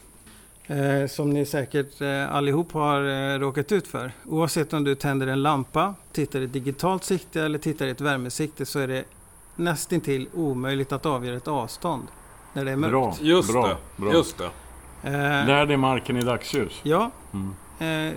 Eh, 0.67 1.07
som 1.09 1.31
ni 1.31 1.47
säkert 1.47 2.01
eh, 2.01 2.35
allihop 2.35 2.73
har 2.73 3.05
eh, 3.35 3.39
råkat 3.39 3.73
ut 3.73 3.87
för. 3.87 4.13
Oavsett 4.27 4.73
om 4.73 4.85
du 4.85 4.95
tänder 4.95 5.27
en 5.27 5.43
lampa, 5.43 5.95
tittar 6.13 6.41
i 6.41 6.45
ett 6.45 6.53
digitalt 6.53 7.05
sikte 7.05 7.43
eller 7.43 7.59
tittar 7.59 7.87
i 7.87 7.91
ett 7.91 8.01
värmesikte 8.01 8.67
så 8.67 8.79
är 8.79 8.89
det 8.89 9.05
nästintill 9.57 10.29
omöjligt 10.35 10.93
att 10.93 11.07
avgöra 11.07 11.37
ett 11.37 11.49
avstånd 11.49 12.03
när 12.53 12.65
det 12.65 12.71
är 12.71 12.77
mörkt. 12.77 12.91
Bra, 12.93 13.17
Just 13.21 13.53
bra, 13.53 13.69
det. 13.69 13.77
bra. 14.03 14.13
Just 14.13 14.39
det. 14.39 14.45
Eh, 15.03 15.47
Lär 15.47 15.67
dig 15.67 15.77
marken 15.77 16.17
i 16.17 16.23
dagsljus. 16.23 16.81
ja, 16.83 17.11
Mm. 17.33 17.55
Eh, 17.79 18.13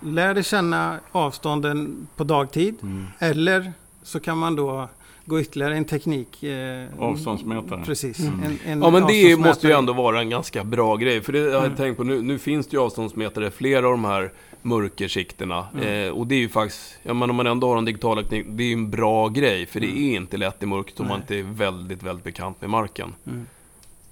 lär 0.00 0.34
dig 0.34 0.44
känna 0.44 1.00
avstånden 1.12 2.06
på 2.16 2.24
dagtid. 2.24 2.74
Mm. 2.82 3.06
Eller 3.18 3.72
så 4.02 4.20
kan 4.20 4.38
man 4.38 4.56
då 4.56 4.88
gå 5.24 5.40
ytterligare 5.40 5.76
en 5.76 5.84
teknik. 5.84 6.42
Eh, 6.42 6.86
Avståndsmätare. 6.98 7.82
Precis. 7.84 8.18
Mm. 8.20 8.40
En, 8.42 8.58
en 8.72 8.82
Ja 8.82 8.90
men 8.90 9.06
det 9.06 9.36
måste 9.36 9.66
ju 9.66 9.72
ändå 9.72 9.92
vara 9.92 10.20
en 10.20 10.30
ganska 10.30 10.64
bra 10.64 10.96
grej. 10.96 11.20
För 11.20 11.32
det 11.32 11.38
har 11.38 11.46
jag 11.48 11.64
Mm. 11.64 11.76
tänkt 11.76 11.96
på, 11.96 12.04
nu, 12.04 12.22
nu 12.22 12.38
finns 12.38 12.66
det 12.66 12.76
ju 12.76 12.82
avståndsmätare, 12.82 13.50
flera 13.50 13.86
av 13.86 13.92
de 13.92 14.04
här 14.04 14.32
mörkersikterna. 14.62 15.66
Mm. 15.74 16.06
Eh, 16.08 16.10
och 16.12 16.26
det 16.26 16.34
är 16.34 16.38
ju 16.38 16.48
faktiskt, 16.48 16.94
ja 17.02 17.14
men 17.14 17.30
om 17.30 17.36
man 17.36 17.46
ändå 17.46 17.68
har 17.68 17.76
en 17.78 17.84
digital 17.84 18.22
teknik, 18.22 18.46
det 18.48 18.62
är 18.62 18.66
ju 18.66 18.72
en 18.72 18.90
bra 18.90 19.28
grej. 19.28 19.66
För 19.66 19.80
det 19.80 19.86
är 19.98 20.16
inte 20.16 20.36
lätt 20.36 20.62
i 20.62 20.66
mörkret 20.66 21.00
om 21.00 21.06
man 21.06 21.12
Mm. 21.16 21.22
Inte 21.22 21.36
är 21.36 21.42
väldigt, 21.66 22.02
väldigt 22.02 22.24
bekant 22.24 22.60
med 22.60 22.70
marken. 22.70 23.14
Mm. 23.26 23.46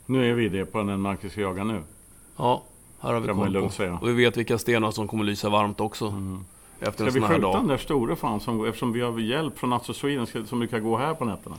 Nu 0.06 0.30
är 0.30 0.34
vi 0.34 0.48
det 0.48 0.64
på 0.64 0.82
den 0.82 1.00
mark 1.00 1.18
vi 1.22 1.30
ska 1.30 1.40
jaga 1.40 1.64
nu. 1.64 1.80
Ja, 2.36 2.62
här 3.00 3.12
har 3.12 3.20
vi 3.20 3.28
koll 3.28 3.48
lugnt 3.52 3.76
på. 3.76 3.98
Och 4.02 4.08
vi 4.08 4.12
vet 4.12 4.36
vilka 4.36 4.58
stenar 4.58 4.90
som 4.90 5.08
kommer 5.08 5.24
lysa 5.24 5.48
varmt 5.48 5.80
också. 5.80 6.06
Mm. 6.06 6.44
Efter 6.80 6.92
Ska 6.92 7.02
en 7.04 7.06
vi 7.06 7.12
sån 7.12 7.22
här 7.22 7.28
skjuta 7.34 7.48
den 7.52 7.66
dag. 7.66 7.68
där 7.68 7.76
stora 7.84 8.16
fan 8.16 8.40
som, 8.40 8.66
eftersom 8.66 8.92
vi 8.92 9.00
har 9.00 9.20
hjälp 9.20 9.58
från 9.58 9.70
Natso 9.70 9.92
Sweden 9.94 10.26
ska- 10.26 10.44
som 10.44 10.58
brukar 10.58 10.78
gå 10.78 10.96
här 10.96 11.14
på 11.14 11.24
nätterna? 11.24 11.56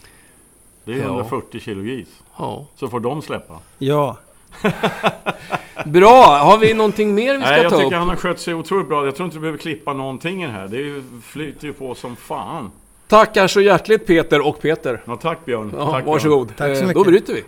Det 0.86 0.94
är 0.94 0.98
Ja. 0.98 1.04
140 1.04 1.60
kilo 1.60 1.84
gris. 1.84 2.08
Ja. 2.38 2.66
Så 2.76 2.88
får 2.88 3.00
de 3.00 3.22
släppa. 3.22 3.60
Ja, 3.78 4.18
Bra! 5.86 6.38
Har 6.38 6.58
vi 6.58 6.74
någonting 6.74 7.16
mer 7.16 7.34
vi 7.38 7.42
ska 7.42 7.50
Nej, 7.50 7.62
jag 7.62 7.72
ta 7.72 7.78
tycker 7.78 7.88
upp? 7.88 7.94
han 8.00 8.10
har 8.10 8.16
skött 8.16 8.40
sig 8.40 8.54
otroligt 8.54 8.88
bra. 8.88 9.06
Jag 9.06 9.16
tror 9.16 9.26
inte 9.26 9.38
du 9.38 9.42
behöver 9.42 9.58
klippa 9.60 9.94
någonting 9.94 10.44
i 10.44 10.46
det 10.46 10.52
här. 10.52 10.68
Det 10.68 11.04
flyter 11.24 11.68
ju 11.68 11.74
på 11.74 11.96
som 11.96 12.16
fan. 12.16 12.72
Tackar 13.08 13.48
så 13.48 13.62
hjärtligt 13.62 14.08
Peter 14.08 14.48
och 14.48 14.62
Peter. 14.62 15.02
Ja, 15.06 15.16
tack 15.16 15.46
Björn. 15.46 15.74
Ja, 15.78 15.92
tack, 15.92 16.06
varsågod. 16.06 16.48
Tack 16.58 16.58
så 16.78 16.82
Eh, 16.82 16.88
mycket. 16.88 16.94
Då 16.94 17.04
bryter 17.04 17.34
vi. 17.34 17.44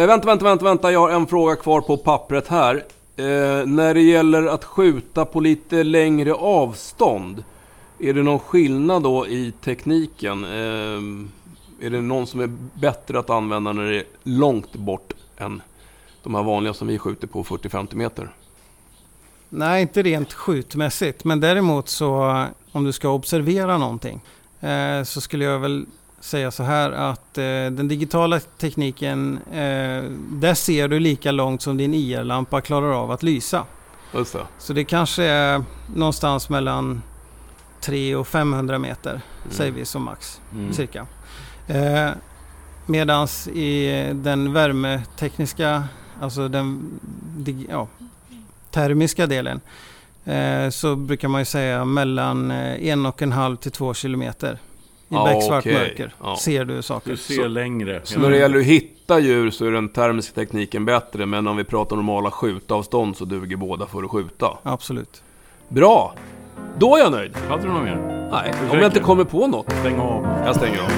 Eh, 0.00 0.06
vänta, 0.06 0.26
vänta, 0.26 0.44
vänta, 0.44 0.64
vänta. 0.64 0.92
Jag 0.92 1.00
har 1.00 1.10
en 1.10 1.26
fråga 1.26 1.56
kvar 1.56 1.80
på 1.80 1.96
pappret 1.96 2.48
här. 2.48 2.84
Eh, 3.16 3.66
när 3.66 3.94
det 3.94 4.02
gäller 4.02 4.46
att 4.46 4.64
skjuta 4.64 5.24
på 5.24 5.40
lite 5.40 5.82
längre 5.82 6.34
avstånd. 6.34 7.44
Är 7.98 8.14
det 8.14 8.22
någon 8.22 8.38
skillnad 8.38 9.02
då 9.02 9.26
i 9.26 9.52
tekniken? 9.60 10.44
Eh, 10.44 11.00
är 11.86 11.90
det 11.90 12.00
någon 12.00 12.26
som 12.26 12.40
är 12.40 12.50
bättre 12.74 13.18
att 13.18 13.30
använda 13.30 13.72
när 13.72 13.90
det 13.90 13.96
är 13.96 14.04
långt 14.22 14.72
bort 14.76 15.12
än 15.36 15.62
de 16.22 16.34
här 16.34 16.42
vanliga 16.42 16.74
som 16.74 16.88
vi 16.88 16.98
skjuter 16.98 17.26
på 17.26 17.44
40-50 17.44 17.94
meter? 17.94 18.30
nej 19.48 19.82
inte 19.82 20.02
rent 20.02 20.32
skjutmässigt. 20.32 21.24
Men 21.24 21.40
däremot 21.40 21.88
så 21.88 22.44
om 22.72 22.84
du 22.84 22.92
ska 22.92 23.08
observera 23.08 23.78
någonting. 23.78 24.20
Eh, 24.60 25.02
så 25.02 25.20
skulle 25.20 25.44
jag 25.44 25.58
väl 25.58 25.86
säga 26.20 26.50
så 26.50 26.62
här 26.62 26.92
att 26.92 27.38
eh, 27.38 27.44
den 27.44 27.88
digitala 27.88 28.40
tekniken. 28.40 29.38
Eh, 29.52 30.02
där 30.30 30.54
ser 30.54 30.88
du 30.88 31.00
lika 31.00 31.32
långt 31.32 31.62
som 31.62 31.76
din 31.76 31.94
IR-lampa 31.94 32.60
klarar 32.60 32.92
av 32.92 33.10
att 33.10 33.22
lysa. 33.22 33.64
Just 34.14 34.32
det. 34.32 34.46
Så 34.58 34.72
det 34.72 34.84
kanske 34.84 35.22
är 35.24 35.62
någonstans 35.94 36.48
mellan 36.48 37.02
300 37.80 38.20
och 38.20 38.28
500 38.28 38.78
meter. 38.78 39.20
Säger 39.50 39.72
vi 39.72 39.84
som 39.84 40.02
max. 40.02 40.40
Mm. 40.52 40.72
cirka. 40.72 41.06
Eh, 41.66 42.10
medans 42.86 43.48
i 43.48 44.02
den 44.14 44.52
värmetekniska, 44.52 45.84
alltså 46.20 46.48
den 46.48 47.00
ja, 47.70 47.88
termiska 48.70 49.26
delen, 49.26 49.60
eh, 50.24 50.70
så 50.70 50.96
brukar 50.96 51.28
man 51.28 51.40
ju 51.40 51.44
säga 51.44 51.84
mellan 51.84 52.50
eh, 52.50 52.88
en 52.88 53.06
och 53.06 53.22
en 53.22 53.32
halv 53.32 53.56
till 53.56 53.72
två 53.72 53.94
kilometer. 53.94 54.58
I 55.08 55.14
Ja, 55.14 55.24
becksvart 55.24 55.58
okej. 55.62 55.74
mörker 55.74 56.14
Ja. 56.22 56.36
ser 56.36 56.64
du 56.64 56.82
saker. 56.82 57.10
Du 57.10 57.16
ser 57.16 57.34
Så- 57.34 57.48
längre. 57.48 58.00
Så 58.04 58.20
när 58.20 58.30
det 58.30 58.36
gäller 58.36 58.58
att 58.58 58.64
hitta 58.64 59.18
djur 59.20 59.50
så 59.50 59.64
är 59.66 59.70
den 59.70 59.88
termiska 59.88 60.34
tekniken 60.34 60.84
bättre. 60.84 61.26
Men 61.26 61.46
om 61.46 61.56
vi 61.56 61.64
pratar 61.64 61.96
normala 61.96 62.30
skjutavstånd 62.30 63.16
så 63.16 63.24
duger 63.24 63.56
båda 63.56 63.86
för 63.86 64.02
att 64.02 64.10
skjuta. 64.10 64.58
Absolut. 64.62 65.22
Bra! 65.68 66.14
Då 66.78 66.96
är 66.96 67.00
jag 67.00 67.12
nöjd. 67.12 67.36
Hade 67.48 67.62
du 67.62 67.68
något 67.68 67.82
mer? 67.84 68.28
Nej, 68.32 68.52
om 68.72 68.78
jag 68.78 68.86
inte 68.86 69.00
kommer 69.00 69.24
på 69.24 69.46
något. 69.46 69.72
Stäng 69.80 69.98
av. 69.98 70.26
Jag 70.46 70.56
stänger 70.56 70.78
av. 70.80 70.90